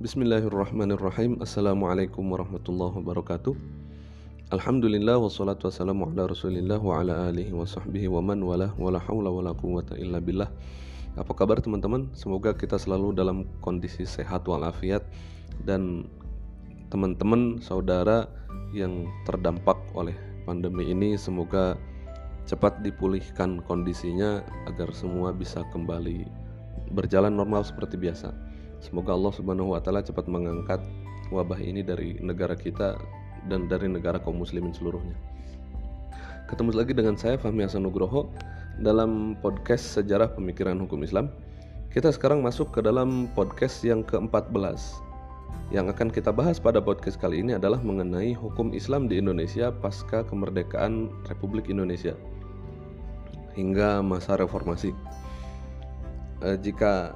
Bismillahirrahmanirrahim. 0.00 1.44
Assalamualaikum 1.44 2.24
warahmatullahi 2.24 3.04
wabarakatuh. 3.04 3.52
Alhamdulillah 4.48 5.20
wassalatu 5.20 5.68
wassalamu 5.68 6.08
ala 6.08 6.24
rasulillah 6.24 6.80
wa 6.80 7.04
ala 7.04 7.28
alihi 7.28 7.52
wa 7.52 7.68
sahbihi 7.68 8.08
wa 8.08 8.24
man 8.24 8.40
wala 8.40 8.72
wa 8.80 8.88
la 8.88 8.96
hawla 8.96 9.28
wa 9.28 9.44
la 9.44 9.52
quwwata 9.52 10.00
illa 10.00 10.16
billah. 10.24 10.48
Apa 11.20 11.36
kabar 11.36 11.60
teman-teman? 11.60 12.08
Semoga 12.16 12.56
kita 12.56 12.80
selalu 12.80 13.12
dalam 13.12 13.44
kondisi 13.60 14.08
sehat 14.08 14.48
walafiat. 14.48 15.04
Dan 15.68 16.08
teman-teman 16.88 17.60
saudara 17.60 18.24
yang 18.72 19.04
terdampak 19.28 19.76
oleh 19.92 20.16
pandemi 20.48 20.88
ini 20.88 21.20
Semoga 21.20 21.76
cepat 22.48 22.80
dipulihkan 22.80 23.60
kondisinya 23.68 24.40
agar 24.64 24.90
semua 24.96 25.30
bisa 25.36 25.60
kembali 25.76 26.39
berjalan 26.90 27.32
normal 27.34 27.62
seperti 27.62 27.96
biasa 27.96 28.34
Semoga 28.80 29.12
Allah 29.12 29.32
Subhanahu 29.36 29.76
wa 29.76 29.80
taala 29.84 30.00
cepat 30.00 30.24
mengangkat 30.24 30.80
wabah 31.28 31.60
ini 31.60 31.84
dari 31.84 32.16
negara 32.24 32.56
kita 32.56 32.96
dan 33.52 33.68
dari 33.68 33.92
negara 33.92 34.16
kaum 34.16 34.40
muslimin 34.40 34.72
seluruhnya. 34.72 35.12
Ketemu 36.48 36.72
lagi 36.72 36.96
dengan 36.96 37.14
saya 37.14 37.36
Fahmi 37.36 37.60
Hasan 37.60 37.84
Nugroho 37.84 38.32
dalam 38.80 39.36
podcast 39.44 40.00
Sejarah 40.00 40.32
Pemikiran 40.32 40.80
Hukum 40.80 41.04
Islam. 41.04 41.28
Kita 41.92 42.08
sekarang 42.08 42.40
masuk 42.40 42.72
ke 42.72 42.80
dalam 42.80 43.28
podcast 43.36 43.84
yang 43.84 44.00
ke-14. 44.00 45.04
Yang 45.70 45.86
akan 45.94 46.08
kita 46.10 46.32
bahas 46.32 46.56
pada 46.56 46.80
podcast 46.80 47.20
kali 47.20 47.44
ini 47.44 47.54
adalah 47.54 47.78
mengenai 47.84 48.32
hukum 48.32 48.72
Islam 48.72 49.12
di 49.12 49.20
Indonesia 49.20 49.70
pasca 49.70 50.24
kemerdekaan 50.24 51.12
Republik 51.28 51.68
Indonesia 51.68 52.16
hingga 53.54 54.00
masa 54.00 54.40
reformasi. 54.40 54.96
Eh, 56.40 56.56
jika 56.60 57.12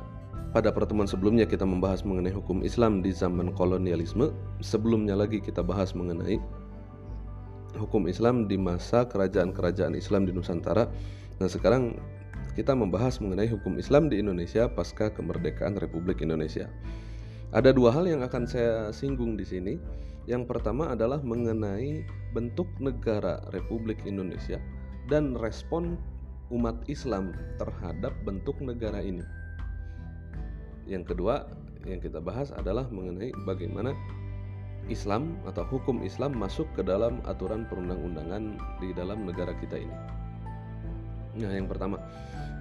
pada 0.55 0.71
pertemuan 0.71 1.11
sebelumnya 1.11 1.49
kita 1.49 1.67
membahas 1.67 2.07
mengenai 2.07 2.31
hukum 2.31 2.63
Islam 2.63 3.03
di 3.03 3.11
zaman 3.11 3.51
kolonialisme. 3.59 4.31
Sebelumnya 4.63 5.19
lagi 5.19 5.43
kita 5.43 5.67
bahas 5.67 5.97
mengenai 5.99 6.39
hukum 7.75 8.07
Islam 8.07 8.47
di 8.47 8.55
masa 8.55 9.03
kerajaan-kerajaan 9.09 9.99
Islam 9.99 10.31
di 10.31 10.33
Nusantara. 10.37 10.87
Nah, 11.43 11.51
sekarang 11.51 11.99
kita 12.55 12.71
membahas 12.71 13.19
mengenai 13.19 13.51
hukum 13.51 13.83
Islam 13.83 14.07
di 14.07 14.23
Indonesia 14.23 14.71
pasca 14.71 15.11
kemerdekaan 15.11 15.75
Republik 15.83 16.23
Indonesia. 16.23 16.71
Ada 17.51 17.75
dua 17.75 17.91
hal 17.91 18.07
yang 18.07 18.23
akan 18.23 18.47
saya 18.47 18.95
singgung 18.95 19.35
di 19.35 19.43
sini. 19.43 19.75
Yang 20.25 20.49
pertama 20.49 20.89
adalah 20.95 21.21
mengenai 21.21 22.07
bentuk 22.33 22.71
negara 22.81 23.45
Republik 23.53 24.07
Indonesia 24.09 24.57
dan 25.11 25.37
respon 25.37 26.01
umat 26.55 26.79
Islam 26.87 27.35
terhadap 27.59 28.15
bentuk 28.23 28.55
negara 28.63 29.03
ini. 29.03 29.27
Yang 30.87 31.15
kedua 31.15 31.51
yang 31.85 31.99
kita 31.99 32.23
bahas 32.23 32.55
adalah 32.55 32.87
mengenai 32.89 33.35
bagaimana 33.45 33.93
Islam 34.87 35.41
atau 35.49 35.65
hukum 35.67 36.05
Islam 36.05 36.37
masuk 36.37 36.69
ke 36.77 36.85
dalam 36.85 37.25
aturan 37.25 37.65
perundang-undangan 37.67 38.57
di 38.79 38.93
dalam 38.93 39.27
negara 39.27 39.57
kita 39.59 39.81
ini. 39.81 39.97
Nah, 41.41 41.51
yang 41.51 41.67
pertama, 41.67 41.99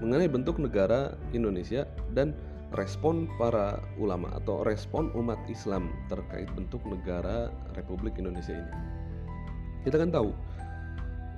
mengenai 0.01 0.31
bentuk 0.31 0.57
negara 0.57 1.13
Indonesia 1.35 1.85
dan 2.17 2.33
respon 2.73 3.29
para 3.37 3.77
ulama 4.01 4.33
atau 4.33 4.65
respon 4.65 5.13
umat 5.13 5.37
Islam 5.45 5.93
terkait 6.09 6.49
bentuk 6.57 6.81
negara 6.89 7.53
Republik 7.77 8.17
Indonesia 8.17 8.57
ini. 8.57 8.71
Kita 9.85 9.99
kan 9.99 10.09
tahu 10.09 10.31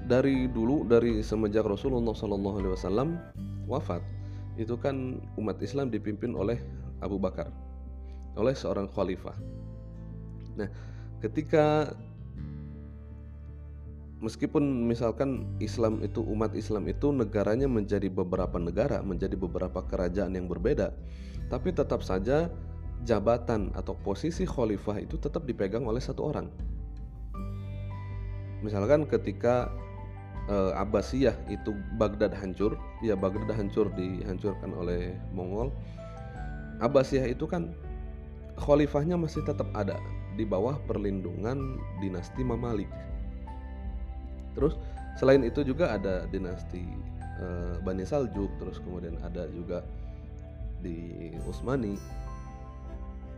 dari 0.06 0.45
dulu 0.45 0.86
dari 0.86 1.25
semenjak 1.25 1.66
Rasulullah 1.66 2.14
SAW 2.14 3.09
wafat 3.66 4.02
itu 4.56 4.78
kan 4.78 5.20
umat 5.36 5.58
Islam 5.59 5.92
dipimpin 5.92 6.31
oleh 6.38 6.62
Abu 7.03 7.20
Bakar, 7.20 7.52
oleh 8.39 8.56
seorang 8.56 8.88
khalifah. 8.88 9.36
Nah, 10.56 10.70
ketika 11.20 11.91
meskipun 14.24 14.63
misalkan 14.88 15.44
Islam 15.59 16.00
itu 16.00 16.24
umat 16.24 16.56
Islam 16.56 16.88
itu 16.88 17.12
negaranya 17.12 17.68
menjadi 17.68 18.08
beberapa 18.08 18.56
negara, 18.56 19.03
menjadi 19.03 19.35
beberapa 19.35 19.84
kerajaan 19.84 20.40
yang 20.40 20.47
berbeda, 20.47 20.96
tapi 21.52 21.75
tetap 21.75 22.00
saja 22.00 22.47
jabatan 23.03 23.75
atau 23.75 23.91
posisi 24.00 24.47
khalifah 24.47 25.03
itu 25.03 25.19
tetap 25.19 25.44
dipegang 25.44 25.84
oleh 25.84 26.00
satu 26.00 26.31
orang. 26.31 26.47
Misalkan 28.63 29.03
ketika 29.06 29.69
uh, 30.50 30.73
Abbasiyah 30.78 31.35
itu 31.50 31.73
Baghdad 31.97 32.33
hancur, 32.33 32.78
ya 33.01 33.17
Baghdad 33.17 33.53
hancur 33.56 33.89
dihancurkan 33.94 34.73
oleh 34.73 35.16
Mongol. 35.33 35.73
Abbasiyah 36.81 37.31
itu 37.31 37.47
kan 37.47 37.72
khalifahnya 38.59 39.16
masih 39.16 39.44
tetap 39.47 39.67
ada 39.75 39.95
di 40.35 40.44
bawah 40.44 40.75
perlindungan 40.85 41.79
dinasti 42.03 42.44
Mamalik. 42.44 42.91
Terus 44.55 44.75
selain 45.19 45.44
itu 45.44 45.63
juga 45.63 45.95
ada 45.95 46.28
dinasti 46.28 46.84
uh, 47.39 47.79
Bani 47.84 48.03
Saljuk, 48.03 48.51
terus 48.59 48.79
kemudian 48.84 49.16
ada 49.23 49.47
juga 49.51 49.84
di 50.84 51.31
Utsmani. 51.47 51.95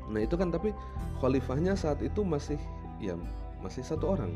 Nah 0.09 0.21
itu 0.23 0.35
kan 0.39 0.49
tapi 0.49 0.73
khalifahnya 1.21 1.77
saat 1.77 2.01
itu 2.01 2.23
masih 2.23 2.57
ya 2.97 3.13
masih 3.61 3.85
satu 3.85 4.17
orang 4.17 4.33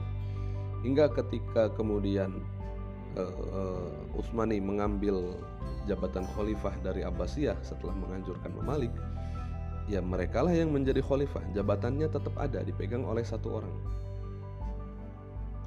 hingga 0.81 1.09
ketika 1.13 1.69
kemudian 1.77 2.41
uh, 3.17 4.15
Utsmani 4.15 4.59
mengambil 4.63 5.35
jabatan 5.89 6.27
khalifah 6.37 6.75
dari 6.85 7.01
Abbasiyah 7.01 7.57
setelah 7.65 7.95
menghancurkan 7.97 8.53
Mamalik, 8.53 8.93
ya 9.89 9.99
mereka 9.99 10.45
lah 10.45 10.53
yang 10.53 10.71
menjadi 10.71 11.01
khalifah. 11.03 11.41
Jabatannya 11.51 12.07
tetap 12.07 12.35
ada 12.37 12.61
dipegang 12.61 13.03
oleh 13.03 13.25
satu 13.25 13.61
orang. 13.63 13.75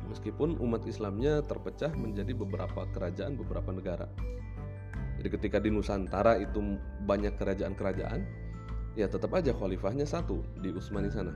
Meskipun 0.09 0.61
umat 0.61 0.85
Islamnya 0.85 1.43
terpecah 1.43 1.91
menjadi 1.97 2.37
beberapa 2.37 2.87
kerajaan, 2.93 3.41
beberapa 3.41 3.73
negara. 3.73 4.07
Jadi 5.19 5.29
ketika 5.41 5.57
di 5.59 5.73
Nusantara 5.73 6.37
itu 6.37 6.61
banyak 7.09 7.41
kerajaan-kerajaan, 7.41 8.21
ya 8.95 9.09
tetap 9.09 9.33
aja 9.33 9.57
khalifahnya 9.57 10.05
satu 10.05 10.45
di 10.61 10.71
Utsmani 10.71 11.09
sana. 11.09 11.33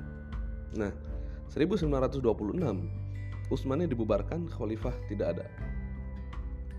Nah, 0.77 0.93
1926 1.49 2.21
Utsmani 3.49 3.89
dibubarkan, 3.89 4.53
khalifah 4.53 4.93
tidak 5.09 5.41
ada 5.41 5.47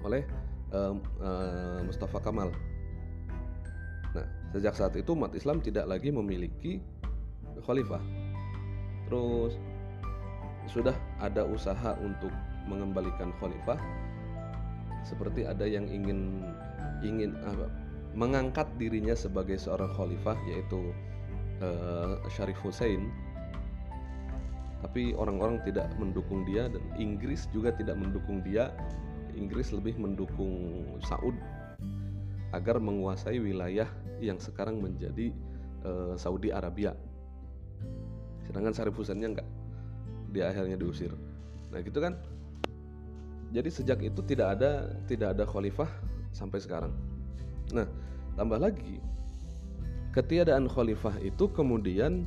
oleh 0.04 0.24
uh, 0.72 0.96
uh, 1.22 1.80
Mustafa 1.84 2.20
Kamal. 2.24 2.50
Nah, 4.16 4.26
sejak 4.56 4.74
saat 4.74 4.94
itu 4.98 5.14
umat 5.14 5.36
Islam 5.38 5.62
tidak 5.62 5.86
lagi 5.86 6.10
memiliki 6.10 6.82
khalifah. 7.64 8.02
Terus 9.10 9.58
sudah 10.70 10.94
ada 11.18 11.46
usaha 11.50 11.98
untuk 11.98 12.30
mengembalikan 12.70 13.34
khalifah 13.42 13.82
seperti 15.02 15.48
ada 15.48 15.66
yang 15.66 15.90
ingin 15.90 16.46
ingin 17.02 17.34
apa 17.42 17.66
mengangkat 18.14 18.70
dirinya 18.78 19.18
sebagai 19.18 19.58
seorang 19.58 19.90
khalifah 19.98 20.38
yaitu 20.46 20.94
uh, 21.66 22.22
Syarif 22.30 22.62
Hussein 22.62 23.10
tapi 24.80 25.12
orang-orang 25.18 25.60
tidak 25.68 25.92
mendukung 26.00 26.48
dia 26.48 26.72
dan 26.72 26.84
Inggris 26.96 27.50
juga 27.52 27.74
tidak 27.76 28.00
mendukung 28.00 28.40
dia 28.46 28.72
Inggris 29.36 29.74
lebih 29.74 29.98
mendukung 30.00 30.86
Saud 31.06 31.36
agar 32.50 32.82
menguasai 32.82 33.38
wilayah 33.38 33.86
yang 34.18 34.42
sekarang 34.42 34.82
menjadi 34.82 35.30
uh, 35.86 36.14
Saudi 36.18 36.50
Arabia. 36.50 36.98
Sedangkan 38.50 38.74
Syarif 38.74 38.98
Husainnya 38.98 39.30
enggak. 39.38 39.50
Dia 40.34 40.50
akhirnya 40.50 40.78
diusir. 40.78 41.14
Nah, 41.70 41.80
gitu 41.86 42.02
kan. 42.02 42.18
Jadi 43.50 43.70
sejak 43.70 44.00
itu 44.06 44.22
tidak 44.26 44.58
ada 44.58 44.94
tidak 45.10 45.38
ada 45.38 45.46
khalifah 45.46 45.90
sampai 46.34 46.62
sekarang. 46.62 46.94
Nah, 47.74 47.86
tambah 48.38 48.62
lagi 48.62 49.02
ketiadaan 50.14 50.66
khalifah 50.66 51.18
itu 51.22 51.46
kemudian 51.54 52.26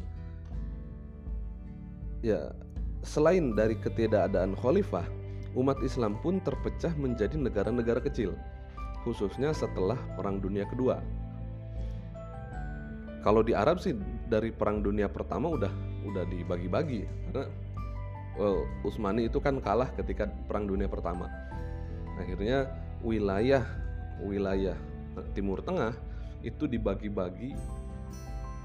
ya 2.23 2.55
selain 3.03 3.59
dari 3.59 3.75
ketiadaan 3.75 4.55
khalifah 4.55 5.03
umat 5.53 5.79
Islam 5.85 6.17
pun 6.21 6.41
terpecah 6.41 6.93
menjadi 6.97 7.37
negara-negara 7.37 8.01
kecil, 8.01 8.33
khususnya 9.05 9.53
setelah 9.53 9.99
Perang 10.17 10.41
Dunia 10.41 10.65
Kedua. 10.65 11.01
Kalau 13.23 13.47
di 13.47 13.55
Arab 13.55 13.79
sih 13.79 13.95
dari 14.27 14.51
Perang 14.51 14.83
Dunia 14.83 15.07
Pertama 15.07 15.47
udah 15.55 15.71
udah 16.03 16.25
dibagi-bagi 16.27 17.07
karena 17.31 17.47
well, 18.35 18.67
Utsmani 18.83 19.31
itu 19.31 19.39
kan 19.39 19.63
kalah 19.63 19.87
ketika 19.95 20.27
Perang 20.51 20.67
Dunia 20.67 20.91
Pertama. 20.91 21.31
Akhirnya 22.19 22.67
wilayah 23.05 23.63
wilayah 24.23 24.75
Timur 25.37 25.63
Tengah 25.63 25.95
itu 26.43 26.67
dibagi-bagi 26.67 27.55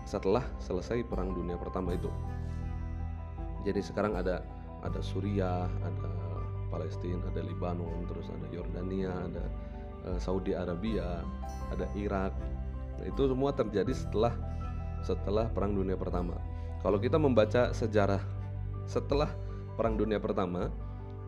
setelah 0.10 0.42
selesai 0.58 1.06
Perang 1.06 1.36
Dunia 1.38 1.60
Pertama 1.60 1.94
itu. 1.94 2.10
Jadi 3.62 3.84
sekarang 3.84 4.18
ada 4.18 4.42
ada 4.82 5.02
Suriah, 5.04 5.70
ada 5.84 6.37
Palestina, 6.68 7.24
ada 7.32 7.42
Lebanon, 7.44 8.04
terus 8.08 8.28
ada 8.32 8.48
Yordania, 8.52 9.12
ada 9.12 9.44
uh, 10.08 10.20
Saudi 10.20 10.54
Arabia, 10.54 11.24
ada 11.72 11.88
Irak. 11.96 12.34
itu 13.06 13.30
semua 13.30 13.54
terjadi 13.54 13.94
setelah 13.94 14.34
setelah 15.06 15.46
Perang 15.54 15.78
Dunia 15.78 15.94
Pertama. 15.94 16.34
Kalau 16.82 16.98
kita 16.98 17.22
membaca 17.22 17.70
sejarah 17.70 18.26
setelah 18.90 19.30
Perang 19.78 20.02
Dunia 20.02 20.18
Pertama, 20.18 20.74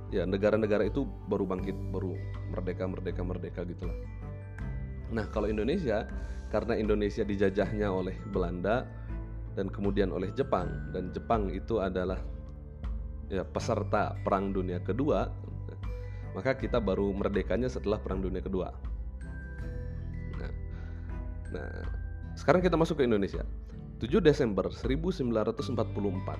ya 0.09 0.25
negara-negara 0.25 0.89
itu 0.89 1.05
baru 1.29 1.45
bangkit, 1.45 1.77
baru 1.93 2.17
merdeka, 2.49 2.89
merdeka, 2.89 3.21
merdeka 3.21 3.61
gitulah. 3.69 3.93
Nah, 5.13 5.29
kalau 5.29 5.45
Indonesia 5.45 6.09
karena 6.49 6.73
Indonesia 6.77 7.21
dijajahnya 7.21 7.93
oleh 7.93 8.17
Belanda 8.33 8.89
dan 9.53 9.69
kemudian 9.69 10.09
oleh 10.09 10.33
Jepang 10.33 10.89
dan 10.93 11.13
Jepang 11.13 11.53
itu 11.53 11.77
adalah 11.77 12.17
ya 13.29 13.45
peserta 13.45 14.17
Perang 14.25 14.51
Dunia 14.51 14.81
Kedua, 14.81 15.29
maka 16.33 16.57
kita 16.57 16.81
baru 16.81 17.13
merdekanya 17.13 17.69
setelah 17.69 18.01
Perang 18.01 18.25
Dunia 18.25 18.41
Kedua. 18.41 18.73
Nah, 20.37 20.51
nah 21.53 21.71
sekarang 22.33 22.65
kita 22.65 22.75
masuk 22.75 22.99
ke 22.99 23.05
Indonesia. 23.05 23.45
7 24.01 24.23
Desember 24.23 24.71
1944. 24.71 26.39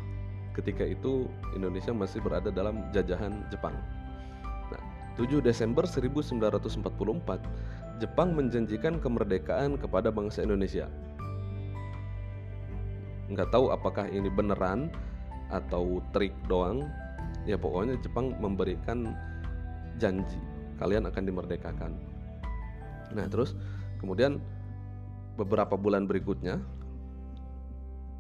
Ketika 0.55 0.83
itu 0.83 1.27
Indonesia 1.55 1.93
masih 1.93 2.23
berada 2.23 2.51
dalam 2.51 2.87
jajahan 2.95 3.43
Jepang. 3.51 3.75
Nah, 4.71 4.81
7 5.19 5.43
Desember 5.43 5.83
1944, 5.83 7.43
Jepang 7.99 8.31
menjanjikan 8.31 9.03
kemerdekaan 9.03 9.75
kepada 9.75 10.07
bangsa 10.07 10.47
Indonesia. 10.47 10.87
Nggak 13.29 13.51
tahu 13.51 13.75
apakah 13.75 14.07
ini 14.09 14.31
beneran 14.31 14.89
atau 15.49 16.01
trik 16.13 16.33
doang. 16.45 16.85
Ya 17.45 17.57
pokoknya 17.57 17.97
Jepang 18.01 18.37
memberikan 18.37 19.13
janji 19.97 20.37
kalian 20.79 21.05
akan 21.11 21.23
dimerdekakan. 21.27 21.91
Nah, 23.11 23.25
terus 23.27 23.57
kemudian 23.99 24.39
beberapa 25.35 25.75
bulan 25.75 26.07
berikutnya 26.07 26.61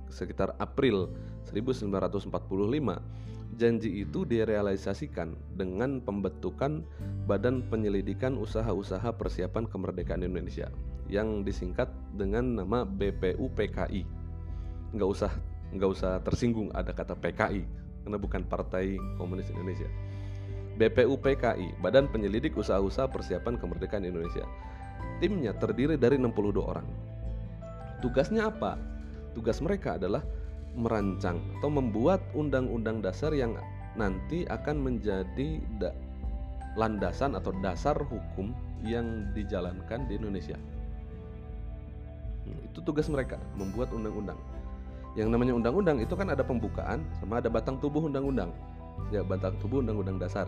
sekitar 0.09 0.57
April 0.57 1.07
1945 1.47 2.33
janji 3.57 4.05
itu 4.05 4.25
direalisasikan 4.25 5.33
dengan 5.57 5.99
pembentukan 6.03 6.85
Badan 7.25 7.65
Penyelidikan 7.65 8.37
Usaha-usaha 8.37 9.09
Persiapan 9.17 9.65
Kemerdekaan 9.65 10.21
Indonesia 10.21 10.69
yang 11.09 11.41
disingkat 11.41 11.89
dengan 12.13 12.61
nama 12.61 12.85
BPUPKI. 12.85 14.05
Nggak 14.93 15.09
usah 15.09 15.31
nggak 15.73 15.89
usah 15.89 16.17
tersinggung 16.25 16.73
ada 16.73 16.89
kata 16.89 17.13
PKI 17.13 17.61
karena 18.05 18.17
bukan 18.17 18.41
Partai 18.47 18.97
Komunis 19.21 19.51
Indonesia. 19.53 19.85
BPUPKI, 20.79 21.83
Badan 21.83 22.07
Penyelidik 22.07 22.55
Usaha-usaha 22.55 23.11
Persiapan 23.11 23.59
Kemerdekaan 23.59 24.07
Indonesia. 24.07 24.47
Timnya 25.19 25.51
terdiri 25.51 25.99
dari 25.99 26.15
62 26.15 26.63
orang. 26.63 26.87
Tugasnya 27.99 28.47
apa? 28.47 28.79
Tugas 29.35 29.59
mereka 29.59 29.99
adalah 29.99 30.23
merancang 30.79 31.43
atau 31.59 31.67
membuat 31.67 32.23
undang-undang 32.31 33.03
dasar 33.03 33.35
yang 33.35 33.59
nanti 33.99 34.47
akan 34.47 34.79
menjadi 34.79 35.59
da 35.81 35.91
landasan 36.79 37.35
atau 37.35 37.51
dasar 37.59 37.99
hukum 37.99 38.55
yang 38.87 39.27
dijalankan 39.35 40.07
di 40.07 40.15
Indonesia. 40.15 40.55
Hmm, 42.47 42.59
itu 42.71 42.79
tugas 42.79 43.11
mereka, 43.11 43.35
membuat 43.59 43.91
undang-undang. 43.91 44.39
Yang 45.17 45.29
namanya 45.33 45.53
undang-undang 45.57 45.97
itu 46.03 46.13
kan 46.13 46.29
ada 46.29 46.45
pembukaan 46.45 47.01
sama 47.17 47.41
ada 47.41 47.49
batang 47.49 47.81
tubuh 47.81 48.05
undang-undang. 48.05 48.53
Ya, 49.09 49.25
batang 49.25 49.57
tubuh 49.57 49.81
undang-undang 49.81 50.21
dasar. 50.21 50.45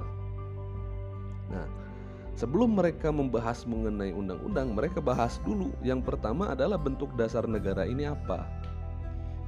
Nah, 1.49 1.65
sebelum 2.37 2.77
mereka 2.77 3.09
membahas 3.09 3.65
mengenai 3.65 4.13
undang-undang, 4.13 4.77
mereka 4.77 5.01
bahas 5.01 5.41
dulu. 5.41 5.73
Yang 5.81 6.05
pertama 6.05 6.53
adalah 6.53 6.77
bentuk 6.77 7.09
dasar 7.17 7.49
negara 7.49 7.89
ini 7.89 8.05
apa. 8.05 8.45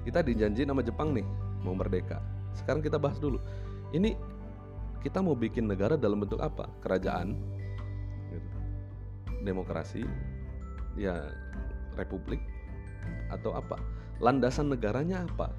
Kita 0.03 0.19
dijanji 0.25 0.67
nama 0.67 0.83
Jepang 0.83 1.15
nih, 1.15 1.23
mau 1.63 1.77
merdeka. 1.77 2.19
Sekarang 2.57 2.83
kita 2.83 2.99
bahas 2.99 3.21
dulu. 3.21 3.39
Ini 3.93 4.17
kita 4.99 5.19
mau 5.19 5.35
bikin 5.35 5.67
negara 5.67 5.99
dalam 5.99 6.23
bentuk 6.23 6.39
apa? 6.39 6.67
Kerajaan, 6.83 7.35
gitu. 8.31 8.49
demokrasi, 9.43 10.03
ya 10.95 11.27
republik, 11.99 12.39
atau 13.31 13.55
apa? 13.55 13.79
Landasan 14.21 14.69
negaranya 14.69 15.25
apa? 15.25 15.49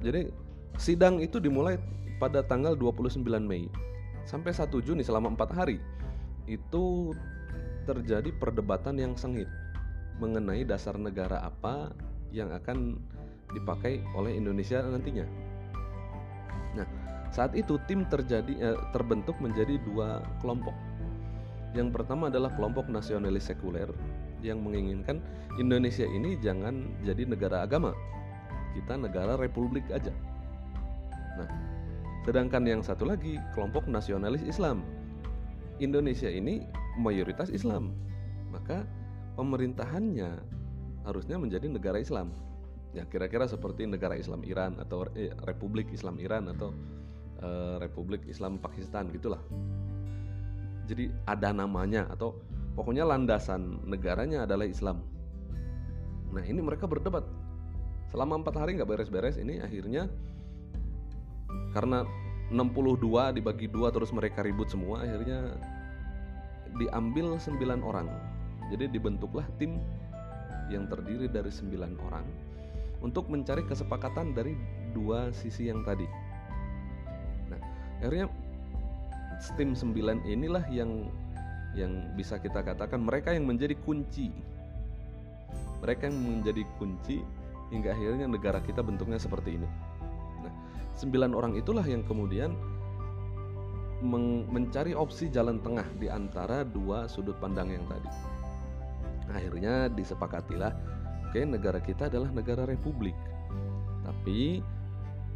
Jadi 0.00 0.32
sidang 0.80 1.20
itu 1.20 1.36
dimulai 1.36 1.76
pada 2.16 2.40
tanggal 2.40 2.72
29 2.76 3.20
Mei 3.40 3.68
sampai 4.24 4.52
1 4.52 4.68
Juni 4.84 5.04
selama 5.04 5.32
empat 5.32 5.52
hari 5.52 5.80
itu 6.48 7.12
terjadi 7.84 8.32
perdebatan 8.36 8.96
yang 8.96 9.12
sengit 9.16 9.48
mengenai 10.20 10.64
dasar 10.68 10.96
negara 11.00 11.40
apa 11.40 11.92
yang 12.32 12.52
akan 12.52 13.00
dipakai 13.50 14.04
oleh 14.14 14.36
Indonesia 14.36 14.84
nantinya. 14.84 15.26
Nah, 16.76 16.86
saat 17.34 17.56
itu 17.56 17.80
tim 17.88 18.06
terjadi 18.06 18.52
eh, 18.60 18.78
terbentuk 18.94 19.36
menjadi 19.42 19.80
dua 19.82 20.22
kelompok. 20.38 20.76
Yang 21.74 21.88
pertama 21.94 22.28
adalah 22.28 22.52
kelompok 22.54 22.86
nasionalis 22.90 23.50
sekuler 23.50 23.90
yang 24.42 24.64
menginginkan 24.64 25.20
Indonesia 25.60 26.04
ini 26.04 26.36
jangan 26.40 26.88
jadi 27.04 27.28
negara 27.28 27.64
agama. 27.64 27.92
Kita 28.76 28.94
negara 28.96 29.34
republik 29.34 29.86
aja. 29.90 30.14
Nah, 31.36 31.50
Sedangkan 32.20 32.68
yang 32.68 32.84
satu 32.84 33.08
lagi 33.08 33.40
kelompok 33.56 33.88
nasionalis 33.88 34.44
Islam. 34.44 34.84
Indonesia 35.80 36.28
ini 36.28 36.60
mayoritas 37.00 37.48
Islam. 37.48 37.96
Maka 38.52 38.84
pemerintahannya 39.40 40.36
harusnya 41.08 41.40
menjadi 41.40 41.72
negara 41.72 41.96
Islam. 41.96 42.36
Ya 42.92 43.08
kira-kira 43.08 43.48
seperti 43.48 43.88
negara 43.88 44.18
Islam 44.18 44.44
Iran 44.44 44.76
atau 44.76 45.08
eh, 45.16 45.32
Republik 45.48 45.88
Islam 45.94 46.20
Iran 46.20 46.52
atau 46.52 46.76
eh, 47.40 47.80
Republik 47.80 48.28
Islam 48.28 48.60
Pakistan 48.60 49.08
gitulah. 49.08 49.40
Jadi 50.84 51.08
ada 51.24 51.54
namanya 51.56 52.04
atau 52.10 52.36
pokoknya 52.74 53.06
landasan 53.06 53.82
negaranya 53.86 54.44
adalah 54.46 54.66
Islam. 54.66 55.02
Nah 56.30 56.42
ini 56.46 56.62
mereka 56.62 56.86
berdebat. 56.86 57.26
Selama 58.10 58.42
empat 58.42 58.54
hari 58.58 58.78
nggak 58.78 58.90
beres-beres 58.90 59.38
ini 59.38 59.62
akhirnya 59.62 60.10
karena 61.74 62.02
62 62.50 63.38
dibagi 63.38 63.70
dua 63.70 63.94
terus 63.94 64.10
mereka 64.10 64.42
ribut 64.42 64.66
semua 64.66 65.06
akhirnya 65.06 65.54
diambil 66.78 67.38
9 67.38 67.82
orang. 67.82 68.10
Jadi 68.70 68.90
dibentuklah 68.90 69.46
tim 69.58 69.78
yang 70.70 70.86
terdiri 70.86 71.26
dari 71.26 71.50
9 71.50 71.74
orang 72.06 72.26
untuk 73.02 73.26
mencari 73.26 73.64
kesepakatan 73.66 74.34
dari 74.36 74.54
dua 74.94 75.30
sisi 75.34 75.70
yang 75.70 75.82
tadi. 75.86 76.06
Nah 77.50 77.60
akhirnya 78.02 78.26
tim 79.58 79.74
9 79.74 80.26
inilah 80.26 80.66
yang 80.70 81.10
yang 81.78 82.14
bisa 82.18 82.38
kita 82.42 82.62
katakan 82.62 82.98
mereka 83.02 83.30
yang 83.34 83.46
menjadi 83.46 83.78
kunci 83.80 84.30
mereka 85.80 86.10
yang 86.10 86.18
menjadi 86.18 86.62
kunci 86.76 87.22
hingga 87.70 87.94
akhirnya 87.94 88.26
negara 88.26 88.58
kita 88.62 88.82
bentuknya 88.82 89.18
seperti 89.22 89.56
ini 89.60 89.68
sembilan 91.00 91.32
orang 91.32 91.56
itulah 91.56 91.86
yang 91.86 92.04
kemudian 92.04 92.52
mencari 94.48 94.96
opsi 94.96 95.28
jalan 95.28 95.60
tengah 95.60 95.84
di 96.00 96.08
antara 96.08 96.64
dua 96.64 97.04
sudut 97.04 97.36
pandang 97.36 97.68
yang 97.68 97.84
tadi. 97.84 98.08
Akhirnya 99.30 99.92
disepakatilah, 99.92 100.72
oke 101.28 101.36
okay, 101.36 101.44
negara 101.44 101.78
kita 101.78 102.08
adalah 102.08 102.32
negara 102.32 102.64
republik. 102.64 103.14
Tapi 104.02 104.64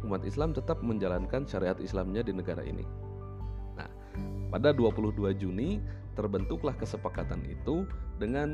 umat 0.03 0.25
Islam 0.25 0.51
tetap 0.51 0.81
menjalankan 0.81 1.45
syariat 1.45 1.77
Islamnya 1.77 2.25
di 2.25 2.33
negara 2.33 2.65
ini. 2.65 2.83
Nah, 3.77 3.89
pada 4.49 4.73
22 4.73 5.13
Juni 5.37 5.77
terbentuklah 6.15 6.73
kesepakatan 6.79 7.43
itu 7.45 7.83
dengan 8.17 8.49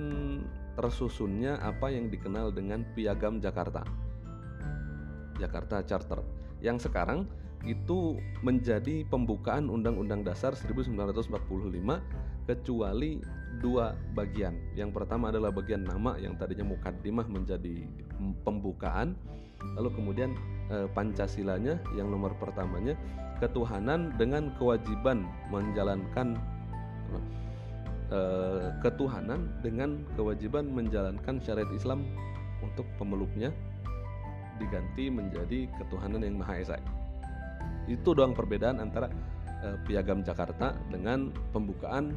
tersusunnya 0.76 1.62
apa 1.62 1.94
yang 1.94 2.10
dikenal 2.10 2.50
dengan 2.50 2.84
Piagam 2.98 3.38
Jakarta. 3.38 3.86
Jakarta 5.38 5.82
Charter 5.86 6.22
yang 6.62 6.78
sekarang 6.78 7.26
itu 7.62 8.18
menjadi 8.42 9.06
pembukaan 9.06 9.70
Undang-Undang 9.70 10.26
Dasar 10.26 10.58
1945 10.58 11.30
kecuali 12.50 13.22
dua 13.62 13.94
bagian. 14.18 14.58
Yang 14.74 14.98
pertama 14.98 15.30
adalah 15.30 15.54
bagian 15.54 15.86
nama 15.86 16.18
yang 16.18 16.34
tadinya 16.42 16.66
mukaddimah 16.66 17.30
menjadi 17.30 17.86
pembukaan. 18.42 19.14
Lalu 19.78 19.90
kemudian 19.94 20.34
e, 20.74 20.90
Pancasilanya 20.90 21.78
yang 21.94 22.10
nomor 22.10 22.34
pertamanya 22.42 22.98
ketuhanan 23.38 24.18
dengan 24.18 24.50
kewajiban 24.58 25.30
menjalankan 25.54 26.42
e, 28.12 28.20
ketuhanan 28.84 29.48
dengan 29.64 30.04
kewajiban 30.20 30.68
menjalankan 30.68 31.40
syariat 31.40 31.72
Islam 31.72 32.04
untuk 32.62 32.86
pemeluknya 33.00 33.50
diganti 34.62 35.10
menjadi 35.10 35.66
ketuhanan 35.82 36.22
yang 36.22 36.38
Maha 36.38 36.62
Esa. 36.62 36.78
Itu 37.90 38.14
doang 38.14 38.38
perbedaan 38.38 38.78
antara 38.78 39.10
uh, 39.66 39.74
Piagam 39.90 40.22
Jakarta 40.22 40.78
dengan 40.94 41.34
pembukaan 41.50 42.14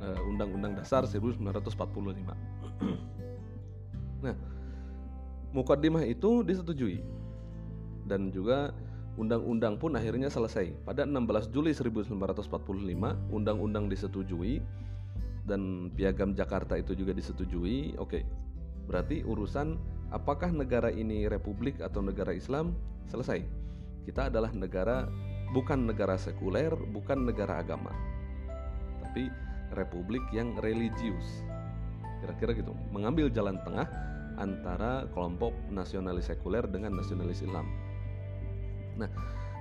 uh, 0.00 0.28
Undang-Undang 0.32 0.80
Dasar 0.80 1.04
1945. 1.04 1.68
nah, 4.24 4.36
mukaddimah 5.52 6.08
itu 6.08 6.40
disetujui 6.40 7.04
dan 8.08 8.32
juga 8.32 8.72
undang-undang 9.20 9.76
pun 9.76 9.92
akhirnya 9.92 10.32
selesai. 10.32 10.72
Pada 10.88 11.04
16 11.04 11.52
Juli 11.52 11.76
1945, 11.76 12.48
undang-undang 13.28 13.92
disetujui 13.92 14.64
dan 15.46 15.90
Piagam 15.94 16.34
Jakarta 16.34 16.78
itu 16.78 16.94
juga 16.94 17.10
disetujui. 17.14 17.98
Oke. 17.98 18.22
Berarti 18.86 19.22
urusan 19.22 19.78
apakah 20.10 20.50
negara 20.50 20.90
ini 20.90 21.26
republik 21.26 21.78
atau 21.80 22.02
negara 22.02 22.34
Islam 22.34 22.74
selesai. 23.08 23.42
Kita 24.02 24.28
adalah 24.30 24.50
negara 24.50 25.06
bukan 25.54 25.86
negara 25.86 26.18
sekuler, 26.18 26.74
bukan 26.90 27.26
negara 27.26 27.62
agama. 27.62 27.94
Tapi 29.02 29.30
republik 29.74 30.22
yang 30.34 30.54
religius. 30.60 31.46
Kira-kira 32.22 32.54
gitu, 32.54 32.74
mengambil 32.94 33.26
jalan 33.30 33.58
tengah 33.66 33.86
antara 34.38 35.06
kelompok 35.12 35.52
nasionalis 35.68 36.30
sekuler 36.30 36.64
dengan 36.70 36.96
nasionalis 36.96 37.42
Islam. 37.44 37.66
Nah, 38.96 39.10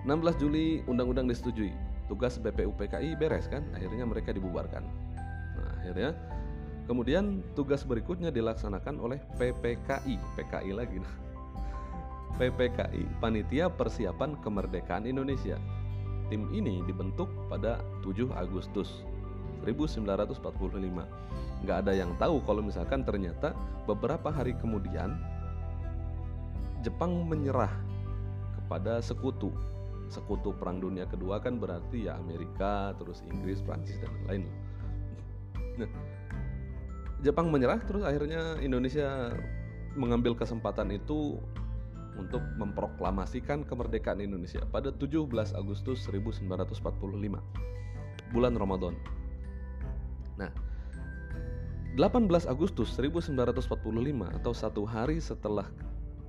16 0.06 0.42
Juli 0.42 0.82
undang-undang 0.86 1.30
disetujui. 1.30 1.74
Tugas 2.10 2.36
BPUPKI 2.42 3.16
beres 3.16 3.48
kan? 3.48 3.64
Akhirnya 3.72 4.04
mereka 4.04 4.36
dibubarkan. 4.36 4.84
Akhirnya 5.82 6.14
kemudian 6.86 7.42
tugas 7.58 7.82
berikutnya 7.82 8.30
dilaksanakan 8.30 9.02
oleh 9.02 9.20
PPKI, 9.42 10.16
PKI 10.38 10.72
lagi. 10.78 11.02
Nah. 11.02 11.16
PPKI, 12.40 13.20
Panitia 13.20 13.68
Persiapan 13.68 14.38
Kemerdekaan 14.40 15.10
Indonesia. 15.10 15.58
Tim 16.32 16.48
ini 16.56 16.80
dibentuk 16.88 17.28
pada 17.52 17.84
7 18.06 18.32
Agustus 18.38 19.04
1945. 19.68 20.42
Nggak 21.62 21.78
ada 21.86 21.94
yang 21.94 22.16
tahu 22.18 22.42
kalau 22.48 22.64
misalkan 22.66 23.06
ternyata 23.06 23.54
beberapa 23.86 24.34
hari 24.34 24.58
kemudian 24.58 25.20
Jepang 26.82 27.30
menyerah 27.30 27.70
kepada 28.58 28.98
sekutu. 29.06 29.54
Sekutu 30.12 30.52
Perang 30.58 30.82
Dunia 30.82 31.06
Kedua 31.08 31.40
kan 31.40 31.62
berarti 31.62 32.10
ya 32.10 32.18
Amerika, 32.18 32.92
terus 32.98 33.22
Inggris, 33.30 33.62
Prancis 33.62 34.02
dan 34.02 34.12
lain-lain. 34.26 34.50
Nah, 35.80 35.90
Jepang 37.22 37.54
menyerah 37.54 37.80
terus 37.86 38.02
akhirnya 38.02 38.58
Indonesia 38.60 39.36
mengambil 39.94 40.34
kesempatan 40.34 40.90
itu 40.96 41.38
untuk 42.20 42.44
memproklamasikan 42.60 43.64
kemerdekaan 43.64 44.20
Indonesia 44.20 44.60
pada 44.68 44.92
17 44.92 45.30
Agustus 45.56 46.04
1945 46.10 47.40
bulan 48.32 48.54
Ramadan. 48.56 48.96
Nah, 50.36 50.52
18 51.96 52.48
Agustus 52.48 52.96
1945 52.96 54.38
atau 54.42 54.54
satu 54.56 54.84
hari 54.88 55.20
setelah 55.20 55.68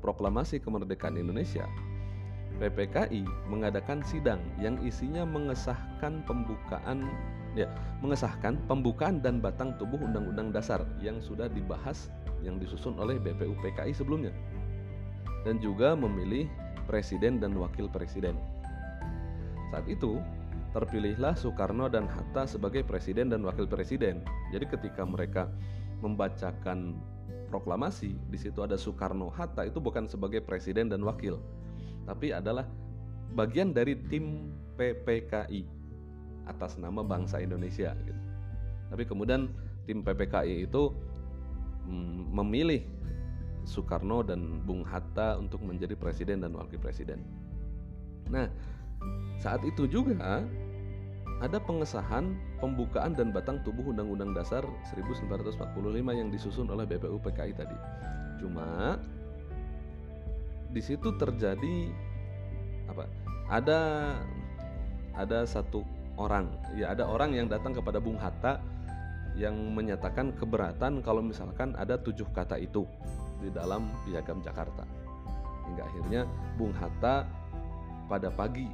proklamasi 0.03 0.59
kemerdekaan 0.59 1.15
Indonesia, 1.15 1.67
PPKI 2.59 3.23
mengadakan 3.47 4.03
sidang 4.03 4.43
yang 4.59 4.79
isinya 4.83 5.23
mengesahkan 5.23 6.27
pembukaan 6.27 7.07
ya, 7.53 7.69
mengesahkan 8.01 8.57
pembukaan 8.67 9.21
dan 9.21 9.39
batang 9.39 9.77
tubuh 9.77 10.01
Undang-Undang 10.01 10.53
Dasar 10.53 10.81
yang 11.01 11.21
sudah 11.21 11.49
dibahas 11.49 12.09
yang 12.43 12.59
disusun 12.59 12.99
oleh 12.99 13.21
BPU 13.21 13.55
PKI 13.63 13.93
sebelumnya. 13.95 14.33
Dan 15.43 15.59
juga 15.59 15.95
memilih 15.99 16.47
presiden 16.87 17.43
dan 17.43 17.55
wakil 17.59 17.91
presiden. 17.91 18.39
Saat 19.71 19.89
itu, 19.89 20.21
terpilihlah 20.73 21.37
Soekarno 21.37 21.89
dan 21.89 22.09
Hatta 22.09 22.49
sebagai 22.49 22.83
presiden 22.83 23.29
dan 23.29 23.45
wakil 23.45 23.69
presiden. 23.69 24.25
Jadi 24.51 24.67
ketika 24.69 25.05
mereka 25.05 25.49
membacakan 26.01 26.99
proklamasi, 27.53 28.17
di 28.33 28.39
situ 28.41 28.65
ada 28.65 28.81
Soekarno 28.81 29.29
Hatta 29.29 29.69
itu 29.69 29.79
bukan 29.79 30.09
sebagai 30.09 30.41
presiden 30.41 30.89
dan 30.89 31.05
wakil, 31.05 31.39
tapi 32.09 32.33
adalah 32.33 32.65
bagian 33.37 33.77
dari 33.77 33.97
tim 34.09 34.49
PPKI 34.81 35.82
atas 36.47 36.79
nama 36.79 37.01
bangsa 37.05 37.39
Indonesia 37.39 37.95
gitu. 38.07 38.23
Tapi 38.93 39.03
kemudian 39.09 39.49
tim 39.89 40.05
PPKI 40.05 40.69
itu 40.69 40.93
mm, 41.89 42.33
memilih 42.35 42.83
Soekarno 43.63 44.27
dan 44.27 44.63
Bung 44.67 44.83
Hatta 44.83 45.39
untuk 45.39 45.63
menjadi 45.63 45.95
presiden 45.95 46.43
dan 46.43 46.53
wakil 46.59 46.83
presiden. 46.83 47.23
Nah, 48.27 48.51
saat 49.39 49.63
itu 49.63 49.87
juga 49.87 50.47
ada 51.43 51.59
pengesahan 51.59 52.39
pembukaan 52.63 53.19
dan 53.19 53.35
batang 53.35 53.59
tubuh 53.67 53.91
Undang-Undang 53.91 54.39
Dasar 54.39 54.63
1945 54.95 55.59
yang 56.15 56.29
disusun 56.31 56.71
oleh 56.71 56.87
BPU 56.87 57.19
PKI 57.19 57.53
tadi. 57.55 57.77
Cuma 58.39 58.99
di 60.71 60.79
situ 60.79 61.11
terjadi 61.19 61.91
apa? 62.87 63.11
Ada 63.51 63.81
ada 65.13 65.45
satu 65.45 65.85
orang, 66.23 66.47
ya 66.79 66.95
ada 66.95 67.11
orang 67.11 67.35
yang 67.35 67.51
datang 67.51 67.75
kepada 67.75 67.99
Bung 67.99 68.17
Hatta 68.17 68.63
yang 69.35 69.57
menyatakan 69.73 70.37
keberatan 70.37 71.01
kalau 71.01 71.25
misalkan 71.25 71.73
ada 71.75 71.97
tujuh 71.99 72.29
kata 72.31 72.61
itu 72.61 72.85
di 73.41 73.51
dalam 73.51 73.91
piagam 74.07 74.39
Jakarta. 74.45 74.87
Hingga 75.67 75.83
akhirnya 75.83 76.23
Bung 76.55 76.71
Hatta 76.77 77.27
pada 78.07 78.29
pagi 78.31 78.69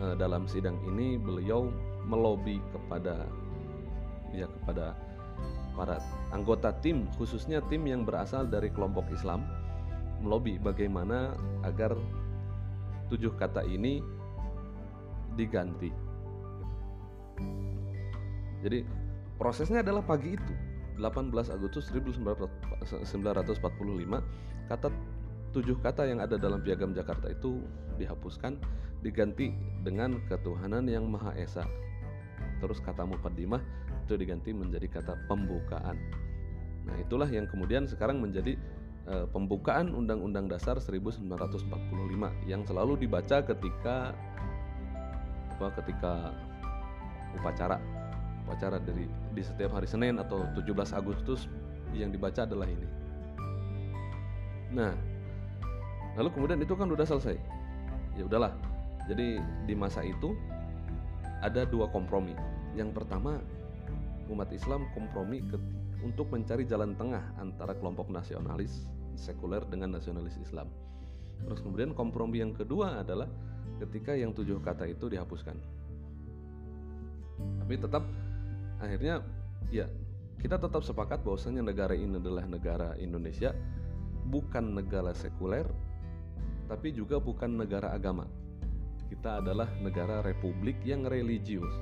eh, 0.00 0.14
dalam 0.16 0.48
sidang 0.48 0.80
ini 0.88 1.20
beliau 1.20 1.68
melobi 2.08 2.58
kepada 2.72 3.28
ya 4.32 4.48
kepada 4.48 4.96
para 5.76 6.00
anggota 6.34 6.74
tim 6.80 7.06
khususnya 7.20 7.62
tim 7.68 7.84
yang 7.86 8.02
berasal 8.02 8.48
dari 8.48 8.72
kelompok 8.72 9.06
Islam 9.14 9.44
melobi 10.24 10.58
bagaimana 10.58 11.36
agar 11.62 11.94
tujuh 13.08 13.36
kata 13.38 13.62
ini 13.64 14.02
diganti. 15.38 16.07
Jadi 18.64 18.82
prosesnya 19.38 19.80
adalah 19.80 20.02
pagi 20.02 20.34
itu 20.34 20.54
18 20.98 21.30
Agustus 21.54 21.90
1945 21.94 22.82
kata 24.66 24.88
tujuh 25.54 25.76
kata 25.80 26.04
yang 26.04 26.20
ada 26.20 26.36
dalam 26.36 26.60
piagam 26.60 26.92
Jakarta 26.92 27.30
itu 27.30 27.62
dihapuskan 27.96 28.58
diganti 29.00 29.54
dengan 29.86 30.18
ketuhanan 30.26 30.84
yang 30.90 31.06
Maha 31.06 31.32
Esa. 31.38 31.64
Terus 32.58 32.82
kata 32.82 33.06
mukaddimah 33.06 33.62
itu 34.04 34.18
diganti 34.18 34.50
menjadi 34.50 34.90
kata 34.90 35.14
pembukaan. 35.30 35.94
Nah, 36.84 36.96
itulah 36.98 37.30
yang 37.30 37.46
kemudian 37.46 37.86
sekarang 37.86 38.18
menjadi 38.18 38.58
Eh, 39.08 39.24
pembukaan 39.32 39.96
Undang-Undang 39.96 40.52
Dasar 40.52 40.76
1945 40.84 42.28
yang 42.44 42.60
selalu 42.68 43.08
dibaca 43.08 43.40
ketika 43.40 44.12
apa 45.56 45.68
ketika 45.80 46.36
upacara 47.38 47.78
upacara 48.48 48.80
dari 48.80 49.04
di 49.36 49.42
setiap 49.44 49.76
hari 49.76 49.84
Senin 49.84 50.16
atau 50.16 50.48
17 50.56 50.72
Agustus 50.96 51.44
yang 51.92 52.08
dibaca 52.08 52.48
adalah 52.48 52.64
ini. 52.64 52.88
Nah, 54.72 54.96
lalu 56.16 56.32
kemudian 56.32 56.56
itu 56.64 56.72
kan 56.72 56.88
udah 56.88 57.04
selesai. 57.04 57.36
Ya 58.16 58.24
udahlah. 58.24 58.56
Jadi 59.04 59.36
di 59.68 59.74
masa 59.76 60.00
itu 60.00 60.32
ada 61.44 61.68
dua 61.68 61.92
kompromi. 61.92 62.32
Yang 62.72 62.96
pertama 62.96 63.36
umat 64.32 64.48
Islam 64.52 64.88
kompromi 64.96 65.44
ke, 65.44 65.56
untuk 66.00 66.32
mencari 66.32 66.64
jalan 66.64 66.96
tengah 66.96 67.24
antara 67.36 67.76
kelompok 67.76 68.08
nasionalis 68.08 68.88
sekuler 69.16 69.60
dengan 69.68 69.96
nasionalis 69.96 70.40
Islam. 70.40 70.72
Terus 71.44 71.60
kemudian 71.60 71.92
kompromi 71.92 72.40
yang 72.40 72.52
kedua 72.56 73.04
adalah 73.04 73.28
ketika 73.80 74.12
yang 74.12 74.32
tujuh 74.32 74.60
kata 74.60 74.88
itu 74.88 75.08
dihapuskan. 75.08 75.77
Tapi 77.38 77.74
tetap 77.78 78.04
akhirnya 78.78 79.22
ya 79.68 79.86
kita 80.38 80.54
tetap 80.54 80.86
sepakat 80.86 81.26
bahwasanya 81.26 81.66
negara 81.66 81.98
ini 81.98 82.18
adalah 82.18 82.46
negara 82.46 82.94
Indonesia, 82.94 83.50
bukan 84.30 84.78
negara 84.78 85.10
sekuler, 85.10 85.66
tapi 86.70 86.94
juga 86.94 87.18
bukan 87.18 87.58
negara 87.58 87.90
agama. 87.90 88.28
Kita 89.10 89.42
adalah 89.42 89.66
negara 89.82 90.22
republik 90.22 90.78
yang 90.86 91.08
religius. 91.10 91.74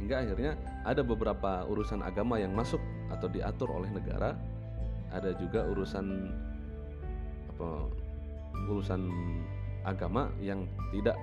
Hingga 0.00 0.26
akhirnya 0.26 0.58
ada 0.82 1.06
beberapa 1.06 1.62
urusan 1.70 2.02
agama 2.02 2.42
yang 2.42 2.50
masuk 2.50 2.82
atau 3.14 3.30
diatur 3.30 3.70
oleh 3.70 3.86
negara 3.94 4.34
ada 5.14 5.30
juga 5.38 5.62
urusan 5.70 6.26
apa 7.54 7.86
urusan 8.66 9.06
agama 9.86 10.26
yang 10.42 10.66
tidak 10.90 11.14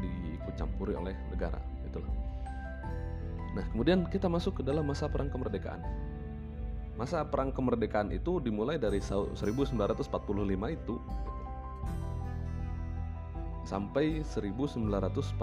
diikut 0.00 0.54
campuri 0.56 0.96
oleh 0.96 1.12
negara 1.28 1.60
itulah. 1.84 2.23
Nah, 3.54 3.64
kemudian 3.70 4.10
kita 4.10 4.26
masuk 4.26 4.60
ke 4.60 4.62
dalam 4.66 4.82
masa 4.84 5.06
perang 5.06 5.30
kemerdekaan. 5.30 5.80
Masa 6.94 7.26
perang 7.26 7.50
kemerdekaan 7.50 8.10
itu 8.14 8.38
dimulai 8.38 8.78
dari 8.78 8.98
1945 9.02 10.06
itu 10.70 10.94
sampai 13.66 14.22
1949. 14.22 15.40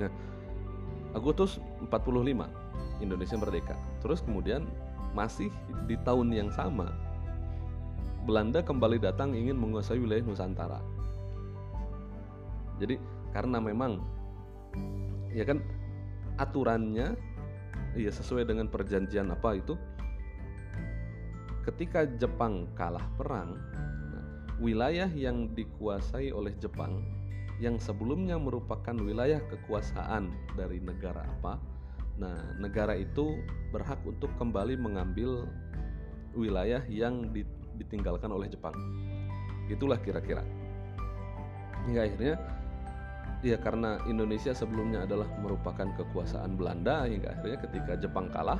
Nah, 0.00 0.10
Agustus 1.14 1.62
45 1.86 2.50
Indonesia 3.00 3.36
merdeka. 3.38 3.76
Terus 4.02 4.20
kemudian 4.20 4.66
masih 5.14 5.48
di 5.86 5.94
tahun 6.02 6.34
yang 6.34 6.50
sama 6.50 6.90
Belanda 8.24 8.64
kembali 8.64 8.98
datang 9.04 9.36
ingin 9.36 9.54
menguasai 9.54 10.00
wilayah 10.00 10.24
Nusantara. 10.24 10.80
Jadi 12.80 12.96
karena 13.36 13.60
memang 13.60 14.00
ya 15.34 15.44
kan? 15.44 15.60
Aturannya 16.38 17.14
ya 17.94 18.10
sesuai 18.10 18.46
dengan 18.46 18.70
perjanjian 18.70 19.30
apa 19.34 19.58
itu? 19.58 19.74
Ketika 21.66 22.06
Jepang 22.18 22.70
kalah 22.78 23.04
perang 23.18 23.56
wilayah 24.62 25.10
yang 25.10 25.50
dikuasai 25.52 26.30
oleh 26.30 26.54
Jepang 26.62 27.02
yang 27.58 27.78
sebelumnya 27.78 28.38
merupakan 28.38 28.94
wilayah 28.94 29.38
kekuasaan 29.46 30.30
dari 30.58 30.82
negara 30.82 31.22
apa 31.22 31.58
nah 32.14 32.38
negara 32.62 32.94
itu 32.94 33.34
berhak 33.74 33.98
untuk 34.06 34.30
kembali 34.38 34.78
mengambil 34.78 35.50
wilayah 36.34 36.82
yang 36.90 37.30
ditinggalkan 37.78 38.30
oleh 38.30 38.50
Jepang. 38.50 38.74
Itulah 39.70 39.98
kira-kira. 40.02 40.42
Hingga 41.86 42.00
akhirnya 42.06 42.34
ya 43.44 43.58
karena 43.60 44.00
Indonesia 44.08 44.56
sebelumnya 44.56 45.04
adalah 45.04 45.28
merupakan 45.38 45.84
kekuasaan 46.00 46.56
Belanda 46.56 47.04
hingga 47.04 47.36
akhirnya 47.36 47.58
ketika 47.68 47.92
Jepang 48.00 48.32
kalah 48.32 48.58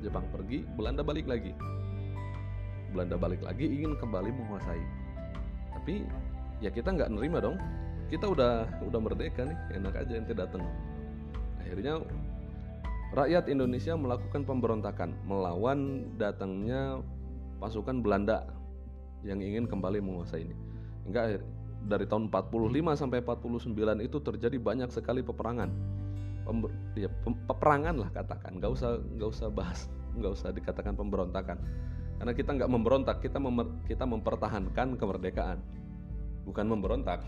Jepang 0.00 0.24
pergi 0.30 0.64
Belanda 0.78 1.02
balik 1.02 1.26
lagi. 1.26 1.52
Belanda 2.94 3.18
balik 3.18 3.42
lagi 3.42 3.66
ingin 3.66 3.98
kembali 3.98 4.30
menguasai. 4.32 4.82
Tapi 5.74 6.06
ya 6.62 6.70
kita 6.70 6.94
nggak 6.94 7.10
nerima 7.10 7.42
dong. 7.42 7.58
Kita 8.08 8.26
udah 8.26 8.66
udah 8.86 9.00
merdeka 9.02 9.46
nih 9.46 9.58
enak 9.78 9.94
aja 10.02 10.12
ente 10.18 10.34
datang 10.34 10.66
akhirnya 11.70 12.02
rakyat 13.14 13.46
Indonesia 13.46 13.94
melakukan 13.94 14.42
pemberontakan 14.42 15.14
melawan 15.22 16.10
datangnya 16.18 16.98
pasukan 17.62 18.02
Belanda 18.02 18.42
yang 19.22 19.38
ingin 19.38 19.70
kembali 19.70 20.02
menguasai 20.02 20.50
ini. 20.50 20.56
Hingga 21.06 21.38
dari 21.84 22.04
tahun 22.04 22.28
45 22.28 23.00
sampai 23.00 23.18
49 23.24 24.04
itu 24.04 24.18
terjadi 24.20 24.56
banyak 24.60 24.90
sekali 24.92 25.24
peperangan. 25.24 25.70
Pember, 26.44 26.70
ya, 26.96 27.08
peperangan 27.24 27.94
lah 27.96 28.10
katakan. 28.12 28.60
Nggak 28.60 28.72
usah 28.76 29.00
nggak 29.00 29.30
usah 29.30 29.48
bahas 29.48 29.88
nggak 30.16 30.32
usah 30.32 30.48
dikatakan 30.52 30.94
pemberontakan. 30.98 31.58
Karena 32.20 32.32
kita 32.36 32.50
nggak 32.52 32.70
memberontak 32.70 33.16
kita 33.24 33.40
memer, 33.40 33.66
kita 33.88 34.04
mempertahankan 34.04 35.00
kemerdekaan. 35.00 35.58
Bukan 36.44 36.66
memberontak. 36.68 37.24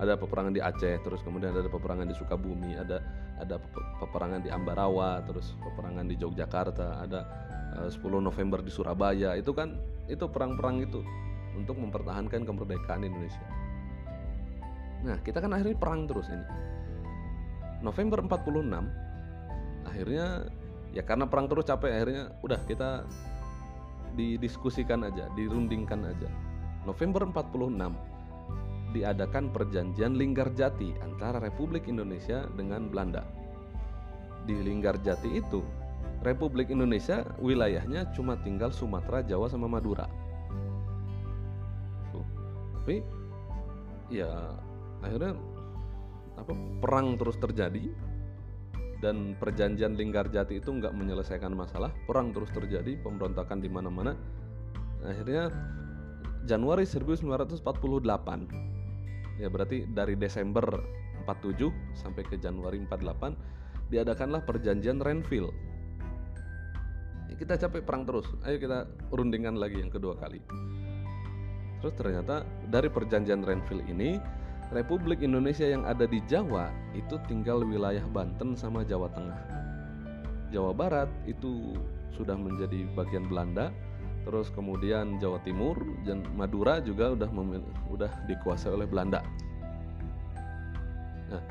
Ada 0.00 0.16
peperangan 0.16 0.56
di 0.56 0.64
Aceh 0.64 0.96
terus 1.04 1.20
kemudian 1.20 1.52
ada 1.52 1.68
peperangan 1.68 2.08
di 2.08 2.16
Sukabumi 2.16 2.72
ada 2.72 3.04
ada 3.36 3.60
peperangan 4.00 4.40
di 4.40 4.48
Ambarawa 4.48 5.20
terus 5.28 5.52
peperangan 5.60 6.08
di 6.08 6.16
Yogyakarta 6.16 7.04
ada 7.04 7.20
10 7.84 7.92
eh, 7.92 8.20
November 8.24 8.64
di 8.64 8.72
Surabaya. 8.72 9.36
Itu 9.36 9.52
kan 9.52 9.76
itu 10.08 10.24
perang-perang 10.24 10.88
itu 10.88 11.04
untuk 11.58 11.76
mempertahankan 11.78 12.46
kemerdekaan 12.46 13.02
Indonesia. 13.02 13.46
Nah, 15.00 15.16
kita 15.24 15.40
kan 15.40 15.56
akhirnya 15.56 15.76
perang 15.80 16.04
terus 16.04 16.28
ini. 16.28 16.46
November 17.80 18.20
46 18.20 19.88
akhirnya 19.88 20.44
ya 20.92 21.00
karena 21.00 21.24
perang 21.24 21.48
terus 21.48 21.64
capek 21.64 21.90
akhirnya 21.96 22.24
udah 22.44 22.60
kita 22.68 23.08
didiskusikan 24.20 25.08
aja, 25.08 25.32
dirundingkan 25.32 26.04
aja. 26.04 26.28
November 26.84 27.24
46 27.24 28.92
diadakan 28.92 29.54
perjanjian 29.54 30.18
Linggarjati 30.18 30.98
antara 31.00 31.40
Republik 31.40 31.88
Indonesia 31.88 32.44
dengan 32.52 32.90
Belanda. 32.92 33.24
Di 34.44 34.56
Linggarjati 34.60 35.30
itu, 35.40 35.64
Republik 36.20 36.68
Indonesia 36.68 37.24
wilayahnya 37.40 38.12
cuma 38.12 38.36
tinggal 38.44 38.74
Sumatera, 38.74 39.24
Jawa 39.24 39.48
sama 39.48 39.70
Madura 39.70 40.29
tapi 42.90 43.06
ya 44.10 44.58
akhirnya 44.98 45.38
apa 46.34 46.50
perang 46.82 47.14
terus 47.14 47.38
terjadi. 47.38 47.86
Dan 49.00 49.32
perjanjian 49.40 49.96
Linggarjati 49.96 50.60
itu 50.60 50.76
nggak 50.76 50.92
menyelesaikan 50.92 51.56
masalah. 51.56 51.88
Perang 52.04 52.36
terus 52.36 52.52
terjadi 52.52 53.00
pemberontakan 53.00 53.64
di 53.64 53.70
mana-mana. 53.72 54.12
Akhirnya 55.00 55.48
Januari 56.44 56.84
1948 56.84 57.64
ya 59.40 59.48
berarti 59.48 59.88
dari 59.88 60.20
Desember 60.20 60.68
47 61.24 61.96
sampai 61.96 62.28
ke 62.28 62.36
Januari 62.36 62.76
48 62.84 63.88
diadakanlah 63.88 64.44
perjanjian 64.44 65.00
Renville. 65.00 65.48
Ya, 67.32 67.40
kita 67.40 67.56
capek 67.56 67.80
perang 67.88 68.04
terus. 68.04 68.28
Ayo 68.44 68.60
kita 68.60 68.84
rundingan 69.16 69.56
lagi 69.56 69.80
yang 69.80 69.88
kedua 69.88 70.12
kali 70.20 70.44
Terus 71.80 71.94
ternyata 71.96 72.44
dari 72.68 72.92
perjanjian 72.92 73.44
Renville 73.44 73.84
ini 73.88 74.20
Republik 74.70 75.24
Indonesia 75.26 75.66
yang 75.66 75.82
ada 75.82 76.06
di 76.06 76.22
Jawa 76.30 76.70
itu 76.94 77.18
tinggal 77.26 77.66
wilayah 77.66 78.04
Banten 78.14 78.54
sama 78.54 78.86
Jawa 78.86 79.10
Tengah. 79.10 79.40
Jawa 80.54 80.70
Barat 80.70 81.10
itu 81.26 81.74
sudah 82.14 82.38
menjadi 82.38 82.86
bagian 82.94 83.26
Belanda, 83.26 83.74
terus 84.22 84.50
kemudian 84.54 85.18
Jawa 85.18 85.42
Timur 85.42 85.74
dan 86.06 86.22
Madura 86.38 86.78
juga 86.78 87.14
udah 87.18 87.30
udah 87.90 88.12
dikuasai 88.30 88.70
oleh 88.70 88.86
Belanda. 88.86 89.26
Nah, 91.30 91.42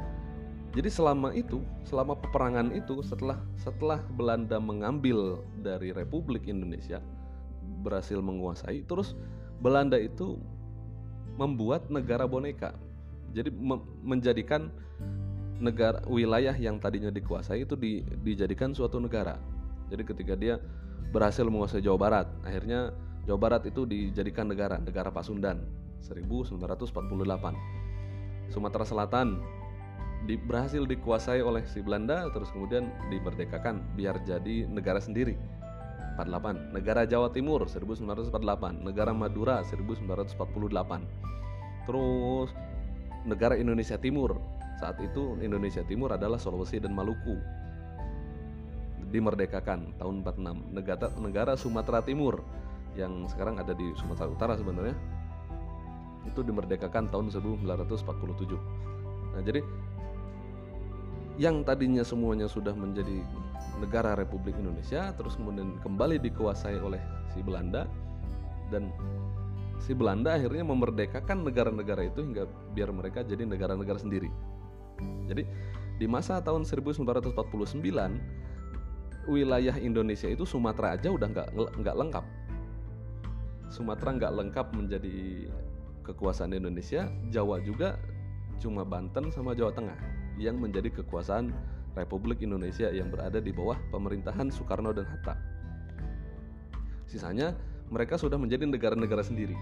jadi 0.75 0.87
selama 0.91 1.35
itu, 1.35 1.59
selama 1.83 2.15
peperangan 2.19 2.71
itu 2.71 3.03
setelah 3.03 3.39
setelah 3.59 3.99
Belanda 4.15 4.61
mengambil 4.61 5.43
dari 5.59 5.91
Republik 5.91 6.47
Indonesia 6.47 7.03
berhasil 7.83 8.19
menguasai, 8.19 8.83
terus 8.87 9.15
Belanda 9.59 9.99
itu 9.99 10.39
membuat 11.39 11.87
negara 11.87 12.27
boneka. 12.27 12.75
Jadi 13.31 13.53
menjadikan 14.01 14.71
negara 15.59 16.01
wilayah 16.07 16.55
yang 16.55 16.79
tadinya 16.79 17.11
dikuasai 17.11 17.67
itu 17.67 17.75
di, 17.75 18.01
dijadikan 18.23 18.71
suatu 18.71 18.97
negara. 18.99 19.37
Jadi 19.91 20.03
ketika 20.07 20.33
dia 20.35 20.57
berhasil 21.11 21.43
menguasai 21.45 21.83
Jawa 21.83 21.99
Barat, 21.99 22.27
akhirnya 22.47 22.95
Jawa 23.27 23.39
Barat 23.39 23.67
itu 23.67 23.85
dijadikan 23.85 24.47
negara, 24.49 24.79
negara 24.79 25.11
Pasundan 25.11 25.61
1948. 26.01 26.95
Sumatera 28.49 28.81
Selatan 28.81 29.37
di, 30.25 30.35
berhasil 30.35 30.83
dikuasai 30.83 31.39
oleh 31.39 31.63
si 31.69 31.79
Belanda 31.79 32.27
terus 32.33 32.49
kemudian 32.51 32.91
dimerdekakan 33.13 33.79
biar 33.95 34.19
jadi 34.25 34.67
negara 34.67 34.99
sendiri 34.99 35.37
1948, 36.25 36.75
Negara 36.75 37.07
Jawa 37.07 37.31
Timur 37.31 37.63
1948, 37.67 38.83
Negara 38.83 39.11
Madura 39.15 39.63
1948. 39.63 41.87
Terus 41.87 42.49
negara 43.23 43.55
Indonesia 43.55 43.95
Timur. 43.95 44.35
Saat 44.79 44.99
itu 45.03 45.35
Indonesia 45.43 45.83
Timur 45.83 46.15
adalah 46.15 46.39
Sulawesi 46.39 46.79
dan 46.79 46.95
Maluku. 46.95 47.35
Dimerdekakan 49.11 49.99
tahun 49.99 50.23
46. 50.23 50.75
Negara 50.75 51.07
negara 51.19 51.53
Sumatera 51.59 51.99
Timur 52.03 52.43
yang 52.95 53.27
sekarang 53.27 53.59
ada 53.59 53.75
di 53.75 53.91
Sumatera 53.95 54.29
Utara 54.29 54.53
sebenarnya 54.59 54.95
itu 56.27 56.43
dimerdekakan 56.43 57.09
tahun 57.09 57.31
1947. 57.31 58.59
Nah, 59.33 59.41
jadi 59.41 59.61
yang 61.39 61.63
tadinya 61.63 62.03
semuanya 62.03 62.51
sudah 62.51 62.75
menjadi 62.75 63.23
negara 63.79 64.13
Republik 64.13 64.59
Indonesia 64.59 65.15
terus 65.15 65.39
kemudian 65.39 65.79
kembali 65.81 66.19
dikuasai 66.19 66.77
oleh 66.83 66.99
si 67.31 67.39
Belanda 67.39 67.87
dan 68.69 68.91
si 69.79 69.95
Belanda 69.95 70.35
akhirnya 70.35 70.67
memerdekakan 70.67 71.47
negara-negara 71.47 72.11
itu 72.11 72.21
hingga 72.21 72.45
biar 72.75 72.91
mereka 72.91 73.23
jadi 73.23 73.47
negara-negara 73.47 73.97
sendiri. 73.97 74.27
Jadi 75.31 75.47
di 75.95 76.07
masa 76.07 76.43
tahun 76.43 76.67
1949 76.67 77.31
wilayah 79.31 79.75
Indonesia 79.79 80.27
itu 80.27 80.43
Sumatera 80.43 80.99
aja 80.99 81.09
udah 81.11 81.27
nggak 81.31 81.47
nggak 81.55 81.95
lengkap. 81.95 82.25
Sumatera 83.71 84.09
nggak 84.19 84.33
lengkap 84.35 84.67
menjadi 84.75 85.47
kekuasaan 86.03 86.57
Indonesia, 86.57 87.07
Jawa 87.29 87.61
juga 87.61 87.95
cuma 88.59 88.83
Banten 88.83 89.31
sama 89.31 89.55
Jawa 89.55 89.71
Tengah 89.71 89.95
yang 90.41 90.59
menjadi 90.59 90.91
kekuasaan 90.91 91.53
Republik 91.99 92.39
Indonesia 92.39 92.87
yang 92.87 93.11
berada 93.11 93.43
di 93.43 93.51
bawah 93.51 93.75
pemerintahan 93.91 94.47
Soekarno 94.47 94.95
dan 94.95 95.03
Hatta. 95.03 95.35
Sisanya 97.09 97.51
mereka 97.91 98.15
sudah 98.15 98.39
menjadi 98.39 98.63
negara-negara 98.69 99.25
sendiri 99.25 99.57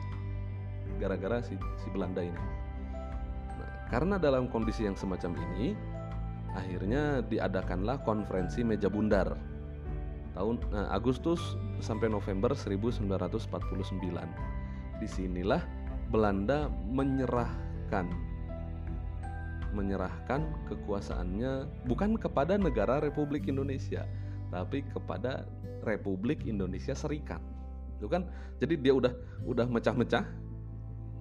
gara-gara 0.97 1.39
si, 1.45 1.55
si 1.79 1.87
Belanda 1.93 2.25
ini. 2.25 2.33
Nah, 2.33 3.71
karena 3.93 4.17
dalam 4.17 4.49
kondisi 4.49 4.83
yang 4.83 4.97
semacam 4.97 5.37
ini, 5.53 5.77
akhirnya 6.57 7.21
diadakanlah 7.21 8.01
konferensi 8.01 8.65
meja 8.65 8.89
bundar 8.89 9.37
tahun 10.33 10.57
nah, 10.73 10.89
Agustus 10.93 11.57
sampai 11.79 12.09
November 12.09 12.53
1949. 12.57 13.49
Di 14.97 15.07
sinilah 15.07 15.61
Belanda 16.09 16.69
menyerahkan 16.89 18.09
menyerahkan 19.77 20.41
kekuasaannya 20.65 21.85
bukan 21.85 22.17
kepada 22.17 22.57
negara 22.57 22.97
Republik 22.97 23.45
Indonesia, 23.45 24.09
tapi 24.49 24.81
kepada 24.89 25.45
Republik 25.85 26.49
Indonesia 26.49 26.97
Serikat. 26.97 27.39
Itu 28.01 28.09
kan 28.09 28.25
jadi 28.57 28.73
dia 28.81 28.93
udah 28.97 29.13
udah 29.45 29.69
mecah-mecah, 29.69 30.25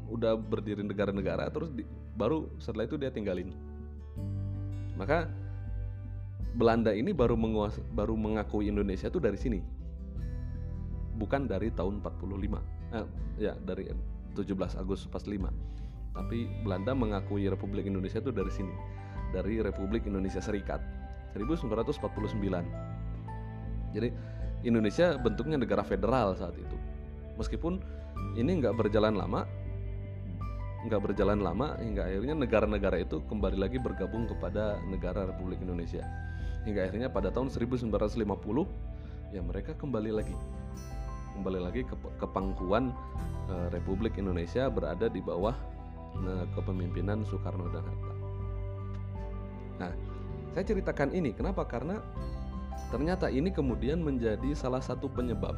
udah 0.08 0.40
berdiri 0.40 0.80
negara-negara 0.80 1.52
terus 1.52 1.68
di, 1.76 1.84
baru 2.16 2.48
setelah 2.56 2.88
itu 2.88 2.96
dia 2.96 3.12
tinggalin. 3.12 3.52
Maka 4.96 5.28
Belanda 6.56 6.96
ini 6.96 7.12
baru 7.12 7.36
menguas, 7.36 7.76
baru 7.92 8.16
mengakui 8.16 8.72
Indonesia 8.72 9.12
itu 9.12 9.20
dari 9.20 9.36
sini. 9.36 9.60
Bukan 11.20 11.44
dari 11.44 11.68
tahun 11.68 12.00
45. 12.00 12.60
Eh, 12.96 13.06
ya, 13.36 13.52
dari 13.60 13.92
17 14.32 14.80
Agustus 14.80 15.08
45 15.12 15.76
tapi 16.16 16.48
Belanda 16.64 16.96
mengakui 16.96 17.44
Republik 17.46 17.84
Indonesia 17.84 18.18
itu 18.18 18.32
dari 18.32 18.50
sini 18.50 18.72
dari 19.30 19.60
Republik 19.60 20.08
Indonesia 20.08 20.40
Serikat 20.40 20.80
1949 21.36 22.96
jadi 23.92 24.08
Indonesia 24.64 25.14
bentuknya 25.16 25.56
negara 25.60 25.80
federal 25.80 26.36
saat 26.36 26.52
itu. 26.58 26.76
Meskipun 27.40 27.80
ini 28.36 28.60
nggak 28.60 28.76
berjalan 28.76 29.16
lama 29.16 29.44
nggak 30.86 31.02
berjalan 31.02 31.42
lama 31.42 31.74
hingga 31.82 32.06
akhirnya 32.06 32.38
negara-negara 32.38 33.02
itu 33.02 33.18
kembali 33.26 33.58
lagi 33.58 33.74
bergabung 33.82 34.30
kepada 34.30 34.78
negara 34.86 35.26
Republik 35.26 35.58
Indonesia. 35.58 36.04
Hingga 36.62 36.86
akhirnya 36.86 37.08
pada 37.10 37.34
tahun 37.34 37.50
1950 37.50 37.90
ya 39.34 39.42
mereka 39.42 39.74
kembali 39.74 40.14
lagi. 40.14 40.36
Kembali 41.34 41.58
lagi 41.58 41.82
ke, 41.84 41.94
ke 41.98 42.26
pangkuan 42.30 42.94
e, 43.50 43.54
Republik 43.74 44.14
Indonesia 44.16 44.70
berada 44.70 45.10
di 45.10 45.18
bawah 45.18 45.52
kepemimpinan 46.54 47.22
Soekarno 47.26 47.68
dan 47.70 47.84
Hatta. 47.84 48.14
Nah, 49.76 49.92
saya 50.56 50.64
ceritakan 50.64 51.12
ini 51.12 51.36
kenapa? 51.36 51.68
Karena 51.68 52.00
ternyata 52.88 53.28
ini 53.28 53.52
kemudian 53.52 54.00
menjadi 54.00 54.56
salah 54.56 54.80
satu 54.80 55.10
penyebab 55.10 55.56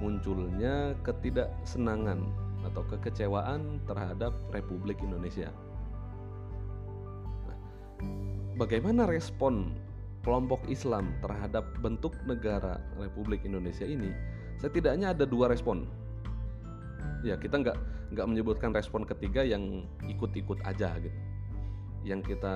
munculnya 0.00 0.96
ketidaksenangan 1.04 2.24
atau 2.64 2.82
kekecewaan 2.88 3.80
terhadap 3.84 4.32
Republik 4.52 4.96
Indonesia. 5.04 5.52
Nah, 7.48 7.58
bagaimana 8.56 9.04
respon 9.04 9.76
kelompok 10.24 10.60
Islam 10.68 11.16
terhadap 11.20 11.64
bentuk 11.80 12.16
negara 12.24 12.80
Republik 12.96 13.44
Indonesia 13.44 13.84
ini? 13.84 14.12
Setidaknya 14.60 15.16
ada 15.16 15.24
dua 15.24 15.48
respon 15.48 15.88
ya 17.20 17.36
kita 17.36 17.60
nggak 17.60 17.76
nggak 18.16 18.26
menyebutkan 18.26 18.74
respon 18.74 19.06
ketiga 19.06 19.44
yang 19.44 19.86
ikut-ikut 20.08 20.58
aja 20.66 20.96
gitu. 20.98 21.18
Yang 22.02 22.34
kita 22.34 22.54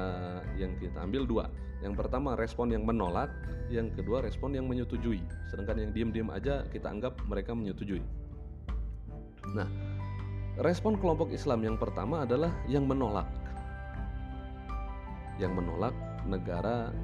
yang 0.57 0.73
kita 0.81 0.99
ambil 1.05 1.23
dua. 1.29 1.45
Yang 1.85 2.01
pertama 2.01 2.33
respon 2.35 2.73
yang 2.73 2.83
menolak. 2.89 3.29
Yang 3.69 4.01
kedua 4.01 4.25
respon 4.25 4.57
yang 4.57 4.69
menyetujui. 4.69 5.21
Sedangkan 5.53 5.81
yang 5.81 5.91
diem-diem 5.93 6.29
aja 6.33 6.65
kita 6.73 6.89
anggap 6.89 7.17
mereka 7.29 7.53
menyetujui. 7.53 8.03
Nah 9.53 9.69
respon 10.61 10.97
kelompok 10.97 11.35
Islam 11.35 11.61
yang 11.65 11.77
pertama 11.77 12.25
adalah 12.25 12.53
yang 12.67 12.89
menolak. 12.89 13.29
Yang 15.37 15.53
menolak 15.61 15.95
negara 16.25 16.95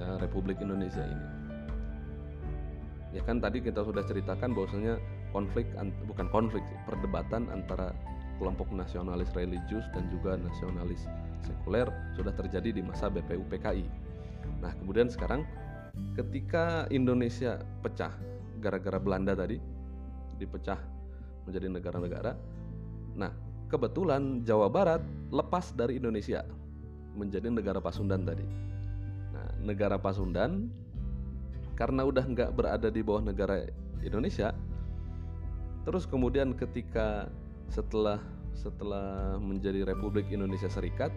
ya, 0.00 0.18
Republik 0.18 0.58
Indonesia 0.58 1.04
ini. 1.06 1.26
Ya 3.14 3.22
kan 3.22 3.38
tadi 3.38 3.62
kita 3.62 3.86
sudah 3.86 4.02
ceritakan 4.02 4.50
bahwasanya 4.50 4.98
konflik 5.34 5.66
bukan 6.06 6.30
konflik 6.30 6.62
perdebatan 6.86 7.50
antara 7.50 7.90
kelompok 8.38 8.70
nasionalis 8.70 9.30
religius 9.34 9.82
dan 9.90 10.06
juga 10.10 10.38
nasionalis 10.38 11.10
sekuler 11.42 11.90
sudah 12.14 12.30
terjadi 12.34 12.70
di 12.70 12.82
masa 12.82 13.10
BPU 13.10 13.42
PKI. 13.50 13.84
Nah, 14.62 14.72
kemudian 14.78 15.10
sekarang 15.10 15.42
ketika 16.14 16.86
Indonesia 16.94 17.60
pecah 17.82 18.14
gara-gara 18.62 18.98
Belanda 19.02 19.36
tadi 19.36 19.60
dipecah 20.38 20.78
menjadi 21.46 21.68
negara-negara. 21.68 22.32
Nah, 23.14 23.30
kebetulan 23.68 24.42
Jawa 24.42 24.72
Barat 24.72 25.02
lepas 25.30 25.74
dari 25.76 26.00
Indonesia 26.00 26.42
menjadi 27.14 27.52
negara 27.52 27.78
Pasundan 27.78 28.26
tadi. 28.26 28.46
Nah, 29.30 29.48
negara 29.62 30.00
Pasundan 30.00 30.72
karena 31.74 32.06
udah 32.06 32.24
nggak 32.26 32.50
berada 32.54 32.88
di 32.90 33.02
bawah 33.02 33.22
negara 33.22 33.66
Indonesia, 34.02 34.54
Terus 35.84 36.08
kemudian 36.08 36.56
ketika 36.56 37.28
setelah 37.68 38.20
setelah 38.56 39.36
menjadi 39.36 39.84
Republik 39.84 40.32
Indonesia 40.32 40.72
Serikat, 40.72 41.12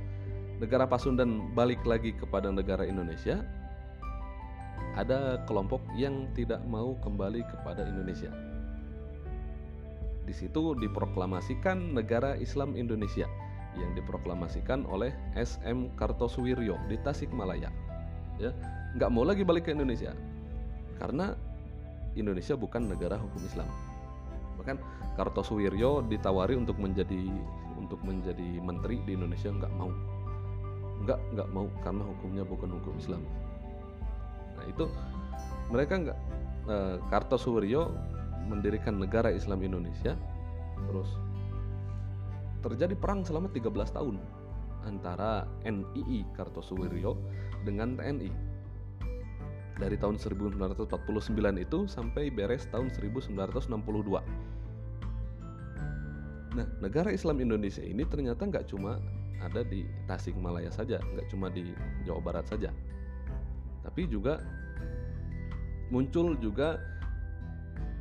negara 0.60 0.84
Pasundan 0.84 1.56
balik 1.56 1.80
lagi 1.88 2.12
kepada 2.12 2.52
negara 2.52 2.84
Indonesia. 2.84 3.48
Ada 4.98 5.46
kelompok 5.46 5.80
yang 5.94 6.26
tidak 6.34 6.60
mau 6.66 6.98
kembali 7.06 7.46
kepada 7.46 7.86
Indonesia. 7.86 8.34
Di 10.26 10.34
situ 10.34 10.74
diproklamasikan 10.76 11.94
negara 11.94 12.34
Islam 12.36 12.74
Indonesia 12.74 13.30
yang 13.78 13.94
diproklamasikan 13.94 14.90
oleh 14.90 15.14
SM 15.38 15.94
Kartosuwiryo 15.96 16.76
di 16.90 16.98
Tasikmalaya. 17.06 17.70
Ya, 18.42 18.52
nggak 18.98 19.14
mau 19.14 19.22
lagi 19.22 19.46
balik 19.46 19.70
ke 19.70 19.72
Indonesia 19.78 20.18
karena 20.98 21.38
Indonesia 22.18 22.58
bukan 22.58 22.90
negara 22.90 23.22
hukum 23.22 23.42
Islam 23.46 23.70
bahkan 24.58 24.78
Kartosuwiryo 25.18 26.06
ditawari 26.06 26.54
untuk 26.54 26.78
menjadi 26.78 27.26
untuk 27.78 27.98
menjadi 28.06 28.62
menteri 28.62 29.02
di 29.06 29.18
Indonesia 29.18 29.50
nggak 29.50 29.74
mau. 29.74 29.90
Nggak 31.06 31.20
nggak 31.34 31.50
mau 31.54 31.66
karena 31.82 32.04
hukumnya 32.06 32.44
bukan 32.46 32.70
hukum 32.78 32.94
Islam. 33.02 33.22
Nah 34.58 34.66
itu 34.70 34.86
mereka 35.74 35.94
nggak 35.98 36.20
eh, 36.70 36.98
Kartosuwiryo 37.10 37.82
mendirikan 38.48 39.02
negara 39.02 39.34
Islam 39.34 39.60
Indonesia 39.66 40.16
terus 40.88 41.10
terjadi 42.64 42.96
perang 42.96 43.26
selama 43.26 43.52
13 43.52 43.74
tahun 43.98 44.16
antara 44.88 45.46
NII 45.68 46.24
Kartosuwiryo 46.38 47.20
dengan 47.68 48.00
TNI 48.00 48.47
dari 49.78 49.96
tahun 49.96 50.18
1949 50.18 50.90
itu 51.62 51.80
sampai 51.86 52.34
beres 52.34 52.66
tahun 52.74 52.90
1962. 52.90 53.70
Nah, 56.58 56.68
negara 56.82 57.14
Islam 57.14 57.38
Indonesia 57.38 57.86
ini 57.86 58.02
ternyata 58.10 58.50
nggak 58.50 58.74
cuma 58.74 58.98
ada 59.38 59.62
di 59.62 59.86
Tasikmalaya 60.10 60.74
saja, 60.74 60.98
nggak 60.98 61.30
cuma 61.30 61.54
di 61.54 61.70
Jawa 62.02 62.18
Barat 62.18 62.50
saja, 62.50 62.74
tapi 63.86 64.10
juga 64.10 64.42
muncul 65.94 66.34
juga 66.42 66.82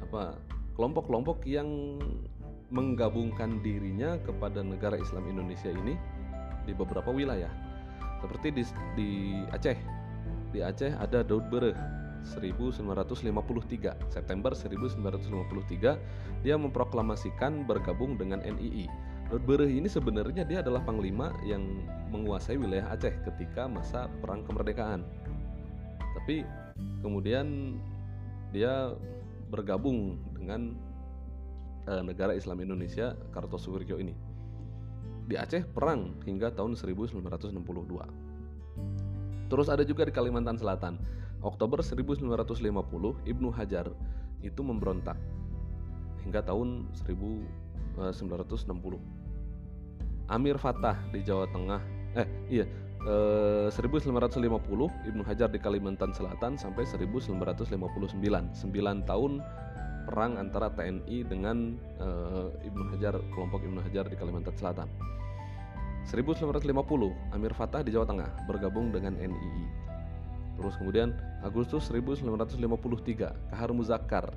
apa 0.01 0.41
kelompok-kelompok 0.81 1.45
yang 1.45 2.01
menggabungkan 2.73 3.61
dirinya 3.61 4.17
kepada 4.25 4.65
negara 4.65 4.97
Islam 4.97 5.29
Indonesia 5.29 5.69
ini 5.69 5.95
di 6.65 6.73
beberapa 6.73 7.13
wilayah, 7.13 7.53
seperti 8.25 8.57
di, 8.57 8.63
di 8.97 9.11
Aceh 9.53 9.96
di 10.51 10.63
Aceh 10.63 10.95
ada 10.99 11.23
Daud 11.23 11.49
Bereh 11.49 11.75
1953 12.27 14.11
September 14.11 14.51
1953 14.51 16.43
dia 16.43 16.55
memproklamasikan 16.59 17.67
bergabung 17.67 18.19
dengan 18.19 18.43
NII 18.43 18.91
Daud 19.27 19.43
Bereh 19.43 19.67
ini 19.67 19.91
sebenarnya 19.91 20.47
dia 20.47 20.63
adalah 20.63 20.87
panglima 20.87 21.35
yang 21.43 21.83
menguasai 22.15 22.55
wilayah 22.55 22.95
Aceh 22.95 23.11
ketika 23.27 23.67
masa 23.67 24.07
perang 24.23 24.47
kemerdekaan. 24.47 25.03
Tapi 26.15 26.47
kemudian 27.03 27.75
dia 28.55 28.95
bergabung 29.51 30.23
dengan 30.31 30.79
uh, 31.91 32.07
negara 32.07 32.39
Islam 32.39 32.63
Indonesia 32.63 33.19
Kartosuwiryo 33.35 33.99
ini. 33.99 34.15
Di 35.27 35.35
Aceh 35.35 35.67
perang 35.75 36.23
hingga 36.23 36.55
tahun 36.55 36.79
1962 36.79 37.67
Terus 39.47 39.71
ada 39.71 39.87
juga 39.87 40.03
di 40.07 40.13
Kalimantan 40.13 40.59
Selatan. 40.59 40.99
Oktober 41.45 41.79
1950 41.79 42.27
Ibnu 43.23 43.49
Hajar 43.55 43.87
itu 44.43 44.61
memberontak 44.67 45.15
hingga 46.27 46.43
tahun 46.43 46.91
1960. 47.07 47.47
Eh, 47.97 49.01
Amir 50.27 50.59
Fatah 50.59 50.99
di 51.15 51.23
Jawa 51.23 51.47
Tengah 51.55 51.79
eh 52.19 52.27
iya 52.51 52.67
eh, 53.07 53.69
1950 53.71 54.43
Ibnu 55.07 55.23
Hajar 55.23 55.49
di 55.53 55.61
Kalimantan 55.63 56.11
Selatan 56.11 56.59
sampai 56.59 56.83
1959 56.83 57.71
9 57.71 59.07
tahun 59.07 59.33
perang 60.07 60.39
antara 60.39 60.71
TNI 60.75 61.19
dengan 61.31 61.79
eh, 62.03 62.67
Ibnu 62.67 62.91
Hajar 62.91 63.23
kelompok 63.31 63.63
Ibnu 63.63 63.81
Hajar 63.87 64.11
di 64.11 64.17
Kalimantan 64.19 64.59
Selatan 64.59 64.91
1950 66.07 67.35
Amir 67.35 67.51
Fatah 67.51 67.83
di 67.83 67.91
Jawa 67.91 68.07
Tengah 68.07 68.47
bergabung 68.47 68.95
dengan 68.95 69.19
NII. 69.19 69.65
Terus 70.57 70.79
kemudian 70.79 71.13
Agustus 71.43 71.91
1953 71.91 73.51
Kahar 73.51 73.71
Muzakkar 73.75 74.31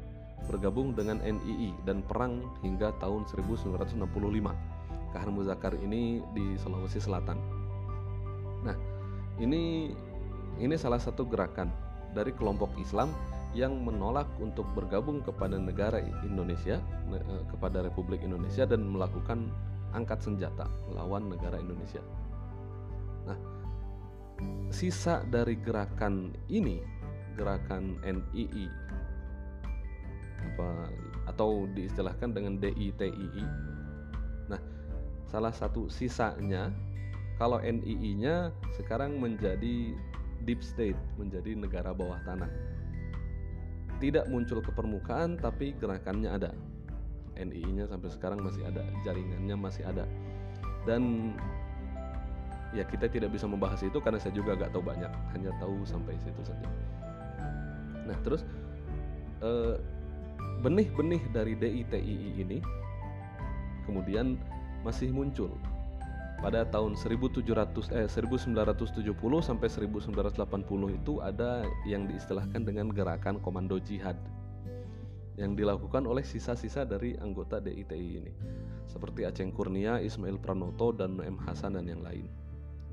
bergabung 0.49 0.97
dengan 0.97 1.21
NII 1.21 1.77
dan 1.86 2.01
perang 2.01 2.41
hingga 2.65 2.89
tahun 2.97 3.29
1965. 3.29 4.01
Kahar 5.13 5.29
Muzakkar 5.29 5.77
ini 5.77 6.25
di 6.34 6.58
Sulawesi 6.58 6.97
Selatan. 6.97 7.38
Nah, 8.65 8.75
ini 9.38 9.93
ini 10.60 10.75
salah 10.75 10.99
satu 10.99 11.23
gerakan 11.29 11.69
dari 12.17 12.34
kelompok 12.34 12.73
Islam 12.82 13.13
yang 13.53 13.77
menolak 13.82 14.29
untuk 14.38 14.65
bergabung 14.77 15.25
kepada 15.25 15.58
negara 15.58 16.01
Indonesia 16.21 16.77
eh, 17.13 17.43
kepada 17.49 17.82
Republik 17.82 18.21
Indonesia 18.21 18.65
dan 18.65 18.86
melakukan 18.86 19.49
angkat 19.93 20.21
senjata 20.21 20.65
melawan 20.89 21.30
negara 21.30 21.58
Indonesia. 21.58 22.02
Nah, 23.25 23.38
sisa 24.69 25.25
dari 25.28 25.58
gerakan 25.60 26.34
ini, 26.49 26.82
gerakan 27.36 27.99
NII 28.04 28.67
apa 30.39 30.88
atau 31.28 31.67
diistilahkan 31.75 32.32
dengan 32.32 32.58
DITII. 32.58 33.45
Nah, 34.47 34.62
salah 35.28 35.52
satu 35.52 35.91
sisanya 35.91 36.71
kalau 37.36 37.60
NII-nya 37.60 38.56
sekarang 38.75 39.19
menjadi 39.19 39.93
deep 40.47 40.63
state, 40.63 40.97
menjadi 41.19 41.56
negara 41.60 41.91
bawah 41.91 42.19
tanah 42.23 42.49
tidak 43.99 44.25
muncul 44.32 44.63
ke 44.63 44.71
permukaan 44.71 45.36
tapi 45.36 45.75
gerakannya 45.75 46.32
ada 46.32 46.49
NII-nya 47.39 47.88
sampai 47.88 48.12
sekarang 48.12 48.43
masih 48.43 48.67
ada 48.67 48.84
jaringannya 49.08 49.56
masih 49.56 49.88
ada. 49.88 50.04
Dan 50.84 51.34
ya 52.75 52.84
kita 52.86 53.08
tidak 53.10 53.32
bisa 53.34 53.47
membahas 53.47 53.82
itu 53.82 53.97
karena 54.04 54.19
saya 54.19 54.36
juga 54.36 54.54
gak 54.60 54.75
tahu 54.75 54.84
banyak 54.84 55.10
hanya 55.34 55.49
tahu 55.58 55.82
sampai 55.88 56.13
situ 56.19 56.43
saja. 56.43 56.67
Nah 58.06 58.17
terus 58.21 58.43
benih 59.39 60.91
benih-benih 60.91 61.23
dari 61.32 61.56
DITII 61.56 62.43
ini 62.43 62.60
kemudian 63.88 64.36
masih 64.84 65.10
muncul 65.15 65.56
pada 66.39 66.63
tahun 66.67 66.95
1700 66.95 67.43
eh 67.95 68.08
1970 68.08 69.12
sampai 69.43 69.67
1980 69.67 70.39
itu 70.95 71.13
ada 71.19 71.67
yang 71.84 72.08
diistilahkan 72.08 72.63
dengan 72.63 72.88
gerakan 72.91 73.43
komando 73.43 73.75
jihad 73.80 74.15
yang 75.39 75.56
dilakukan 75.56 76.04
oleh 76.04 76.28
sisa-sisa 76.28 76.84
dari 76.84 77.15
anggota 77.15 77.63
DITI 77.63 78.10
ini 78.19 78.34
seperti 78.91 79.23
Aceh 79.23 79.47
Kurnia, 79.56 80.04
Ismail 80.04 80.36
Pranoto 80.36 80.91
dan 80.91 81.15
M 81.23 81.39
Hasan 81.39 81.80
dan 81.80 81.88
yang 81.88 82.04
lain. 82.04 82.28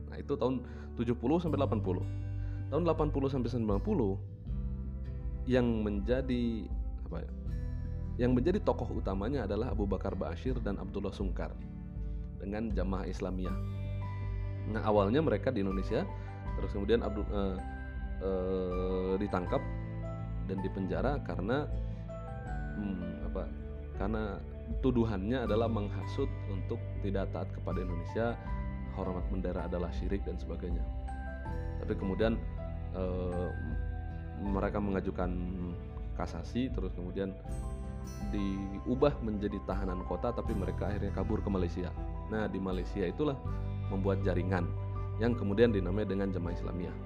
Nah, 0.06 0.22
itu 0.22 0.38
tahun 0.38 0.62
70 0.94 1.42
sampai 1.42 1.59
80. 1.59 2.70
Tahun 2.70 2.82
80 2.87 3.35
sampai 3.35 3.50
90 3.50 5.50
yang 5.50 5.66
menjadi 5.82 6.44
apa 7.11 7.18
ya? 7.24 7.30
Yang 8.16 8.32
menjadi 8.32 8.59
tokoh 8.62 8.88
utamanya 8.94 9.44
adalah 9.44 9.74
Abu 9.74 9.85
Bakar 9.85 10.14
Ba'asyir 10.14 10.62
dan 10.62 10.80
Abdullah 10.80 11.12
Sungkar 11.12 11.52
dengan 12.38 12.70
jamaah 12.72 13.11
Islamiyah. 13.11 13.56
Nah 14.72 14.82
awalnya 14.87 15.20
mereka 15.20 15.52
di 15.52 15.61
Indonesia, 15.61 16.06
terus 16.56 16.72
kemudian 16.72 17.04
Abdul 17.04 17.26
uh, 17.28 17.59
uh, 18.24 19.14
ditangkap 19.20 19.61
dan 20.48 20.59
dipenjara 20.64 21.20
karena 21.26 21.68
hmm, 22.76 23.32
apa? 23.32 23.44
Karena 23.96 24.36
tuduhannya 24.84 25.48
adalah 25.48 25.66
menghasut 25.66 26.28
untuk 26.52 26.80
tidak 27.00 27.32
taat 27.32 27.48
kepada 27.52 27.80
Indonesia, 27.80 28.36
hormat 28.96 29.24
bendera 29.32 29.64
adalah 29.68 29.88
syirik 29.96 30.24
dan 30.28 30.36
sebagainya. 30.36 30.84
Tapi 31.80 31.92
kemudian 31.96 32.36
uh, 32.92 33.48
mereka 34.44 34.80
mengajukan 34.80 35.32
kasasi, 36.16 36.68
terus 36.72 36.92
kemudian 36.96 37.32
diubah 38.32 39.16
menjadi 39.22 39.58
tahanan 39.64 40.04
kota, 40.06 40.32
tapi 40.32 40.52
mereka 40.52 40.88
akhirnya 40.88 41.12
kabur 41.12 41.40
ke 41.40 41.50
Malaysia. 41.50 41.90
Nah, 42.28 42.50
di 42.50 42.58
Malaysia 42.58 43.06
itulah 43.06 43.36
membuat 43.92 44.22
jaringan 44.26 44.66
yang 45.22 45.32
kemudian 45.32 45.72
dinamai 45.72 46.04
dengan 46.04 46.28
Jemaah 46.32 46.54
Islamiyah. 46.56 46.96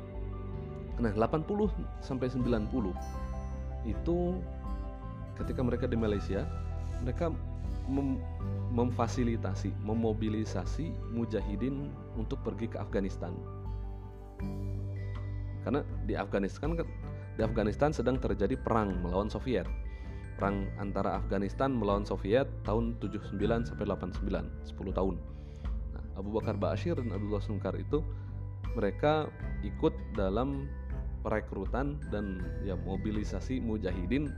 Nah, 1.01 1.13
80 1.17 1.73
sampai 2.05 2.29
90 2.29 2.93
itu 3.89 4.37
ketika 5.41 5.61
mereka 5.65 5.89
di 5.89 5.97
Malaysia, 5.97 6.45
mereka 7.01 7.33
mem 7.91 8.21
memfasilitasi, 8.71 9.75
memobilisasi 9.83 10.95
mujahidin 11.11 11.91
untuk 12.15 12.39
pergi 12.47 12.71
ke 12.71 12.79
Afghanistan. 12.79 13.35
Karena 15.67 15.83
di 16.07 16.15
Afghanistan 16.15 16.79
kan 16.79 16.87
di 17.35 17.43
Afghanistan 17.43 17.91
sedang 17.91 18.23
terjadi 18.23 18.55
perang 18.55 19.03
melawan 19.03 19.27
Soviet 19.27 19.67
perang 20.41 20.65
antara 20.81 21.21
Afghanistan 21.21 21.69
melawan 21.69 22.09
Soviet 22.09 22.49
tahun 22.65 22.97
79 23.05 23.37
sampai 23.69 23.85
89, 23.85 24.25
10 24.73 24.97
tahun. 24.97 25.15
Nah, 25.93 26.05
Abu 26.17 26.33
Bakar 26.33 26.57
Ba'asyir 26.57 26.97
dan 26.97 27.13
Abdullah 27.13 27.45
Sungkar 27.45 27.77
itu 27.77 28.01
mereka 28.73 29.29
ikut 29.61 29.93
dalam 30.17 30.65
perekrutan 31.21 32.01
dan 32.09 32.41
ya 32.65 32.73
mobilisasi 32.73 33.61
mujahidin 33.61 34.33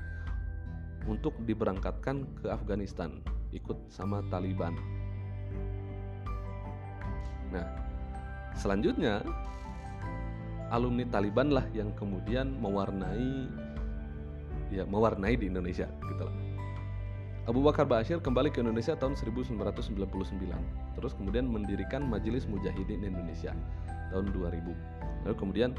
untuk 1.06 1.34
diberangkatkan 1.42 2.26
ke 2.38 2.46
Afghanistan, 2.50 3.18
ikut 3.50 3.78
sama 3.90 4.22
Taliban. 4.30 4.74
Nah, 7.52 7.66
selanjutnya 8.56 9.20
alumni 10.72 11.04
Taliban 11.10 11.52
lah 11.52 11.66
yang 11.76 11.92
kemudian 11.92 12.56
mewarnai 12.56 13.50
ya 14.72 14.88
mewarnai 14.88 15.36
di 15.36 15.52
Indonesia 15.52 15.84
gitu 16.08 16.22
loh. 16.24 16.36
Abu 17.42 17.58
Bakar 17.60 17.84
Ba'asyir 17.90 18.22
kembali 18.22 18.54
ke 18.54 18.62
Indonesia 18.62 18.94
tahun 18.94 19.18
1999 19.18 19.98
terus 20.94 21.12
kemudian 21.18 21.44
mendirikan 21.44 22.06
Majelis 22.06 22.46
Mujahidin 22.46 23.02
Indonesia 23.02 23.52
tahun 24.14 24.30
2000 24.30 25.26
lalu 25.26 25.36
kemudian 25.36 25.74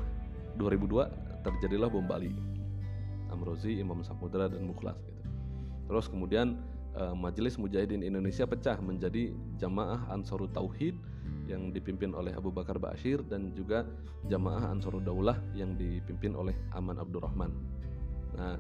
2002 0.60 1.08
terjadilah 1.42 1.88
bom 1.88 2.04
Bali 2.04 2.54
Amrozi, 3.34 3.82
Imam 3.82 4.06
Samudra 4.06 4.46
dan 4.46 4.62
Mukhlas. 4.62 5.02
Terus 5.94 6.10
kemudian 6.10 6.58
uh, 6.98 7.14
Majelis 7.14 7.62
Mujahidin 7.62 8.02
Indonesia 8.02 8.50
pecah 8.50 8.82
menjadi 8.82 9.30
Jamaah 9.62 10.10
Ansarut 10.10 10.50
Tauhid 10.50 10.98
yang 11.46 11.70
dipimpin 11.70 12.18
oleh 12.18 12.34
Abu 12.34 12.50
Bakar 12.50 12.82
Ba'asyir 12.82 13.22
dan 13.30 13.54
juga 13.54 13.86
Jamaah 14.26 14.74
Ansarud 14.74 15.06
Daulah 15.06 15.38
yang 15.54 15.78
dipimpin 15.78 16.34
oleh 16.34 16.58
Aman 16.74 16.98
Abdurrahman. 16.98 17.54
Nah, 18.34 18.58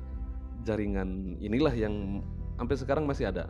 jaringan 0.62 1.42
inilah 1.42 1.74
yang 1.74 2.22
sampai 2.62 2.78
sekarang 2.78 3.10
masih 3.10 3.34
ada. 3.34 3.50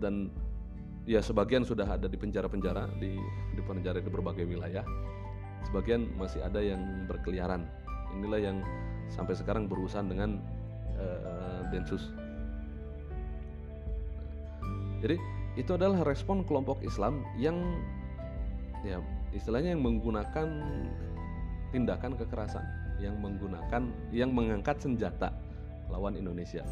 Dan 0.00 0.32
ya 1.04 1.20
sebagian 1.20 1.68
sudah 1.68 1.84
ada 1.84 2.08
di 2.08 2.16
penjara-penjara 2.16 2.96
di 2.96 3.20
di 3.52 3.60
penjara 3.60 4.00
di 4.00 4.08
berbagai 4.08 4.48
wilayah. 4.48 4.88
Sebagian 5.68 6.16
masih 6.16 6.40
ada 6.40 6.64
yang 6.64 7.04
berkeliaran. 7.04 7.68
Inilah 8.16 8.40
yang 8.40 8.56
sampai 9.12 9.36
sekarang 9.36 9.68
berurusan 9.68 10.08
dengan 10.08 10.40
uh, 10.96 11.60
densus 11.68 12.14
jadi 15.02 15.18
itu 15.58 15.70
adalah 15.74 16.06
respon 16.06 16.46
kelompok 16.46 16.80
Islam 16.80 17.26
yang 17.36 17.58
ya 18.86 19.02
istilahnya 19.34 19.76
yang 19.76 19.82
menggunakan 19.84 20.48
tindakan 21.74 22.16
kekerasan 22.16 22.64
yang 23.02 23.18
menggunakan 23.18 23.82
yang 24.14 24.30
mengangkat 24.30 24.78
senjata 24.78 25.34
lawan 25.90 26.14
Indonesia. 26.14 26.62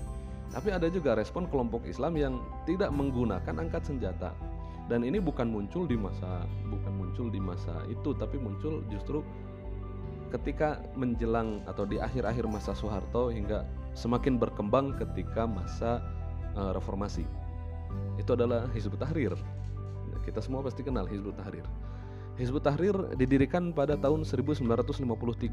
Tapi 0.51 0.71
ada 0.75 0.87
juga 0.91 1.15
respon 1.15 1.47
kelompok 1.47 1.87
Islam 1.87 2.15
yang 2.19 2.35
tidak 2.67 2.91
menggunakan 2.91 3.55
angkat 3.55 3.87
senjata. 3.87 4.35
Dan 4.91 5.07
ini 5.07 5.23
bukan 5.23 5.47
muncul 5.47 5.87
di 5.87 5.95
masa 5.95 6.43
bukan 6.67 6.91
muncul 6.91 7.31
di 7.31 7.39
masa 7.39 7.87
itu, 7.87 8.11
tapi 8.19 8.39
muncul 8.43 8.83
justru 8.91 9.23
ketika 10.35 10.83
menjelang 10.99 11.63
atau 11.67 11.87
di 11.87 12.03
akhir-akhir 12.03 12.47
masa 12.51 12.75
Soeharto 12.75 13.31
hingga 13.31 13.67
semakin 13.95 14.39
berkembang 14.39 14.99
ketika 14.99 15.47
masa 15.47 16.03
uh, 16.59 16.75
reformasi. 16.75 17.23
Itu 18.21 18.37
adalah 18.37 18.69
Hizbut 18.77 19.01
Tahrir. 19.01 19.33
Kita 20.21 20.45
semua 20.45 20.61
pasti 20.61 20.85
kenal 20.85 21.09
Hizbut 21.09 21.35
Tahrir. 21.41 21.65
Hizbut 22.37 22.65
Tahrir 22.65 22.97
didirikan 23.17 23.73
pada 23.73 23.97
tahun 23.97 24.25
1953 24.25 25.05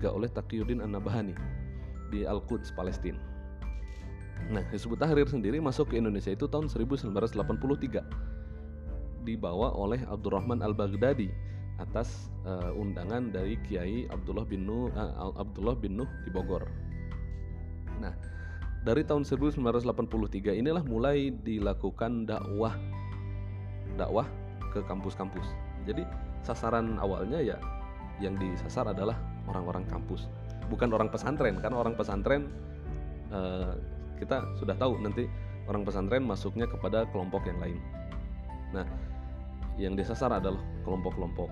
oleh 0.07 0.29
Taqiyuddin 0.31 0.79
An-Nabahani 0.83 1.35
di 2.11 2.23
Al-Quds, 2.23 2.71
Palestina. 2.75 3.19
Nah, 4.47 4.63
Hizbut 4.71 4.99
Tahrir 4.99 5.27
sendiri 5.27 5.59
masuk 5.59 5.91
ke 5.91 5.99
Indonesia 5.99 6.31
itu 6.31 6.47
tahun 6.47 6.71
1983 6.71 7.27
dibawa 9.27 9.75
oleh 9.75 9.99
Abdurrahman 10.07 10.63
Al-Baghdadi 10.63 11.27
atas 11.77 12.31
uh, 12.47 12.71
undangan 12.73 13.29
dari 13.29 13.59
Kiai 13.67 14.07
Abdullah 14.09 14.47
bin 14.47 14.65
Nuh 14.65 14.89
uh, 14.95 15.35
Abdullah 15.35 15.75
bin 15.75 15.99
Nuh 15.99 16.09
di 16.23 16.31
Bogor. 16.31 16.63
Nah, 17.99 18.15
dari 18.87 19.03
tahun 19.03 19.27
1983 19.27 19.83
inilah 20.63 20.79
mulai 20.87 21.35
dilakukan 21.43 22.23
dakwah 22.23 22.71
dakwah 23.99 24.23
ke 24.71 24.79
kampus-kampus. 24.87 25.43
Jadi 25.83 26.07
sasaran 26.39 26.95
awalnya 26.95 27.43
ya 27.43 27.59
yang 28.23 28.39
disasar 28.39 28.87
adalah 28.87 29.19
orang-orang 29.51 29.83
kampus, 29.91 30.31
bukan 30.71 30.87
orang 30.95 31.11
pesantren 31.11 31.59
karena 31.59 31.83
orang 31.83 31.99
pesantren 31.99 32.47
uh, 33.35 33.75
kita 34.15 34.47
sudah 34.55 34.79
tahu 34.79 34.95
nanti 35.03 35.27
orang 35.67 35.83
pesantren 35.83 36.23
masuknya 36.23 36.63
kepada 36.63 37.03
kelompok 37.11 37.43
yang 37.43 37.59
lain. 37.59 37.77
Nah, 38.71 38.87
yang 39.75 39.99
disasar 39.99 40.31
adalah 40.31 40.63
kelompok-kelompok 40.87 41.51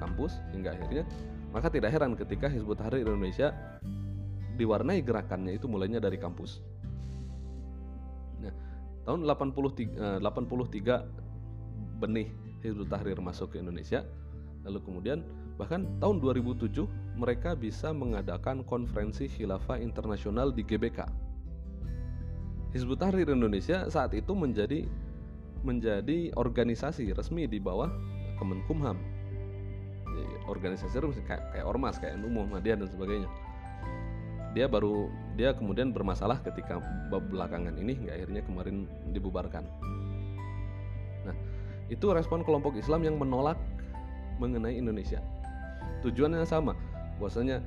kampus 0.00 0.40
hingga 0.56 0.72
akhirnya 0.72 1.04
maka 1.52 1.68
tidak 1.68 1.92
heran 1.92 2.16
ketika 2.16 2.48
Hizbut 2.48 2.80
Tahrir 2.80 3.04
Indonesia 3.04 3.52
diwarnai 4.56 5.00
gerakannya 5.00 5.56
itu 5.56 5.66
mulainya 5.68 5.98
dari 6.02 6.20
kampus. 6.20 6.60
Nah, 8.42 8.52
tahun 9.08 9.24
83, 9.24 10.20
83 10.20 10.20
eh, 10.20 11.02
benih 12.02 12.28
Hizbut 12.62 12.88
Tahrir 12.90 13.18
masuk 13.18 13.54
ke 13.54 13.62
Indonesia. 13.62 14.06
Lalu 14.62 14.78
kemudian 14.86 15.18
bahkan 15.58 15.86
tahun 15.98 16.22
2007 16.22 16.86
mereka 17.18 17.58
bisa 17.58 17.90
mengadakan 17.90 18.62
konferensi 18.62 19.26
khilafah 19.26 19.78
internasional 19.82 20.54
di 20.54 20.62
GBK. 20.62 21.06
Hizbut 22.72 23.02
Tahrir 23.02 23.28
Indonesia 23.28 23.84
saat 23.90 24.16
itu 24.16 24.32
menjadi 24.32 24.86
menjadi 25.62 26.34
organisasi 26.34 27.14
resmi 27.14 27.46
di 27.46 27.62
bawah 27.62 27.90
Kemenkumham. 28.38 28.98
Organisasi 30.50 30.98
resmi 30.98 31.22
kayak, 31.22 31.54
kayak 31.54 31.66
ormas, 31.66 32.02
kayak 32.02 32.18
NU 32.18 32.26
Muhammadiyah 32.34 32.82
dan 32.82 32.88
sebagainya 32.90 33.30
dia 34.52 34.68
baru 34.68 35.08
dia 35.32 35.56
kemudian 35.56 35.96
bermasalah 35.96 36.44
ketika 36.44 36.76
belakangan 37.08 37.72
ini 37.80 37.96
hingga 37.96 38.12
akhirnya 38.12 38.42
kemarin 38.44 38.84
dibubarkan. 39.12 39.64
Nah, 41.24 41.36
itu 41.88 42.04
respon 42.12 42.44
kelompok 42.44 42.76
Islam 42.76 43.04
yang 43.04 43.16
menolak 43.16 43.56
mengenai 44.36 44.76
Indonesia. 44.76 45.24
Tujuannya 46.04 46.44
sama, 46.44 46.76
bahwasanya 47.16 47.64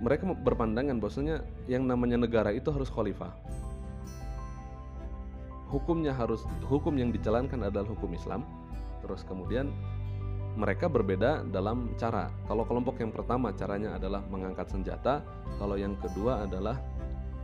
mereka 0.00 0.28
berpandangan 0.28 1.00
bahwasanya 1.00 1.40
yang 1.68 1.88
namanya 1.88 2.20
negara 2.20 2.52
itu 2.52 2.68
harus 2.72 2.88
khalifah. 2.92 3.32
Hukumnya 5.66 6.14
harus 6.14 6.46
hukum 6.70 6.94
yang 6.94 7.10
dijalankan 7.10 7.66
adalah 7.66 7.88
hukum 7.90 8.14
Islam. 8.14 8.46
Terus 9.02 9.26
kemudian 9.26 9.72
mereka 10.56 10.88
berbeda 10.88 11.44
dalam 11.52 11.92
cara. 12.00 12.32
Kalau 12.48 12.64
kelompok 12.64 12.96
yang 12.98 13.12
pertama 13.12 13.52
caranya 13.52 14.00
adalah 14.00 14.24
mengangkat 14.32 14.72
senjata, 14.72 15.20
kalau 15.60 15.76
yang 15.76 15.92
kedua 16.00 16.48
adalah 16.48 16.80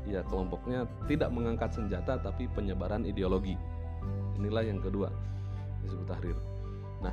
ya 0.09 0.25
kelompoknya 0.27 0.89
tidak 1.07 1.31
mengangkat 1.31 1.71
senjata 1.77 2.17
tapi 2.19 2.49
penyebaran 2.49 3.05
ideologi. 3.05 3.55
Inilah 4.41 4.65
yang 4.65 4.81
kedua 4.81 5.13
disebut 5.85 6.09
tahrir. 6.09 6.39
Nah, 7.05 7.13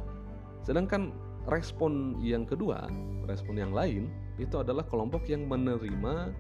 sedangkan 0.63 1.12
respon 1.51 2.15
yang 2.23 2.47
kedua, 2.47 2.88
respon 3.27 3.59
yang 3.59 3.75
lain 3.75 4.07
itu 4.39 4.55
adalah 4.55 4.88
kelompok 4.88 5.27
yang 5.27 5.51
menerima 5.51 6.31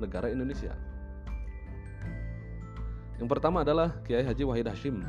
negara 0.00 0.32
Indonesia. 0.32 0.72
Yang 3.20 3.28
pertama 3.28 3.60
adalah 3.60 3.92
Kiai 4.08 4.24
Haji 4.24 4.42
Wahid 4.48 4.66
Hashim, 4.66 5.04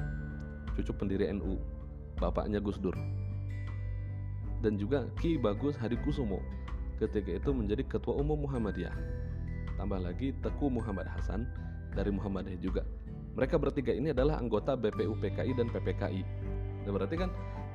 cucu 0.76 0.92
pendiri 0.92 1.32
NU, 1.34 1.58
bapaknya 2.20 2.60
Gus 2.62 2.78
Dur 2.78 2.94
dan 4.64 4.80
juga 4.80 5.12
Ki 5.20 5.36
Bagus 5.36 5.76
Hadikusumo 5.76 6.40
ketika 7.04 7.36
itu 7.36 7.52
menjadi 7.52 7.84
ketua 7.84 8.16
umum 8.16 8.48
Muhammadiyah. 8.48 8.96
Tambah 9.76 10.00
lagi 10.00 10.32
Teku 10.40 10.72
Muhammad 10.72 11.12
Hasan 11.12 11.44
dari 11.92 12.10
Muhammadiyah 12.16 12.62
juga. 12.64 12.88
Mereka 13.36 13.60
bertiga 13.60 13.92
ini 13.92 14.16
adalah 14.16 14.40
anggota 14.40 14.80
BPU 14.80 15.20
PKI 15.20 15.52
dan 15.58 15.68
PPKI. 15.68 16.22
Nah, 16.88 16.92
berarti 16.96 17.16
kan 17.20 17.30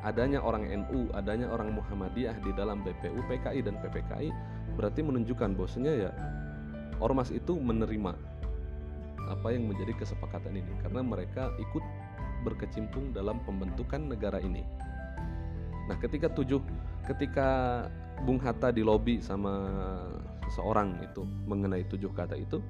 adanya 0.07 0.41
orang 0.41 0.65
NU, 0.65 1.11
adanya 1.13 1.51
orang 1.51 1.75
Muhammadiyah 1.77 2.41
di 2.41 2.55
dalam 2.57 2.81
BPU 2.87 3.21
PKI 3.29 3.61
dan 3.67 3.77
PPKI 3.83 4.31
berarti 4.79 5.03
menunjukkan 5.03 5.59
bahwasanya 5.59 5.93
ya 6.09 6.11
ormas 7.03 7.35
itu 7.35 7.59
menerima 7.59 8.15
apa 9.29 9.49
yang 9.51 9.67
menjadi 9.67 9.93
kesepakatan 9.99 10.57
ini 10.57 10.73
karena 10.81 11.03
mereka 11.03 11.51
ikut 11.59 11.85
berkecimpung 12.47 13.11
dalam 13.11 13.43
pembentukan 13.43 14.07
negara 14.07 14.39
ini. 14.39 14.63
Nah, 15.89 15.97
ketika 15.97 16.29
tujuh, 16.29 16.61
ketika 17.09 17.49
Bung 18.23 18.37
Hatta 18.39 18.69
di 18.69 18.85
lobi 18.85 19.25
sama 19.25 19.65
seseorang 20.45 21.01
itu 21.01 21.25
mengenai 21.49 21.89
tujuh 21.89 22.13
kata 22.13 22.37
itu, 22.37 22.61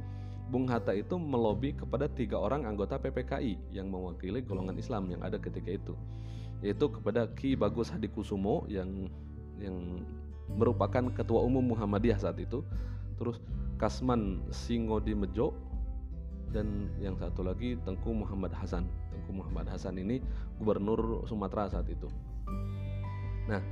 Bung 0.48 0.70
Hatta 0.70 0.96
itu 0.96 1.18
melobi 1.18 1.76
kepada 1.76 2.08
tiga 2.08 2.40
orang 2.40 2.64
anggota 2.64 2.96
PPKI 2.96 3.74
yang 3.74 3.90
mewakili 3.92 4.40
golongan 4.40 4.78
Islam 4.78 5.10
yang 5.12 5.20
ada 5.20 5.36
ketika 5.36 5.68
itu, 5.68 5.92
yaitu 6.64 6.88
kepada 6.88 7.28
Ki 7.34 7.58
Bagus 7.58 7.92
Hadikusumo 7.92 8.64
yang 8.70 9.10
yang 9.58 10.06
merupakan 10.48 11.10
ketua 11.12 11.44
umum 11.44 11.74
Muhammadiyah 11.76 12.16
saat 12.22 12.40
itu, 12.40 12.64
terus 13.20 13.42
Kasman 13.76 14.40
Singodi 14.48 15.12
Mejo 15.12 15.52
dan 16.54 16.88
yang 16.96 17.18
satu 17.20 17.44
lagi 17.44 17.76
Tengku 17.84 18.16
Muhammad 18.16 18.56
Hasan. 18.56 18.88
Tengku 19.12 19.36
Muhammad 19.36 19.68
Hasan 19.68 20.00
ini 20.00 20.24
gubernur 20.56 21.28
Sumatera 21.28 21.68
saat 21.68 21.84
itu. 21.92 22.08
Nah, 23.48 23.62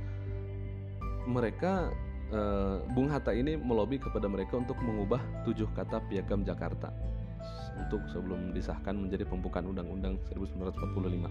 mereka 1.29 1.93
uh, 2.33 2.81
Bung 2.91 3.13
Hatta 3.13 3.31
ini 3.31 3.55
melobi 3.55 4.01
kepada 4.01 4.25
mereka 4.25 4.57
untuk 4.57 4.77
mengubah 4.81 5.21
tujuh 5.45 5.69
kata 5.77 6.01
piagam 6.09 6.41
Jakarta 6.41 6.89
untuk 7.77 8.01
sebelum 8.09 8.51
disahkan 8.57 8.97
menjadi 8.97 9.23
pembukaan 9.29 9.69
Undang-Undang 9.69 10.17
1945. 10.33 11.29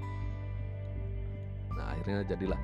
Nah, 1.77 1.87
akhirnya 1.93 2.23
jadilah 2.25 2.61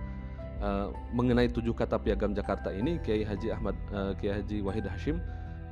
uh, 0.62 0.88
mengenai 1.10 1.50
tujuh 1.50 1.74
kata 1.74 1.98
piagam 1.98 2.32
Jakarta 2.32 2.70
ini 2.70 3.02
Kiai 3.02 3.26
Haji 3.26 3.48
Ahmad 3.52 3.76
uh, 3.90 4.14
Kiai 4.16 4.40
Haji 4.40 4.62
Wahid 4.62 4.86
Hashim 4.86 5.18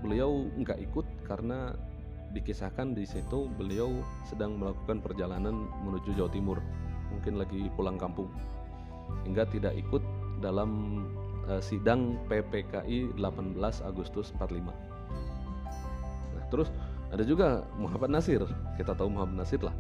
beliau 0.03 0.49
nggak 0.59 0.81
ikut 0.91 1.07
karena 1.25 1.77
dikisahkan 2.31 2.95
di 2.95 3.05
situ 3.07 3.51
beliau 3.59 4.03
sedang 4.27 4.59
melakukan 4.59 5.03
perjalanan 5.03 5.67
menuju 5.83 6.15
Jawa 6.15 6.31
Timur 6.31 6.59
mungkin 7.11 7.37
lagi 7.43 7.69
pulang 7.75 7.99
kampung 7.99 8.31
hingga 9.27 9.47
tidak 9.49 9.75
ikut 9.77 10.03
dalam 10.41 11.03
uh, 11.47 11.63
sidang 11.63 12.17
PPKI 12.27 13.15
18 13.17 13.59
Agustus 13.85 14.33
45. 14.37 14.71
Nah, 16.37 16.45
terus 16.49 16.69
ada 17.11 17.23
juga 17.27 17.67
Muhammad 17.77 18.11
Nasir. 18.19 18.43
Kita 18.79 18.95
tahu 18.95 19.13
Muhammad 19.13 19.45
Nasir 19.45 19.61
lah. 19.61 19.75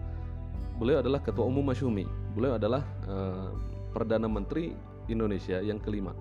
Beliau 0.77 1.05
adalah 1.05 1.21
Ketua 1.21 1.45
Umum 1.45 1.65
Masyumi. 1.65 2.09
Beliau 2.33 2.57
adalah 2.57 2.83
uh, 3.07 3.53
Perdana 3.93 4.31
Menteri 4.31 4.73
Indonesia 5.11 5.59
yang 5.61 5.83
kelima 5.83 6.15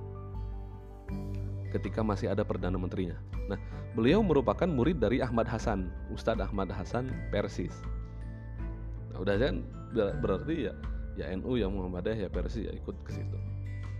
ketika 1.69 2.01
masih 2.01 2.33
ada 2.33 2.41
Perdana 2.41 2.77
Menterinya. 2.81 3.17
Nah, 3.45 3.57
beliau 3.93 4.25
merupakan 4.25 4.65
murid 4.65 4.97
dari 4.97 5.21
Ahmad 5.21 5.45
Hasan, 5.45 5.89
Ustadz 6.09 6.41
Ahmad 6.41 6.69
Hasan 6.73 7.09
Persis. 7.29 7.73
Nah, 9.13 9.21
udah 9.21 9.35
kan 9.37 9.61
berarti 10.21 10.69
ya 10.69 10.73
ya 11.17 11.31
NU 11.37 11.57
yang 11.57 11.73
Muhammadiyah 11.73 12.27
ya 12.27 12.29
Persi 12.29 12.67
ya 12.67 12.73
ikut 12.75 12.95
ke 13.05 13.11
situ. 13.15 13.37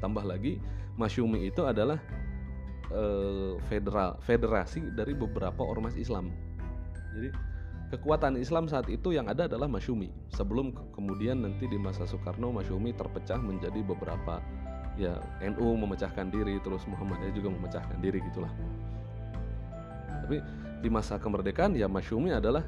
Tambah 0.04 0.24
lagi 0.24 0.60
Masyumi 1.00 1.48
itu 1.48 1.64
adalah 1.64 1.96
eh, 2.92 3.56
federal 3.72 4.20
federasi 4.24 4.92
dari 4.94 5.16
beberapa 5.16 5.64
ormas 5.64 5.96
Islam. 5.96 6.30
Jadi 7.16 7.32
kekuatan 7.90 8.38
Islam 8.38 8.68
saat 8.68 8.92
itu 8.92 9.16
yang 9.16 9.32
ada 9.32 9.48
adalah 9.48 9.72
Masyumi. 9.72 10.12
Sebelum 10.36 10.76
kemudian 10.94 11.42
nanti 11.42 11.66
di 11.66 11.80
masa 11.80 12.04
Soekarno 12.04 12.52
Masyumi 12.52 12.92
terpecah 12.94 13.40
menjadi 13.40 13.80
beberapa 13.82 14.44
ya 15.00 15.16
NU 15.40 15.68
memecahkan 15.80 16.28
diri 16.28 16.60
terus 16.60 16.84
Muhammadiyah 16.86 17.32
juga 17.32 17.50
memecahkan 17.56 17.98
diri 18.04 18.20
gitulah. 18.28 18.52
Tapi 20.28 20.44
di 20.84 20.90
masa 20.92 21.16
kemerdekaan 21.16 21.74
ya 21.80 21.88
Masyumi 21.88 22.36
adalah 22.36 22.62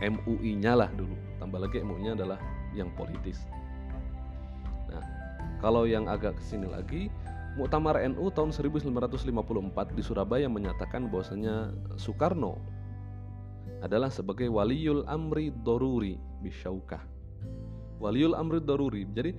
MUI-nya 0.00 0.74
lah 0.74 0.90
dulu. 0.92 1.14
Tambah 1.38 1.58
lagi 1.62 1.80
MUI-nya 1.80 2.16
adalah 2.16 2.38
yang 2.74 2.90
politis. 2.94 3.42
Nah, 4.90 5.04
kalau 5.58 5.86
yang 5.86 6.06
agak 6.06 6.38
ke 6.38 6.42
sini 6.44 6.66
lagi, 6.66 7.10
Muktamar 7.58 7.98
NU 8.06 8.30
tahun 8.30 8.54
1954 8.54 8.94
di 9.98 10.02
Surabaya 10.06 10.46
menyatakan 10.46 11.10
bahwasanya 11.10 11.74
Soekarno 11.98 12.62
adalah 13.82 14.06
sebagai 14.12 14.46
waliul 14.46 15.02
amri 15.10 15.50
doruri 15.66 16.14
bisyaukah. 16.46 17.02
Waliul 17.98 18.38
amri 18.38 18.62
doruri. 18.62 19.02
Jadi 19.10 19.34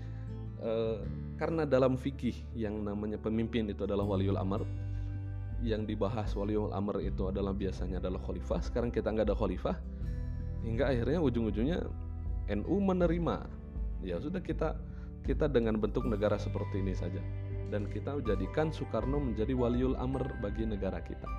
eh, 0.60 0.98
karena 1.40 1.64
dalam 1.64 1.96
fikih 1.96 2.36
yang 2.54 2.84
namanya 2.84 3.16
pemimpin 3.16 3.72
itu 3.72 3.88
adalah 3.88 4.04
waliul 4.04 4.38
amr, 4.38 4.68
yang 5.62 5.86
dibahas 5.86 6.34
waliul 6.34 6.74
amr 6.74 7.06
itu 7.06 7.30
adalah 7.30 7.54
biasanya 7.56 8.04
adalah 8.04 8.20
khalifah. 8.22 8.60
Sekarang 8.60 8.90
kita 8.92 9.14
nggak 9.14 9.30
ada 9.30 9.38
khalifah, 9.38 9.78
hingga 10.66 10.90
akhirnya 10.90 11.22
ujung-ujungnya 11.22 11.80
NU 12.50 12.76
menerima. 12.82 13.46
Ya 14.02 14.18
sudah 14.18 14.42
kita 14.42 14.74
kita 15.22 15.46
dengan 15.46 15.78
bentuk 15.78 16.08
negara 16.10 16.40
seperti 16.42 16.82
ini 16.82 16.98
saja. 16.98 17.22
Dan 17.70 17.88
kita 17.88 18.20
jadikan 18.26 18.74
Soekarno 18.74 19.22
menjadi 19.22 19.54
waliul 19.56 19.96
amr 19.96 20.42
bagi 20.42 20.66
negara 20.66 21.00
kita. 21.00 21.30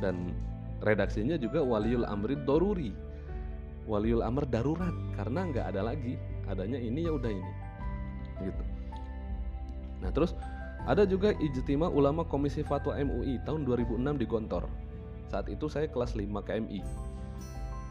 Dan 0.00 0.32
redaksinya 0.80 1.36
juga 1.36 1.60
waliul 1.60 2.08
amri 2.08 2.34
doruri 2.48 3.10
waliul 3.90 4.22
amr 4.22 4.46
darurat 4.46 4.94
karena 5.18 5.50
nggak 5.50 5.66
ada 5.74 5.82
lagi. 5.82 6.14
Adanya 6.46 6.78
ini 6.78 7.06
ya 7.06 7.12
udah 7.14 7.30
ini. 7.30 7.52
Gitu. 8.42 8.64
Nah 10.00 10.10
terus 10.10 10.32
ada 10.88 11.04
juga 11.04 11.36
ijtima 11.36 11.90
ulama 11.92 12.24
komisi 12.24 12.64
fatwa 12.64 12.96
MUI 12.96 13.42
tahun 13.44 13.68
2006 13.68 14.16
di 14.16 14.26
Gontor. 14.26 14.64
Saat 15.28 15.46
itu 15.46 15.70
saya 15.70 15.86
kelas 15.86 16.18
5 16.18 16.26
KMI 16.42 16.80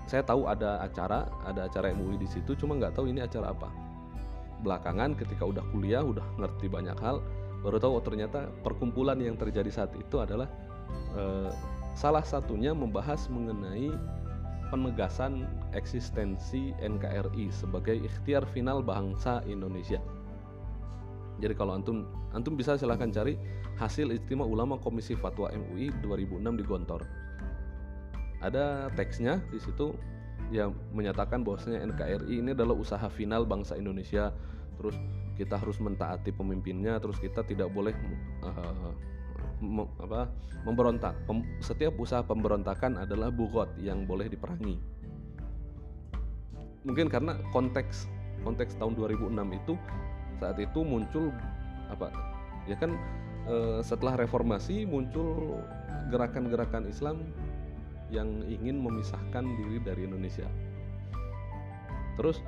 saya 0.10 0.26
tahu 0.26 0.50
ada 0.50 0.82
acara 0.82 1.30
ada 1.46 1.70
acara 1.70 1.94
MUI 1.94 2.18
di 2.18 2.26
situ 2.26 2.58
cuma 2.58 2.74
nggak 2.82 2.98
tahu 2.98 3.14
ini 3.14 3.22
acara 3.22 3.54
apa 3.54 3.70
belakangan 4.66 5.14
ketika 5.14 5.46
udah 5.46 5.62
kuliah 5.70 6.02
udah 6.02 6.26
ngerti 6.42 6.66
banyak 6.66 6.98
hal 6.98 7.22
baru 7.62 7.78
tahu 7.78 7.92
oh 8.00 8.04
ternyata 8.04 8.50
perkumpulan 8.66 9.22
yang 9.22 9.38
terjadi 9.38 9.70
saat 9.70 9.94
itu 9.94 10.18
adalah 10.18 10.50
eh, 11.14 11.54
salah 11.94 12.26
satunya 12.26 12.74
membahas 12.74 13.30
mengenai 13.30 13.94
penegasan 14.74 15.50
eksistensi 15.74 16.72
NKRI 16.78 17.50
sebagai 17.50 17.98
ikhtiar 17.98 18.46
final 18.54 18.86
bangsa 18.86 19.42
Indonesia. 19.50 19.98
Jadi 21.42 21.54
kalau 21.58 21.74
antum 21.74 22.06
antum 22.36 22.54
bisa 22.54 22.78
silahkan 22.78 23.10
cari 23.10 23.34
hasil 23.82 24.14
istimewa 24.14 24.46
ulama 24.46 24.76
Komisi 24.78 25.18
Fatwa 25.18 25.50
MUI 25.50 25.90
2006 26.06 26.60
di 26.60 26.64
Gontor. 26.68 27.02
Ada 28.40 28.88
teksnya 28.96 29.44
di 29.52 29.60
situ 29.60 29.96
yang 30.50 30.74
menyatakan 30.96 31.46
bahwasanya 31.46 31.84
NKRI 31.94 32.42
ini 32.42 32.52
adalah 32.56 32.74
usaha 32.74 33.06
final 33.12 33.46
bangsa 33.46 33.76
Indonesia. 33.76 34.32
Terus 34.80 34.96
kita 35.40 35.56
harus 35.56 35.80
mentaati 35.80 36.36
pemimpinnya 36.36 37.00
terus 37.00 37.16
kita 37.16 37.48
tidak 37.48 37.72
boleh 37.72 37.96
uh, 38.44 38.92
mem, 39.64 39.88
apa, 40.04 40.28
memberontak 40.68 41.16
Pem, 41.24 41.48
setiap 41.64 41.96
usaha 41.96 42.20
pemberontakan 42.20 43.00
adalah 43.00 43.32
bugot 43.32 43.72
yang 43.80 44.04
boleh 44.04 44.28
diperangi 44.28 44.76
mungkin 46.84 47.08
karena 47.08 47.40
konteks 47.56 48.12
konteks 48.44 48.76
tahun 48.76 49.00
2006 49.00 49.36
itu 49.64 49.74
saat 50.44 50.60
itu 50.60 50.80
muncul 50.84 51.32
apa 51.88 52.12
ya 52.68 52.76
kan 52.76 52.96
uh, 53.48 53.80
setelah 53.80 54.20
reformasi 54.20 54.84
muncul 54.88 55.60
gerakan-gerakan 56.12 56.88
Islam 56.88 57.24
yang 58.10 58.44
ingin 58.46 58.82
memisahkan 58.82 59.46
diri 59.58 59.78
dari 59.82 60.06
Indonesia 60.06 60.46
terus 62.18 62.44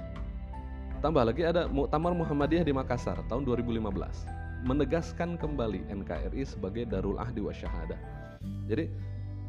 Tambah 1.01 1.26
lagi 1.26 1.41
ada 1.41 1.66
Muktamar 1.66 2.14
Muhammadiyah 2.14 2.62
di 2.62 2.70
Makassar 2.78 3.18
tahun 3.26 3.41
2015 3.41 3.89
menegaskan 4.70 5.34
kembali 5.34 5.89
NKRI 5.89 6.45
sebagai 6.45 6.86
Darul 6.86 7.18
Ahdi 7.18 7.41
wa 7.41 7.49
Syahadah. 7.49 7.97
Jadi 8.70 8.86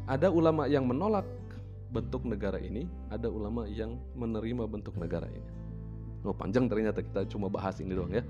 ada 0.09 0.33
ulama 0.33 0.65
yang 0.65 0.89
menolak 0.89 1.21
bentuk 1.93 2.25
negara 2.25 2.57
ini, 2.57 2.89
ada 3.13 3.29
ulama 3.29 3.69
yang 3.69 4.01
menerima 4.17 4.65
bentuk 4.65 4.97
negara 4.97 5.29
ini. 5.29 5.45
Oh, 6.25 6.33
panjang 6.33 6.65
ternyata 6.65 7.05
kita 7.05 7.29
cuma 7.29 7.53
bahas 7.53 7.77
ini 7.77 7.93
doang 7.93 8.09
ya. 8.09 8.25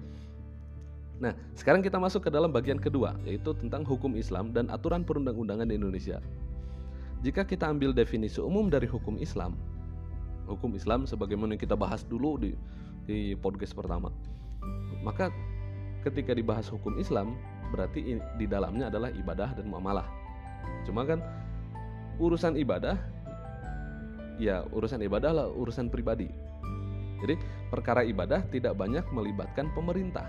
Nah, 1.24 1.32
sekarang 1.56 1.80
kita 1.80 1.96
masuk 1.96 2.28
ke 2.28 2.30
dalam 2.34 2.52
bagian 2.52 2.76
kedua, 2.76 3.16
yaitu 3.24 3.56
tentang 3.56 3.88
hukum 3.88 4.20
Islam 4.20 4.52
dan 4.52 4.68
aturan 4.68 5.08
perundang-undangan 5.08 5.64
di 5.64 5.80
Indonesia. 5.80 6.20
Jika 7.24 7.48
kita 7.48 7.72
ambil 7.72 7.96
definisi 7.96 8.44
umum 8.44 8.68
dari 8.68 8.84
hukum 8.84 9.16
Islam, 9.16 9.56
hukum 10.44 10.76
Islam 10.76 11.08
sebagaimana 11.08 11.56
yang 11.56 11.64
kita 11.64 11.80
bahas 11.80 12.04
dulu 12.04 12.36
di 12.36 12.52
di 13.08 13.32
podcast 13.40 13.72
pertama. 13.72 14.12
Maka 15.08 15.32
ketika 16.04 16.36
dibahas 16.36 16.68
hukum 16.68 17.00
Islam 17.00 17.40
berarti 17.72 18.20
di 18.36 18.44
dalamnya 18.44 18.92
adalah 18.92 19.08
ibadah 19.16 19.56
dan 19.56 19.72
muamalah. 19.72 20.04
Cuma 20.84 21.08
kan 21.08 21.24
urusan 22.20 22.60
ibadah 22.60 23.00
ya 24.36 24.68
urusan 24.76 25.00
ibadah 25.08 25.32
lah 25.32 25.48
urusan 25.48 25.88
pribadi. 25.88 26.28
Jadi 27.24 27.40
perkara 27.72 28.04
ibadah 28.04 28.44
tidak 28.52 28.76
banyak 28.76 29.08
melibatkan 29.16 29.72
pemerintah 29.72 30.28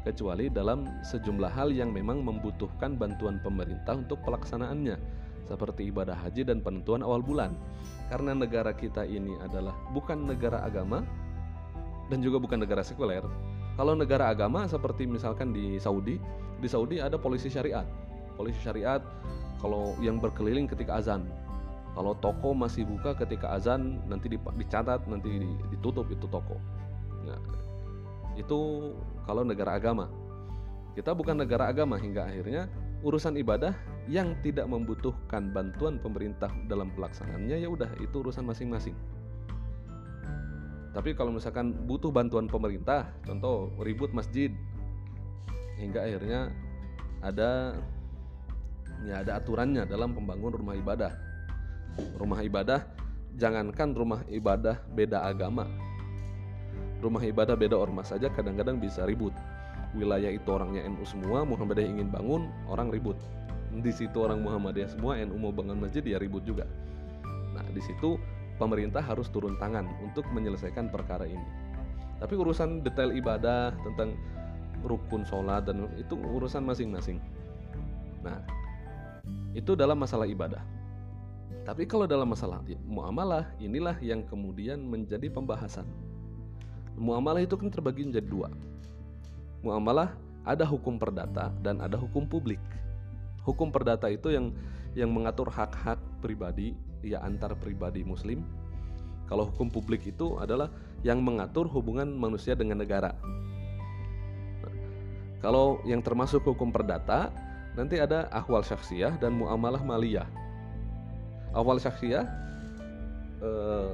kecuali 0.00 0.48
dalam 0.48 0.88
sejumlah 1.04 1.52
hal 1.52 1.68
yang 1.76 1.92
memang 1.92 2.24
membutuhkan 2.24 2.96
bantuan 2.96 3.36
pemerintah 3.44 4.00
untuk 4.00 4.20
pelaksanaannya 4.24 5.23
seperti 5.44 5.88
ibadah 5.92 6.16
haji 6.16 6.44
dan 6.48 6.64
penentuan 6.64 7.04
awal 7.04 7.20
bulan. 7.20 7.56
Karena 8.08 8.36
negara 8.36 8.72
kita 8.76 9.04
ini 9.08 9.36
adalah 9.40 9.72
bukan 9.92 10.28
negara 10.28 10.60
agama, 10.64 11.04
dan 12.08 12.20
juga 12.20 12.40
bukan 12.40 12.60
negara 12.60 12.84
sekuler. 12.84 13.24
Kalau 13.74 13.96
negara 13.96 14.30
agama 14.30 14.68
seperti 14.70 15.08
misalkan 15.08 15.50
di 15.50 15.80
Saudi, 15.82 16.20
di 16.60 16.68
Saudi 16.68 17.02
ada 17.02 17.18
polisi 17.18 17.50
syariat. 17.50 17.86
Polisi 18.38 18.60
syariat 18.62 19.00
kalau 19.58 19.96
yang 19.98 20.20
berkeliling 20.20 20.68
ketika 20.68 21.00
azan. 21.00 21.26
Kalau 21.94 22.18
toko 22.18 22.50
masih 22.54 22.82
buka 22.86 23.14
ketika 23.14 23.54
azan 23.54 24.02
nanti 24.10 24.26
dicatat 24.30 25.06
nanti 25.06 25.46
ditutup 25.70 26.10
itu 26.10 26.26
toko. 26.26 26.58
Nah, 27.22 27.38
itu 28.34 28.90
kalau 29.26 29.46
negara 29.46 29.78
agama. 29.78 30.10
Kita 30.94 31.10
bukan 31.10 31.42
negara 31.42 31.70
agama 31.70 31.98
hingga 31.98 32.26
akhirnya 32.30 32.70
urusan 33.04 33.36
ibadah 33.36 33.76
yang 34.08 34.32
tidak 34.40 34.64
membutuhkan 34.64 35.52
bantuan 35.52 36.00
pemerintah 36.00 36.48
dalam 36.66 36.88
pelaksanaannya 36.96 37.60
ya 37.60 37.68
udah 37.68 37.92
itu 38.00 38.24
urusan 38.24 38.48
masing-masing. 38.48 38.96
Tapi 40.96 41.12
kalau 41.12 41.34
misalkan 41.34 41.74
butuh 41.84 42.08
bantuan 42.08 42.48
pemerintah, 42.48 43.12
contoh 43.26 43.74
ribut 43.82 44.14
masjid, 44.14 44.48
hingga 45.76 46.06
akhirnya 46.06 46.54
ada 47.20 47.76
ya 49.04 49.20
ada 49.20 49.42
aturannya 49.42 49.84
dalam 49.84 50.16
pembangun 50.16 50.54
rumah 50.54 50.78
ibadah. 50.78 51.12
Rumah 52.16 52.40
ibadah 52.46 52.80
jangankan 53.36 53.92
rumah 53.92 54.22
ibadah 54.30 54.80
beda 54.94 55.26
agama. 55.26 55.66
Rumah 57.02 57.22
ibadah 57.26 57.58
beda 57.58 57.76
ormas 57.76 58.14
saja 58.14 58.30
kadang-kadang 58.32 58.80
bisa 58.80 59.04
ribut. 59.04 59.34
Wilayah 59.94 60.34
itu 60.34 60.48
orangnya 60.50 60.82
NU 60.90 61.06
semua, 61.06 61.46
Muhammadiyah 61.46 61.86
ingin 61.86 62.10
bangun, 62.10 62.50
orang 62.66 62.90
ribut. 62.90 63.14
Di 63.70 63.90
situ 63.94 64.22
orang 64.22 64.42
Muhammadiyah 64.42 64.90
semua, 64.90 65.18
NU 65.22 65.38
mau 65.38 65.54
bangun 65.54 65.78
masjid 65.78 66.02
ya 66.02 66.18
ribut 66.18 66.42
juga. 66.42 66.66
Nah, 67.54 67.62
di 67.70 67.78
situ 67.78 68.18
pemerintah 68.58 69.02
harus 69.02 69.30
turun 69.30 69.54
tangan 69.58 69.86
untuk 70.02 70.26
menyelesaikan 70.34 70.90
perkara 70.90 71.26
ini. 71.26 71.46
Tapi 72.18 72.34
urusan 72.34 72.82
detail 72.82 73.14
ibadah 73.14 73.74
tentang 73.86 74.18
rukun 74.82 75.22
sholat 75.26 75.66
dan 75.66 75.86
itu 75.94 76.14
urusan 76.18 76.62
masing-masing. 76.66 77.18
Nah, 78.22 78.42
itu 79.54 79.78
dalam 79.78 79.98
masalah 79.98 80.26
ibadah. 80.26 80.62
Tapi 81.64 81.88
kalau 81.88 82.04
dalam 82.04 82.28
masalah 82.28 82.60
muamalah, 82.84 83.48
inilah 83.56 83.96
yang 84.04 84.20
kemudian 84.28 84.84
menjadi 84.84 85.32
pembahasan. 85.32 85.88
Muamalah 86.94 87.40
itu 87.40 87.56
kan 87.56 87.72
terbagi 87.72 88.04
menjadi 88.04 88.28
dua. 88.28 88.48
Muamalah 89.64 90.12
ada 90.44 90.68
hukum 90.68 91.00
perdata 91.00 91.48
dan 91.64 91.80
ada 91.80 91.96
hukum 91.96 92.28
publik. 92.28 92.60
Hukum 93.48 93.72
perdata 93.72 94.12
itu 94.12 94.28
yang 94.28 94.52
yang 94.92 95.08
mengatur 95.08 95.48
hak-hak 95.48 95.96
pribadi 96.20 96.76
ya 97.00 97.24
antar 97.24 97.56
pribadi 97.56 98.04
muslim. 98.04 98.44
Kalau 99.24 99.48
hukum 99.48 99.72
publik 99.72 100.04
itu 100.04 100.36
adalah 100.36 100.68
yang 101.00 101.24
mengatur 101.24 101.64
hubungan 101.64 102.12
manusia 102.12 102.52
dengan 102.52 102.84
negara. 102.84 103.16
kalau 105.44 105.76
yang 105.84 106.00
termasuk 106.00 106.40
hukum 106.40 106.72
perdata, 106.72 107.28
nanti 107.76 108.00
ada 108.00 108.32
ahwal 108.32 108.64
syaksiyah 108.64 109.20
dan 109.20 109.36
muamalah 109.36 109.84
maliyah. 109.84 110.24
Ahwal 111.52 111.76
syaksiyah 111.76 112.24
eh, 113.44 113.90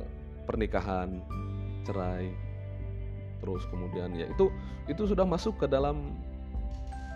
pernikahan, 0.46 1.18
cerai, 1.82 2.30
terus 3.40 3.64
kemudian 3.72 4.12
ya 4.12 4.28
itu 4.28 4.52
itu 4.86 5.08
sudah 5.08 5.24
masuk 5.24 5.64
ke 5.64 5.66
dalam 5.66 6.14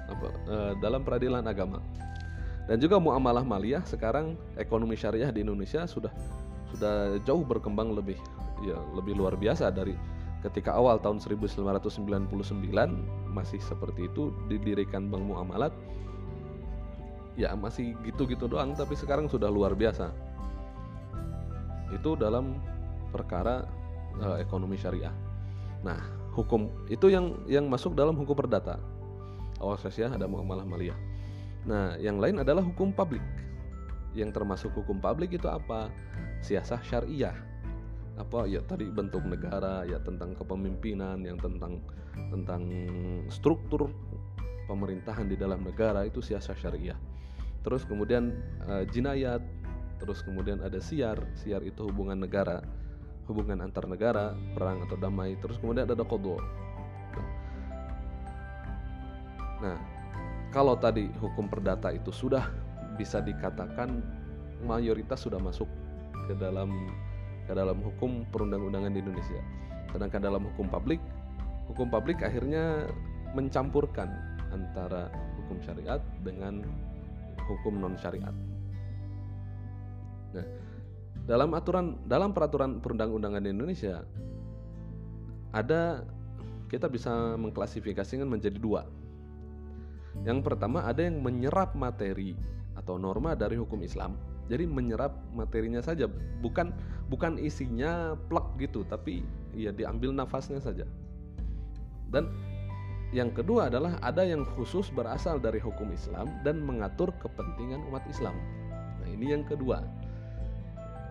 apa 0.08 0.28
eh, 0.48 0.72
dalam 0.80 1.04
peradilan 1.04 1.44
agama. 1.44 1.80
Dan 2.64 2.80
juga 2.80 2.96
muamalah 2.96 3.44
maliyah 3.44 3.84
sekarang 3.84 4.40
ekonomi 4.56 4.96
syariah 4.96 5.28
di 5.28 5.44
Indonesia 5.44 5.84
sudah 5.84 6.08
sudah 6.72 7.20
jauh 7.28 7.44
berkembang 7.44 7.92
lebih 7.92 8.16
ya 8.64 8.80
lebih 8.96 9.20
luar 9.20 9.36
biasa 9.36 9.68
dari 9.68 9.92
ketika 10.40 10.72
awal 10.72 10.96
tahun 10.96 11.20
1999 11.20 12.32
masih 13.32 13.60
seperti 13.60 14.08
itu 14.08 14.32
didirikan 14.48 15.12
Bank 15.12 15.24
Muamalat. 15.28 15.72
Ya 17.34 17.50
masih 17.52 17.98
gitu-gitu 18.06 18.46
doang 18.46 18.72
tapi 18.72 18.96
sekarang 18.96 19.28
sudah 19.28 19.52
luar 19.52 19.76
biasa. 19.76 20.08
Itu 21.92 22.16
dalam 22.16 22.56
perkara 23.12 23.68
uh, 24.24 24.36
ekonomi 24.40 24.78
syariah 24.80 25.12
nah 25.84 26.00
hukum 26.32 26.72
itu 26.88 27.12
yang 27.12 27.36
yang 27.44 27.68
masuk 27.68 27.92
dalam 27.92 28.16
hukum 28.16 28.32
perdata 28.32 28.80
awal 29.60 29.76
syariah 29.76 30.16
ada 30.16 30.24
muamalah 30.24 30.64
maliyah 30.64 30.96
Nah, 31.64 31.96
yang 31.96 32.20
lain 32.20 32.44
adalah 32.44 32.60
hukum 32.60 32.92
publik. 32.92 33.24
Yang 34.12 34.36
termasuk 34.36 34.70
hukum 34.76 35.00
publik 35.00 35.34
itu 35.34 35.48
apa? 35.48 35.88
Siasah 36.44 36.80
syariah. 36.84 37.34
Apa 38.14 38.46
ya 38.46 38.62
tadi 38.62 38.86
bentuk 38.86 39.24
negara, 39.26 39.82
ya 39.88 39.98
tentang 40.04 40.36
kepemimpinan, 40.38 41.24
yang 41.24 41.40
tentang 41.40 41.82
tentang 42.30 42.62
struktur 43.26 43.90
pemerintahan 44.70 45.26
di 45.26 45.34
dalam 45.34 45.66
negara 45.66 46.06
itu 46.06 46.22
siasah 46.22 46.54
syariah. 46.54 46.96
Terus 47.64 47.82
kemudian 47.88 48.30
uh, 48.68 48.84
jinayat, 48.86 49.40
terus 49.98 50.20
kemudian 50.22 50.62
ada 50.62 50.78
siar. 50.78 51.16
Siar 51.34 51.64
itu 51.64 51.88
hubungan 51.88 52.22
negara, 52.22 52.60
hubungan 53.28 53.64
antar 53.64 53.88
negara, 53.88 54.36
perang 54.54 54.84
atau 54.84 54.96
damai. 54.96 55.36
Terus 55.40 55.56
kemudian 55.60 55.88
ada 55.88 56.04
kodo. 56.04 56.36
Nah, 59.64 59.78
kalau 60.52 60.76
tadi 60.76 61.08
hukum 61.18 61.48
perdata 61.48 61.88
itu 61.94 62.12
sudah 62.12 62.52
bisa 63.00 63.18
dikatakan 63.24 64.04
mayoritas 64.62 65.24
sudah 65.24 65.40
masuk 65.40 65.66
ke 66.30 66.34
dalam 66.36 66.70
ke 67.44 67.52
dalam 67.52 67.80
hukum 67.80 68.24
perundang-undangan 68.28 68.92
di 68.92 69.00
Indonesia. 69.00 69.40
Sedangkan 69.92 70.20
dalam 70.20 70.42
hukum 70.52 70.68
publik 70.68 71.00
hukum 71.68 71.88
publik 71.88 72.20
akhirnya 72.20 72.88
mencampurkan 73.32 74.08
antara 74.52 75.10
hukum 75.40 75.58
syariat 75.64 76.00
dengan 76.22 76.62
hukum 77.48 77.80
non 77.80 77.96
syariat. 77.98 78.32
Nah, 80.34 80.46
dalam 81.24 81.50
aturan 81.56 81.96
dalam 82.04 82.36
peraturan 82.36 82.84
perundang-undangan 82.84 83.40
di 83.40 83.50
Indonesia 83.52 84.04
ada 85.54 86.04
kita 86.68 86.90
bisa 86.90 87.38
mengklasifikasikan 87.38 88.26
menjadi 88.26 88.58
dua. 88.58 88.82
Yang 90.26 90.42
pertama 90.46 90.82
ada 90.82 91.06
yang 91.06 91.22
menyerap 91.22 91.78
materi 91.78 92.34
atau 92.74 92.98
norma 92.98 93.38
dari 93.38 93.54
hukum 93.54 93.78
Islam. 93.82 94.18
Jadi 94.50 94.68
menyerap 94.68 95.16
materinya 95.32 95.80
saja, 95.80 96.04
bukan 96.44 96.74
bukan 97.08 97.40
isinya 97.40 98.12
plek 98.28 98.60
gitu, 98.60 98.84
tapi 98.84 99.24
ya 99.56 99.72
diambil 99.72 100.12
nafasnya 100.12 100.60
saja. 100.60 100.84
Dan 102.12 102.28
yang 103.14 103.30
kedua 103.30 103.70
adalah 103.70 103.96
ada 104.02 104.26
yang 104.26 104.42
khusus 104.58 104.90
berasal 104.90 105.38
dari 105.38 105.62
hukum 105.62 105.94
Islam 105.94 106.28
dan 106.42 106.60
mengatur 106.60 107.14
kepentingan 107.22 107.86
umat 107.88 108.02
Islam. 108.10 108.34
Nah, 109.00 109.08
ini 109.08 109.32
yang 109.32 109.46
kedua. 109.46 109.80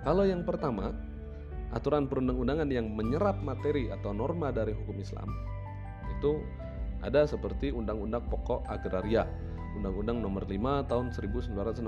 Kalau 0.03 0.27
yang 0.27 0.43
pertama, 0.43 0.91
aturan 1.71 2.11
perundang-undangan 2.11 2.67
yang 2.67 2.91
menyerap 2.91 3.39
materi 3.39 3.87
atau 3.87 4.11
norma 4.11 4.51
dari 4.51 4.75
hukum 4.75 4.99
Islam 4.99 5.31
itu 6.11 6.43
ada 6.99 7.23
seperti 7.23 7.71
Undang-Undang 7.71 8.27
Pokok 8.27 8.67
Agraria, 8.67 9.23
Undang-Undang 9.79 10.19
Nomor 10.19 10.43
5 10.43 10.91
Tahun 10.91 11.07
1960, 11.15 11.87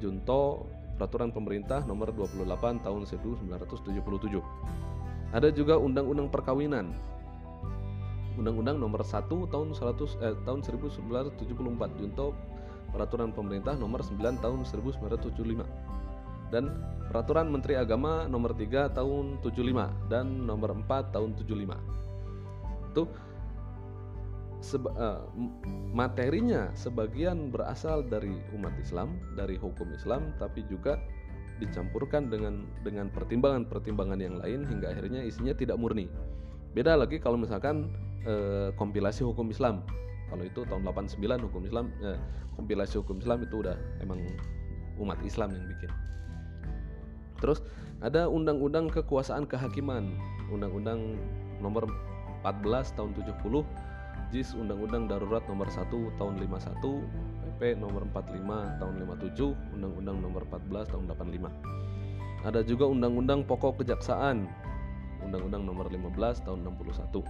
Junto 0.00 0.64
Peraturan 0.96 1.36
Pemerintah 1.36 1.84
Nomor 1.84 2.16
28 2.16 2.48
Tahun 2.80 3.02
1977. 3.12 5.36
Ada 5.36 5.52
juga 5.52 5.76
Undang-Undang 5.76 6.32
Perkawinan, 6.32 6.96
Undang-Undang 8.40 8.80
Nomor 8.80 9.04
1 9.04 9.28
Tahun 9.28 9.68
100 9.68 10.16
eh, 10.24 10.32
tahun 10.48 10.64
1974, 10.64 12.00
Junto 12.00 12.32
Peraturan 12.88 13.36
Pemerintah 13.36 13.76
Nomor 13.76 14.00
9 14.00 14.40
Tahun 14.40 14.64
1975 14.64 16.03
dan 16.52 16.72
Peraturan 17.14 17.46
Menteri 17.46 17.78
Agama 17.78 18.26
Nomor 18.26 18.58
3 18.58 18.90
Tahun 18.96 19.38
75 19.44 20.10
dan 20.10 20.26
Nomor 20.50 20.74
4 20.82 21.14
Tahun 21.14 21.30
75. 21.36 21.78
Itu 22.90 23.06
seba, 24.64 24.90
uh, 24.96 25.20
materinya 25.92 26.72
sebagian 26.72 27.52
berasal 27.52 28.02
dari 28.08 28.32
umat 28.56 28.72
Islam, 28.80 29.20
dari 29.36 29.60
hukum 29.60 29.92
Islam, 29.92 30.32
tapi 30.40 30.64
juga 30.66 30.96
dicampurkan 31.62 32.32
dengan 32.32 32.66
dengan 32.82 33.12
pertimbangan-pertimbangan 33.14 34.18
yang 34.18 34.40
lain 34.42 34.66
hingga 34.66 34.90
akhirnya 34.90 35.22
isinya 35.22 35.54
tidak 35.54 35.78
murni. 35.78 36.10
Beda 36.74 36.98
lagi 36.98 37.22
kalau 37.22 37.38
misalkan 37.38 37.94
uh, 38.26 38.74
kompilasi 38.74 39.22
hukum 39.22 39.52
Islam. 39.52 39.84
Kalau 40.32 40.42
itu 40.42 40.66
tahun 40.66 40.82
89 40.82 41.46
hukum 41.46 41.62
Islam, 41.62 41.94
uh, 42.02 42.18
kompilasi 42.58 42.98
hukum 42.98 43.22
Islam 43.22 43.44
itu 43.44 43.60
udah 43.62 43.76
emang 44.02 44.18
umat 44.98 45.20
Islam 45.22 45.54
yang 45.54 45.62
bikin. 45.68 45.92
Terus 47.44 47.60
ada 48.00 48.24
undang-undang 48.24 48.88
kekuasaan 48.88 49.44
kehakiman, 49.44 50.16
undang-undang 50.48 51.20
nomor 51.60 51.84
14 52.40 52.96
tahun 52.96 53.12
70, 53.12 53.60
JIS 54.32 54.56
Undang-Undang 54.56 55.12
Darurat 55.12 55.44
nomor 55.44 55.68
1 55.68 55.92
tahun 56.16 56.40
51, 56.40 57.04
PP 57.60 57.76
nomor 57.76 58.08
45 58.08 58.80
tahun 58.80 58.94
57, 59.36 59.76
Undang-Undang 59.76 60.16
nomor 60.24 60.42
14 60.48 60.88
tahun 60.88 61.04
85. 61.12 62.48
Ada 62.48 62.60
juga 62.64 62.84
Undang-Undang 62.88 63.44
Pokok 63.44 63.84
Kejaksaan, 63.84 64.48
Undang-Undang 65.20 65.68
nomor 65.68 65.92
15 65.92 66.48
tahun 66.48 66.64
61. 66.64 67.28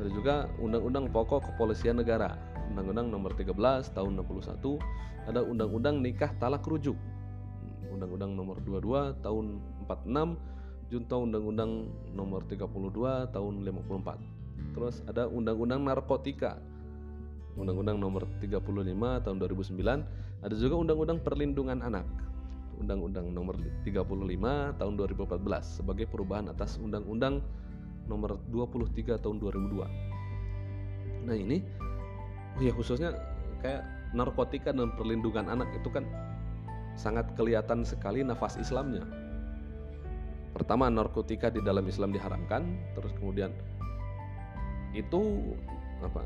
Ada 0.00 0.08
juga 0.16 0.48
Undang-Undang 0.64 1.12
Pokok 1.12 1.52
Kepolisian 1.52 2.00
Negara, 2.00 2.40
Undang-Undang 2.72 3.12
nomor 3.12 3.36
13 3.36 3.52
tahun 3.92 4.16
61. 4.16 4.80
Ada 5.28 5.44
Undang-Undang 5.44 6.00
Nikah 6.00 6.32
Talak 6.40 6.64
Rujuk, 6.64 6.96
Undang-Undang 7.96 8.32
Nomor 8.36 8.56
22 8.60 9.24
Tahun 9.24 9.46
46, 9.88 10.92
Junto 10.92 11.16
Undang-Undang 11.24 11.72
Nomor 12.12 12.44
32 12.44 13.32
Tahun 13.32 13.54
54. 13.64 14.76
Terus 14.76 15.00
ada 15.08 15.24
Undang-Undang 15.26 15.80
Narkotika. 15.88 16.60
Undang-Undang 17.56 17.96
Nomor 17.96 18.28
35 18.44 19.24
Tahun 19.24 19.36
2009, 19.40 20.44
ada 20.44 20.54
juga 20.54 20.74
Undang-Undang 20.76 21.24
Perlindungan 21.24 21.80
Anak. 21.80 22.04
Undang-Undang 22.76 23.32
Nomor 23.32 23.56
35 23.88 24.76
Tahun 24.76 24.94
2014 25.00 25.80
sebagai 25.80 26.04
perubahan 26.04 26.52
atas 26.52 26.76
Undang-Undang 26.76 27.40
Nomor 28.04 28.36
23 28.52 29.16
Tahun 29.16 29.36
2002. 29.40 29.88
Nah, 31.26 31.34
ini 31.34 31.64
oh 32.56 32.62
ya 32.62 32.72
khususnya 32.76 33.10
kayak 33.64 33.82
narkotika 34.14 34.70
dan 34.70 34.94
perlindungan 34.94 35.50
anak 35.50 35.66
itu 35.74 35.88
kan 35.90 36.06
sangat 36.96 37.30
kelihatan 37.36 37.84
sekali 37.84 38.24
nafas 38.24 38.56
Islamnya. 38.56 39.04
Pertama, 40.56 40.88
narkotika 40.88 41.52
di 41.52 41.60
dalam 41.60 41.84
Islam 41.84 42.16
diharamkan, 42.16 42.64
terus 42.96 43.12
kemudian 43.20 43.52
itu 44.96 45.52
apa? 46.00 46.24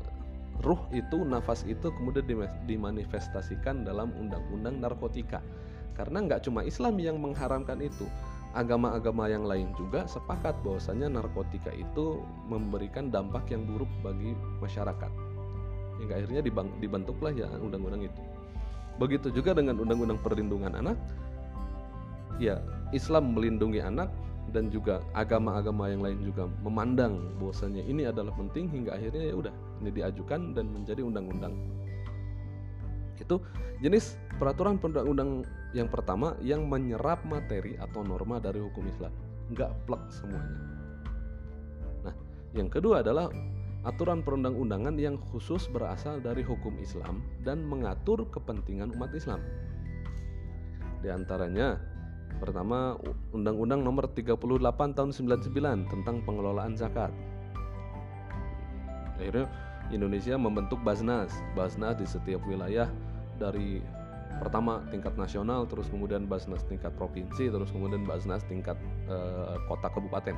Ruh 0.63 0.79
itu, 0.95 1.27
nafas 1.27 1.67
itu 1.67 1.91
kemudian 1.91 2.23
dimanifestasikan 2.63 3.83
dalam 3.83 4.15
undang-undang 4.15 4.79
narkotika. 4.79 5.43
Karena 5.91 6.23
nggak 6.23 6.47
cuma 6.47 6.63
Islam 6.63 6.95
yang 7.03 7.19
mengharamkan 7.19 7.83
itu, 7.83 8.07
agama-agama 8.55 9.27
yang 9.27 9.43
lain 9.43 9.75
juga 9.75 10.07
sepakat 10.07 10.55
bahwasanya 10.63 11.11
narkotika 11.11 11.71
itu 11.75 12.23
memberikan 12.47 13.11
dampak 13.11 13.51
yang 13.51 13.67
buruk 13.67 13.91
bagi 13.99 14.31
masyarakat. 14.63 15.11
Hingga 15.99 16.13
akhirnya 16.23 16.41
dibentuklah 16.79 17.35
ya 17.35 17.51
undang-undang 17.59 18.07
itu. 18.07 18.21
Begitu 19.01 19.33
juga 19.33 19.57
dengan 19.57 19.81
undang-undang 19.81 20.21
perlindungan 20.21 20.77
anak. 20.77 20.93
Ya, 22.37 22.61
Islam 22.93 23.33
melindungi 23.33 23.81
anak 23.81 24.13
dan 24.53 24.69
juga 24.69 25.01
agama-agama 25.17 25.89
yang 25.89 26.05
lain 26.05 26.21
juga 26.21 26.45
memandang 26.61 27.17
bahwasanya 27.41 27.81
ini 27.87 28.05
adalah 28.05 28.33
penting 28.37 28.69
hingga 28.69 28.93
akhirnya 28.93 29.33
ya 29.33 29.35
udah 29.37 29.53
ini 29.81 29.89
diajukan 29.89 30.53
dan 30.53 30.69
menjadi 30.69 31.01
undang-undang. 31.01 31.57
Itu 33.17 33.41
jenis 33.81 34.17
peraturan 34.37 34.77
perundang-undang 34.77 35.45
yang 35.73 35.89
pertama 35.89 36.37
yang 36.41 36.69
menyerap 36.69 37.25
materi 37.25 37.77
atau 37.81 38.05
norma 38.05 38.37
dari 38.37 38.61
hukum 38.61 38.85
Islam, 38.85 39.13
nggak 39.53 39.71
plek 39.89 40.03
semuanya. 40.09 40.57
Nah, 42.05 42.15
yang 42.57 42.69
kedua 42.69 43.05
adalah 43.05 43.29
aturan 43.81 44.21
perundang-undangan 44.21 44.93
yang 45.01 45.17
khusus 45.17 45.65
berasal 45.73 46.21
dari 46.21 46.45
hukum 46.45 46.77
Islam 46.77 47.25
dan 47.41 47.65
mengatur 47.65 48.29
kepentingan 48.29 48.93
umat 48.93 49.09
Islam. 49.17 49.41
Di 51.01 51.09
antaranya, 51.09 51.81
pertama 52.37 52.93
Undang-Undang 53.33 53.81
Nomor 53.81 54.05
38 54.13 54.37
Tahun 54.93 55.11
99 55.13 55.89
tentang 55.89 56.21
pengelolaan 56.21 56.77
zakat. 56.77 57.09
Akhirnya 59.17 59.49
Indonesia 59.89 60.37
membentuk 60.37 60.77
Basnas, 60.85 61.33
Basnas 61.57 61.97
di 61.97 62.05
setiap 62.05 62.41
wilayah 62.45 62.85
dari 63.41 63.81
pertama 64.37 64.85
tingkat 64.93 65.17
nasional, 65.17 65.65
terus 65.65 65.89
kemudian 65.89 66.29
Basnas 66.29 66.61
tingkat 66.69 66.93
provinsi, 66.97 67.49
terus 67.49 67.73
kemudian 67.73 68.05
Basnas 68.05 68.45
tingkat 68.45 68.77
eh, 69.09 69.57
kota 69.65 69.89
kabupaten. 69.89 70.37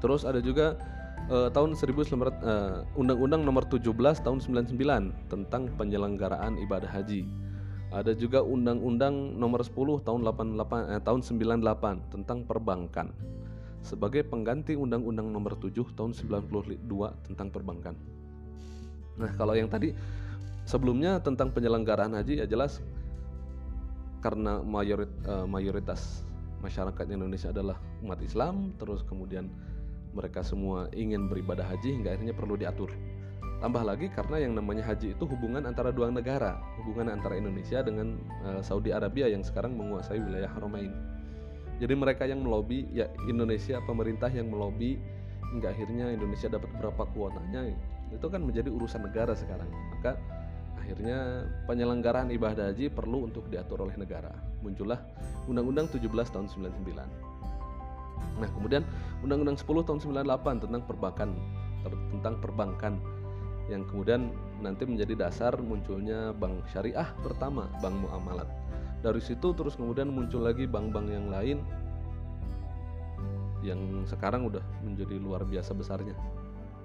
Terus 0.00 0.24
ada 0.24 0.40
juga 0.40 0.78
uh, 1.28 1.48
tahun 1.52 1.76
1900 1.76 2.12
uh, 2.16 2.84
Undang-Undang 2.96 3.42
Nomor 3.44 3.64
17 3.68 3.84
tahun 4.24 4.38
99 4.40 4.76
tentang 5.28 5.62
penyelenggaraan 5.76 6.56
ibadah 6.60 6.88
haji. 6.88 7.28
Ada 7.88 8.12
juga 8.12 8.44
Undang-Undang 8.44 9.40
Nomor 9.40 9.64
10 9.64 10.04
tahun 10.04 10.20
88 10.20 10.92
eh, 10.92 11.00
tahun 11.00 11.20
98 11.24 12.12
tentang 12.12 12.38
perbankan 12.44 13.08
sebagai 13.80 14.28
pengganti 14.28 14.76
Undang-Undang 14.76 15.32
Nomor 15.32 15.56
7 15.56 15.72
tahun 15.96 16.12
92 16.12 16.84
tentang 17.24 17.48
perbankan. 17.48 17.96
Nah, 19.16 19.30
kalau 19.40 19.56
yang 19.56 19.72
tadi 19.72 19.96
sebelumnya 20.68 21.16
tentang 21.24 21.48
penyelenggaraan 21.48 22.12
haji 22.12 22.44
ya 22.44 22.46
jelas 22.46 22.84
karena 24.20 24.60
mayorit, 24.60 25.08
uh, 25.24 25.48
mayoritas 25.48 26.26
masyarakat 26.60 27.06
Indonesia 27.08 27.54
adalah 27.54 27.78
umat 28.02 28.18
Islam, 28.20 28.74
terus 28.76 29.00
kemudian 29.06 29.48
mereka 30.12 30.40
semua 30.44 30.88
ingin 30.96 31.28
beribadah 31.28 31.64
haji 31.64 32.00
hingga 32.00 32.16
akhirnya 32.16 32.34
perlu 32.36 32.54
diatur. 32.56 32.90
Tambah 33.58 33.82
lagi 33.82 34.06
karena 34.14 34.38
yang 34.38 34.54
namanya 34.54 34.86
haji 34.86 35.18
itu 35.18 35.24
hubungan 35.26 35.66
antara 35.66 35.90
dua 35.90 36.14
negara, 36.14 36.62
hubungan 36.78 37.10
antara 37.10 37.34
Indonesia 37.34 37.82
dengan 37.82 38.22
uh, 38.46 38.62
Saudi 38.62 38.94
Arabia 38.94 39.26
yang 39.26 39.42
sekarang 39.42 39.74
menguasai 39.74 40.22
wilayah 40.22 40.46
Haramain. 40.46 40.94
Jadi 41.82 41.94
mereka 41.94 42.26
yang 42.26 42.42
melobi, 42.42 42.86
ya 42.94 43.10
Indonesia 43.26 43.82
pemerintah 43.82 44.30
yang 44.30 44.50
melobi 44.50 44.98
hingga 45.54 45.74
akhirnya 45.74 46.10
Indonesia 46.14 46.46
dapat 46.46 46.70
berapa 46.78 47.02
kuotanya, 47.14 47.74
itu 48.14 48.26
kan 48.30 48.46
menjadi 48.46 48.70
urusan 48.70 49.02
negara 49.02 49.34
sekarang. 49.34 49.66
Maka 49.94 50.14
akhirnya 50.78 51.46
penyelenggaraan 51.66 52.30
ibadah 52.30 52.70
haji 52.70 52.94
perlu 52.94 53.26
untuk 53.26 53.50
diatur 53.50 53.82
oleh 53.82 53.98
negara. 53.98 54.30
Muncullah 54.62 55.02
Undang-Undang 55.50 55.98
17 55.98 56.06
tahun 56.30 56.46
99. 56.46 57.27
Nah, 58.38 58.48
kemudian 58.54 58.86
Undang-Undang 59.26 59.58
10 59.58 59.86
tahun 59.86 59.98
98 60.02 60.64
tentang 60.64 60.82
perbankan 60.86 61.30
tentang 62.12 62.34
perbankan 62.42 62.98
yang 63.68 63.84
kemudian 63.86 64.32
nanti 64.64 64.88
menjadi 64.88 65.28
dasar 65.28 65.54
munculnya 65.60 66.32
bank 66.34 66.64
syariah 66.72 67.06
pertama, 67.20 67.68
bank 67.84 67.94
muamalat. 68.00 68.48
Dari 69.04 69.20
situ 69.22 69.54
terus 69.54 69.78
kemudian 69.78 70.10
muncul 70.10 70.42
lagi 70.42 70.66
bank-bank 70.66 71.06
yang 71.06 71.28
lain 71.30 71.58
yang 73.62 73.78
sekarang 74.08 74.48
udah 74.48 74.64
menjadi 74.82 75.20
luar 75.20 75.44
biasa 75.44 75.76
besarnya. 75.76 76.16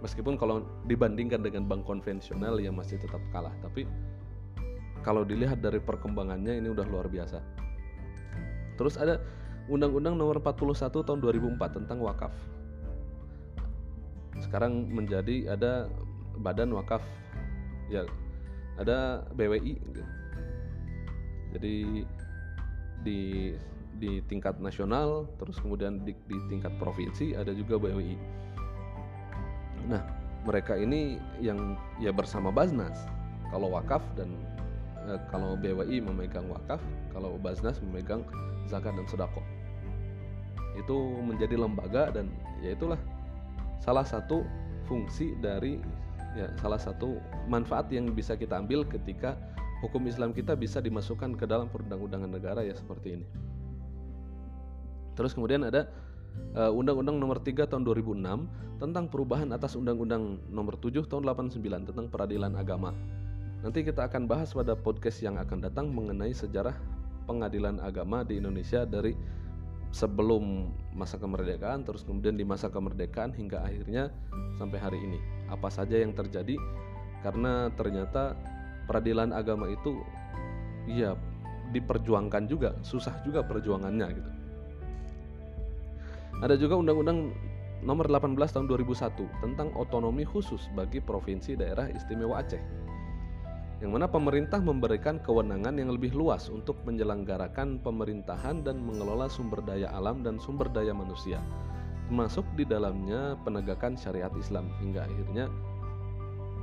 Meskipun 0.03 0.35
kalau 0.35 0.67
dibandingkan 0.83 1.39
dengan 1.39 1.63
bank 1.63 1.87
konvensional 1.87 2.59
ya 2.59 2.69
masih 2.75 2.99
tetap 2.99 3.23
kalah, 3.31 3.55
tapi 3.63 3.87
kalau 4.99 5.23
dilihat 5.23 5.63
dari 5.63 5.79
perkembangannya 5.79 6.59
ini 6.59 6.67
udah 6.67 6.83
luar 6.83 7.07
biasa. 7.07 7.39
Terus 8.75 8.99
ada 8.99 9.23
Undang-Undang 9.71 10.15
Nomor 10.19 10.39
41 10.43 10.91
tahun 10.91 11.19
2004 11.23 11.77
tentang 11.77 11.99
wakaf. 12.03 12.33
Sekarang 14.41 14.89
menjadi 14.91 15.55
ada 15.55 15.87
Badan 16.33 16.73
Wakaf 16.73 17.05
ya 17.91 18.03
ada 18.81 19.21
BWI 19.37 19.77
jadi 21.53 22.01
di 23.05 23.53
di 24.01 24.11
tingkat 24.25 24.57
nasional 24.57 25.29
terus 25.37 25.61
kemudian 25.61 26.01
di, 26.01 26.17
di 26.25 26.37
tingkat 26.49 26.73
provinsi 26.81 27.37
ada 27.37 27.53
juga 27.53 27.77
BWI 27.77 28.17
nah 29.85 30.01
mereka 30.43 30.75
ini 30.75 31.17
yang 31.39 31.79
ya 31.97 32.11
bersama 32.11 32.51
Basnas. 32.51 33.07
Kalau 33.47 33.71
wakaf 33.71 34.03
dan 34.19 34.29
eh, 35.07 35.19
kalau 35.31 35.55
BWI 35.55 36.03
memegang 36.03 36.51
wakaf 36.51 36.83
kalau 37.15 37.39
Basnas 37.39 37.79
memegang 37.79 38.27
zakat 38.69 38.95
dan 38.95 39.07
sedekah 39.07 39.45
itu 40.73 40.95
menjadi 41.21 41.55
lembaga 41.57 42.09
dan 42.09 42.33
ya 42.65 42.73
itulah 42.73 42.97
salah 43.77 44.05
satu 44.05 44.41
fungsi 44.89 45.37
dari 45.37 45.77
ya 46.33 46.49
salah 46.57 46.81
satu 46.81 47.21
manfaat 47.45 47.93
yang 47.93 48.09
bisa 48.09 48.33
kita 48.33 48.57
ambil 48.57 48.81
ketika 48.89 49.37
hukum 49.85 50.01
Islam 50.09 50.33
kita 50.33 50.57
bisa 50.57 50.81
dimasukkan 50.81 51.37
ke 51.37 51.45
dalam 51.45 51.69
perundang-undangan 51.69 52.31
negara 52.31 52.61
ya 52.65 52.73
seperti 52.73 53.21
ini. 53.21 53.27
Terus 55.13 55.37
kemudian 55.37 55.61
ada 55.67 55.91
uh, 56.57 56.71
Undang-Undang 56.73 57.21
Nomor 57.21 57.37
3 57.43 57.69
Tahun 57.69 57.83
2006 57.85 58.81
tentang 58.81 59.05
perubahan 59.11 59.51
atas 59.53 59.77
Undang-Undang 59.77 60.49
Nomor 60.49 60.79
7 60.81 61.05
Tahun 61.05 61.21
89 61.21 61.61
tentang 61.93 62.07
peradilan 62.09 62.57
agama. 62.57 62.95
Nanti 63.61 63.85
kita 63.85 64.09
akan 64.09 64.25
bahas 64.25 64.51
pada 64.51 64.73
podcast 64.73 65.21
yang 65.21 65.37
akan 65.37 65.61
datang 65.63 65.87
mengenai 65.93 66.33
sejarah 66.33 66.73
pengadilan 67.23 67.79
agama 67.79 68.21
di 68.27 68.37
Indonesia 68.39 68.83
dari 68.83 69.15
sebelum 69.93 70.73
masa 70.97 71.21
kemerdekaan 71.21 71.85
terus 71.85 72.01
kemudian 72.01 72.33
di 72.33 72.41
masa 72.41 72.73
kemerdekaan 72.73 73.29
hingga 73.33 73.61
akhirnya 73.61 74.09
sampai 74.57 74.79
hari 74.81 74.99
ini. 74.99 75.19
Apa 75.53 75.69
saja 75.69 76.01
yang 76.01 76.17
terjadi? 76.17 76.57
Karena 77.21 77.69
ternyata 77.77 78.33
peradilan 78.89 79.31
agama 79.31 79.69
itu 79.69 80.01
ya 80.89 81.15
diperjuangkan 81.71 82.43
juga 82.49 82.75
susah 82.83 83.21
juga 83.23 83.45
perjuangannya 83.45 84.07
gitu. 84.11 84.31
Ada 86.43 86.59
juga 86.59 86.75
undang-undang 86.75 87.31
nomor 87.85 88.07
18 88.09 88.35
tahun 88.35 88.67
2001 88.67 89.43
tentang 89.43 89.69
otonomi 89.75 90.27
khusus 90.27 90.67
bagi 90.73 90.99
provinsi 90.99 91.55
daerah 91.55 91.87
istimewa 91.91 92.39
Aceh 92.39 92.59
yang 93.83 93.99
mana 93.99 94.07
pemerintah 94.07 94.63
memberikan 94.63 95.19
kewenangan 95.19 95.75
yang 95.75 95.91
lebih 95.91 96.15
luas 96.15 96.47
untuk 96.47 96.79
menyelenggarakan 96.87 97.83
pemerintahan 97.83 98.63
dan 98.63 98.79
mengelola 98.79 99.27
sumber 99.27 99.59
daya 99.59 99.91
alam 99.91 100.23
dan 100.23 100.39
sumber 100.39 100.71
daya 100.71 100.95
manusia, 100.95 101.43
termasuk 102.07 102.47
di 102.55 102.63
dalamnya 102.63 103.35
penegakan 103.43 103.99
syariat 103.99 104.31
Islam 104.39 104.71
hingga 104.79 105.03
akhirnya 105.03 105.45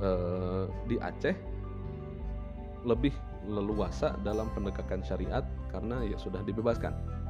eh, 0.01 0.65
di 0.89 0.97
Aceh 0.97 1.37
lebih 2.89 3.13
leluasa 3.45 4.17
dalam 4.25 4.49
penegakan 4.57 5.05
syariat 5.05 5.45
karena 5.69 6.01
ya 6.01 6.17
sudah 6.17 6.41
dibebaskan. 6.41 7.20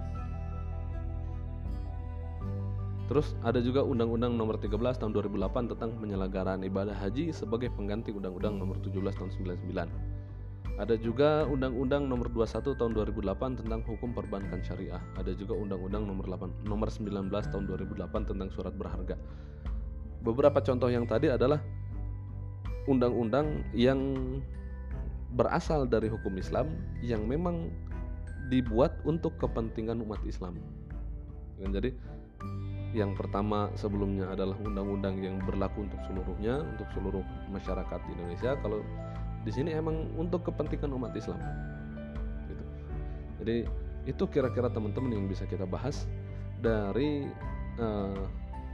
Terus 3.12 3.36
ada 3.44 3.60
juga 3.60 3.84
Undang-Undang 3.84 4.40
Nomor 4.40 4.56
13 4.56 4.72
Tahun 4.96 5.12
2008 5.12 5.76
tentang 5.76 6.00
penyelenggaraan 6.00 6.64
ibadah 6.64 6.96
haji 6.96 7.36
sebagai 7.36 7.68
pengganti 7.76 8.16
Undang-Undang 8.16 8.56
Nomor 8.56 8.80
17 8.80 9.04
Tahun 9.04 9.36
99. 9.68 10.80
Ada 10.80 10.96
juga 10.96 11.44
Undang-Undang 11.44 12.08
Nomor 12.08 12.32
21 12.32 12.72
Tahun 12.72 12.92
2008 12.96 13.60
tentang 13.60 13.84
hukum 13.84 14.16
perbankan 14.16 14.64
syariah. 14.64 15.04
Ada 15.20 15.36
juga 15.36 15.60
Undang-Undang 15.60 16.08
Nomor 16.08 16.24
8 16.24 16.64
Nomor 16.72 16.88
19 16.88 17.28
Tahun 17.28 17.64
2008 17.68 18.32
tentang 18.32 18.48
surat 18.48 18.72
berharga. 18.80 19.20
Beberapa 20.24 20.64
contoh 20.64 20.88
yang 20.88 21.04
tadi 21.04 21.28
adalah 21.28 21.60
undang-undang 22.88 23.68
yang 23.76 24.00
berasal 25.36 25.84
dari 25.84 26.08
hukum 26.08 26.40
Islam 26.40 26.80
yang 27.04 27.28
memang 27.28 27.76
dibuat 28.48 29.04
untuk 29.04 29.36
kepentingan 29.36 30.00
umat 30.00 30.24
Islam. 30.24 30.56
Jadi 31.60 31.92
yang 32.92 33.16
pertama 33.16 33.72
sebelumnya 33.80 34.28
adalah 34.36 34.60
undang-undang 34.60 35.16
yang 35.24 35.40
berlaku 35.48 35.88
untuk 35.88 36.00
seluruhnya, 36.12 36.60
untuk 36.76 36.88
seluruh 36.92 37.24
masyarakat 37.48 38.00
di 38.04 38.12
Indonesia. 38.20 38.52
Kalau 38.60 38.84
di 39.48 39.52
sini 39.52 39.72
emang 39.72 40.12
untuk 40.20 40.44
kepentingan 40.44 40.92
umat 41.00 41.16
Islam. 41.16 41.40
Gitu. 42.52 42.64
Jadi 43.40 43.58
itu 44.12 44.24
kira-kira 44.28 44.68
teman-teman 44.68 45.16
yang 45.16 45.26
bisa 45.32 45.48
kita 45.48 45.64
bahas 45.64 46.04
dari 46.60 47.32
uh, 47.80 48.28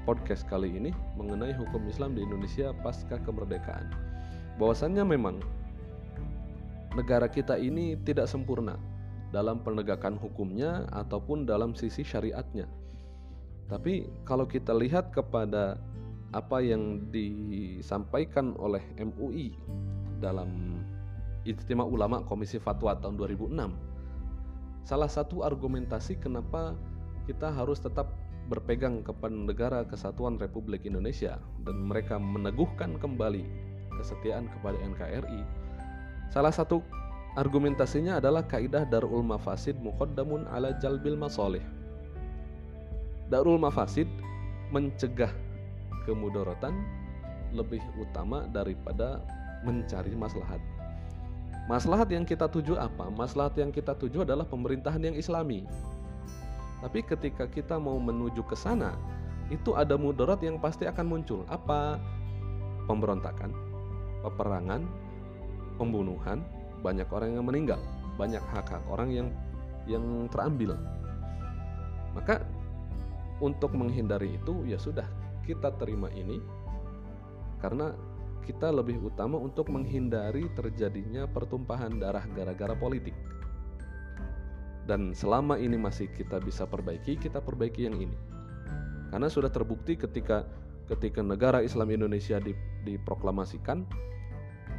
podcast 0.10 0.50
kali 0.50 0.74
ini 0.74 0.90
mengenai 1.14 1.54
hukum 1.54 1.86
Islam 1.86 2.18
di 2.18 2.26
Indonesia 2.26 2.74
pasca 2.82 3.22
kemerdekaan. 3.22 3.94
Bahwasannya 4.58 5.06
memang 5.06 5.38
negara 6.98 7.30
kita 7.30 7.62
ini 7.62 7.94
tidak 8.02 8.26
sempurna 8.26 8.82
dalam 9.30 9.62
penegakan 9.62 10.18
hukumnya 10.18 10.90
ataupun 10.90 11.46
dalam 11.46 11.78
sisi 11.78 12.02
syariatnya 12.02 12.66
tapi 13.68 14.08
kalau 14.24 14.48
kita 14.48 14.72
lihat 14.72 15.12
kepada 15.12 15.76
apa 16.32 16.60
yang 16.60 17.08
disampaikan 17.12 18.56
oleh 18.60 18.84
MUI 19.00 19.56
dalam 20.20 20.82
Ijtima 21.48 21.88
Ulama 21.88 22.24
Komisi 22.28 22.60
Fatwa 22.60 22.96
tahun 23.00 23.16
2006 23.20 24.88
salah 24.88 25.12
satu 25.12 25.44
argumentasi 25.44 26.20
kenapa 26.20 26.76
kita 27.28 27.52
harus 27.52 27.80
tetap 27.84 28.12
berpegang 28.48 29.04
kepada 29.04 29.36
negara 29.36 29.80
kesatuan 29.84 30.40
Republik 30.40 30.88
Indonesia 30.88 31.40
dan 31.68 31.92
mereka 31.92 32.16
meneguhkan 32.16 32.96
kembali 32.96 33.44
kesetiaan 34.00 34.48
kepada 34.48 34.80
NKRI 34.80 35.44
salah 36.32 36.56
satu 36.56 36.80
argumentasinya 37.36 38.24
adalah 38.24 38.48
kaidah 38.48 38.88
darul 38.88 39.24
mafasid 39.24 39.76
muqaddamun 39.84 40.48
ala 40.48 40.72
jalbil 40.80 41.20
masolih 41.20 41.64
Darul 43.28 43.60
mafasid 43.60 44.08
mencegah 44.72 45.32
kemudorotan 46.08 46.72
lebih 47.52 47.84
utama 48.00 48.48
daripada 48.52 49.20
mencari 49.68 50.16
maslahat. 50.16 50.60
Maslahat 51.68 52.08
yang 52.08 52.24
kita 52.24 52.48
tuju 52.48 52.80
apa? 52.80 53.12
Maslahat 53.12 53.60
yang 53.60 53.76
kita 53.76 53.92
tuju 53.92 54.24
adalah 54.24 54.48
pemerintahan 54.48 55.04
yang 55.04 55.16
islami. 55.20 55.68
Tapi 56.80 57.04
ketika 57.04 57.44
kita 57.52 57.76
mau 57.76 58.00
menuju 58.00 58.40
ke 58.48 58.56
sana, 58.56 58.96
itu 59.52 59.76
ada 59.76 60.00
mudarat 60.00 60.40
yang 60.40 60.56
pasti 60.64 60.88
akan 60.88 61.04
muncul. 61.04 61.44
Apa? 61.52 62.00
Pemberontakan, 62.88 63.52
peperangan, 64.24 64.88
pembunuhan, 65.76 66.40
banyak 66.80 67.08
orang 67.12 67.36
yang 67.36 67.44
meninggal, 67.44 67.82
banyak 68.16 68.40
hak-hak 68.56 68.84
orang 68.88 69.12
yang 69.12 69.28
yang 69.84 70.32
terambil. 70.32 70.80
Maka 72.16 72.48
untuk 73.44 73.78
menghindari 73.78 74.38
itu 74.38 74.66
ya 74.66 74.82
sudah 74.82 75.06
kita 75.46 75.74
terima 75.78 76.10
ini 76.14 76.42
karena 77.62 77.94
kita 78.48 78.72
lebih 78.72 79.04
utama 79.04 79.36
untuk 79.36 79.68
menghindari 79.68 80.48
terjadinya 80.56 81.28
pertumpahan 81.28 82.00
darah 82.00 82.24
gara-gara 82.32 82.72
politik. 82.80 83.12
Dan 84.88 85.12
selama 85.12 85.60
ini 85.60 85.76
masih 85.76 86.08
kita 86.16 86.40
bisa 86.40 86.64
perbaiki, 86.64 87.20
kita 87.20 87.44
perbaiki 87.44 87.92
yang 87.92 88.00
ini. 88.00 88.16
Karena 89.12 89.28
sudah 89.28 89.52
terbukti 89.52 90.00
ketika 90.00 90.48
ketika 90.88 91.20
negara 91.20 91.60
Islam 91.60 91.92
Indonesia 91.92 92.40
diproklamasikan 92.88 93.84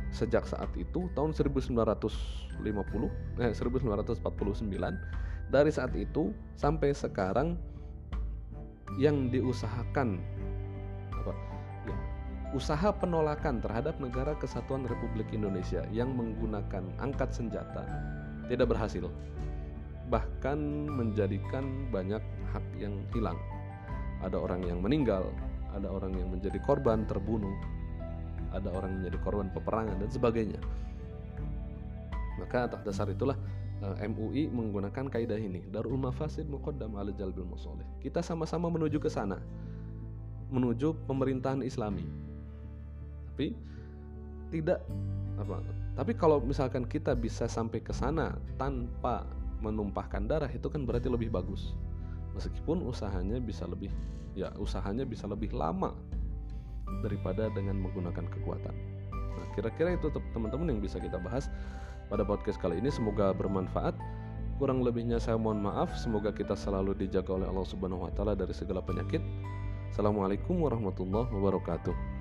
sejak 0.09 0.49
saat 0.49 0.73
itu 0.81 1.13
tahun 1.13 1.37
1950 1.37 2.65
eh 3.45 3.53
1949 3.53 4.25
dari 5.53 5.69
saat 5.69 5.93
itu 5.93 6.33
sampai 6.57 6.97
sekarang 6.97 7.61
yang 8.97 9.29
diusahakan 9.29 10.17
apa 11.13 11.33
ya, 11.85 11.97
usaha 12.57 12.89
penolakan 12.97 13.61
terhadap 13.61 14.01
negara 14.01 14.33
kesatuan 14.41 14.89
Republik 14.89 15.29
Indonesia 15.37 15.85
yang 15.93 16.17
menggunakan 16.17 16.89
angkat 16.97 17.37
senjata 17.37 17.85
tidak 18.49 18.73
berhasil 18.73 19.13
bahkan 20.09 20.89
menjadikan 20.89 21.93
banyak 21.93 22.25
hak 22.49 22.65
yang 22.81 22.97
hilang 23.13 23.37
ada 24.23 24.37
orang 24.39 24.67
yang 24.67 24.83
meninggal, 24.83 25.31
ada 25.71 25.87
orang 25.87 26.15
yang 26.19 26.29
menjadi 26.31 26.59
korban 26.63 27.07
terbunuh, 27.07 27.55
ada 28.51 28.67
orang 28.75 28.99
menjadi 28.99 29.19
korban 29.23 29.49
peperangan 29.55 29.97
dan 29.99 30.11
sebagainya. 30.11 30.61
Maka 32.39 32.71
atas 32.71 32.83
dasar 32.87 33.07
itulah 33.11 33.39
MUI 33.81 34.51
menggunakan 34.51 35.07
kaidah 35.07 35.39
ini 35.39 35.63
Darul 35.71 35.95
Mafasid 36.01 36.51
Muqaddam 36.51 36.99
ala 36.99 37.15
Jalbil 37.15 37.47
Musoleh 37.47 37.87
Kita 38.03 38.19
sama-sama 38.27 38.67
menuju 38.67 38.99
ke 38.99 39.07
sana 39.07 39.39
Menuju 40.51 40.97
pemerintahan 41.07 41.63
islami. 41.63 42.03
Tapi 43.31 43.55
tidak 44.49 44.81
apa 45.39 45.61
tapi 45.99 46.15
kalau 46.15 46.39
misalkan 46.39 46.87
kita 46.87 47.19
bisa 47.19 47.51
sampai 47.51 47.83
ke 47.83 47.91
sana 47.91 48.39
tanpa 48.55 49.27
menumpahkan 49.59 50.31
darah 50.31 50.47
itu 50.47 50.71
kan 50.71 50.87
berarti 50.87 51.11
lebih 51.11 51.27
bagus. 51.35 51.75
Meskipun 52.39 52.87
usahanya 52.87 53.43
bisa 53.43 53.67
lebih 53.67 53.91
ya 54.39 54.55
usahanya 54.63 55.03
bisa 55.03 55.27
lebih 55.27 55.51
lama 55.51 55.99
daripada 57.03 57.51
dengan 57.51 57.83
menggunakan 57.83 58.31
kekuatan. 58.31 58.75
Nah, 59.11 59.47
kira-kira 59.59 59.99
itu 59.99 60.07
teman-teman 60.31 60.71
yang 60.71 60.79
bisa 60.79 61.03
kita 61.03 61.19
bahas 61.19 61.51
pada 62.09 62.25
podcast 62.25 62.57
kali 62.57 62.81
ini 62.81 62.89
semoga 62.89 63.31
bermanfaat. 63.37 63.93
Kurang 64.59 64.83
lebihnya 64.83 65.23
saya 65.23 65.39
mohon 65.39 65.63
maaf. 65.63 65.95
Semoga 65.95 66.35
kita 66.35 66.59
selalu 66.59 66.97
dijaga 66.99 67.37
oleh 67.39 67.47
Allah 67.47 67.69
Subhanahu 67.69 68.09
wa 68.09 68.13
taala 68.17 68.35
dari 68.35 68.51
segala 68.51 68.83
penyakit. 68.83 69.23
Assalamualaikum 69.95 70.59
warahmatullahi 70.59 71.31
wabarakatuh. 71.31 72.18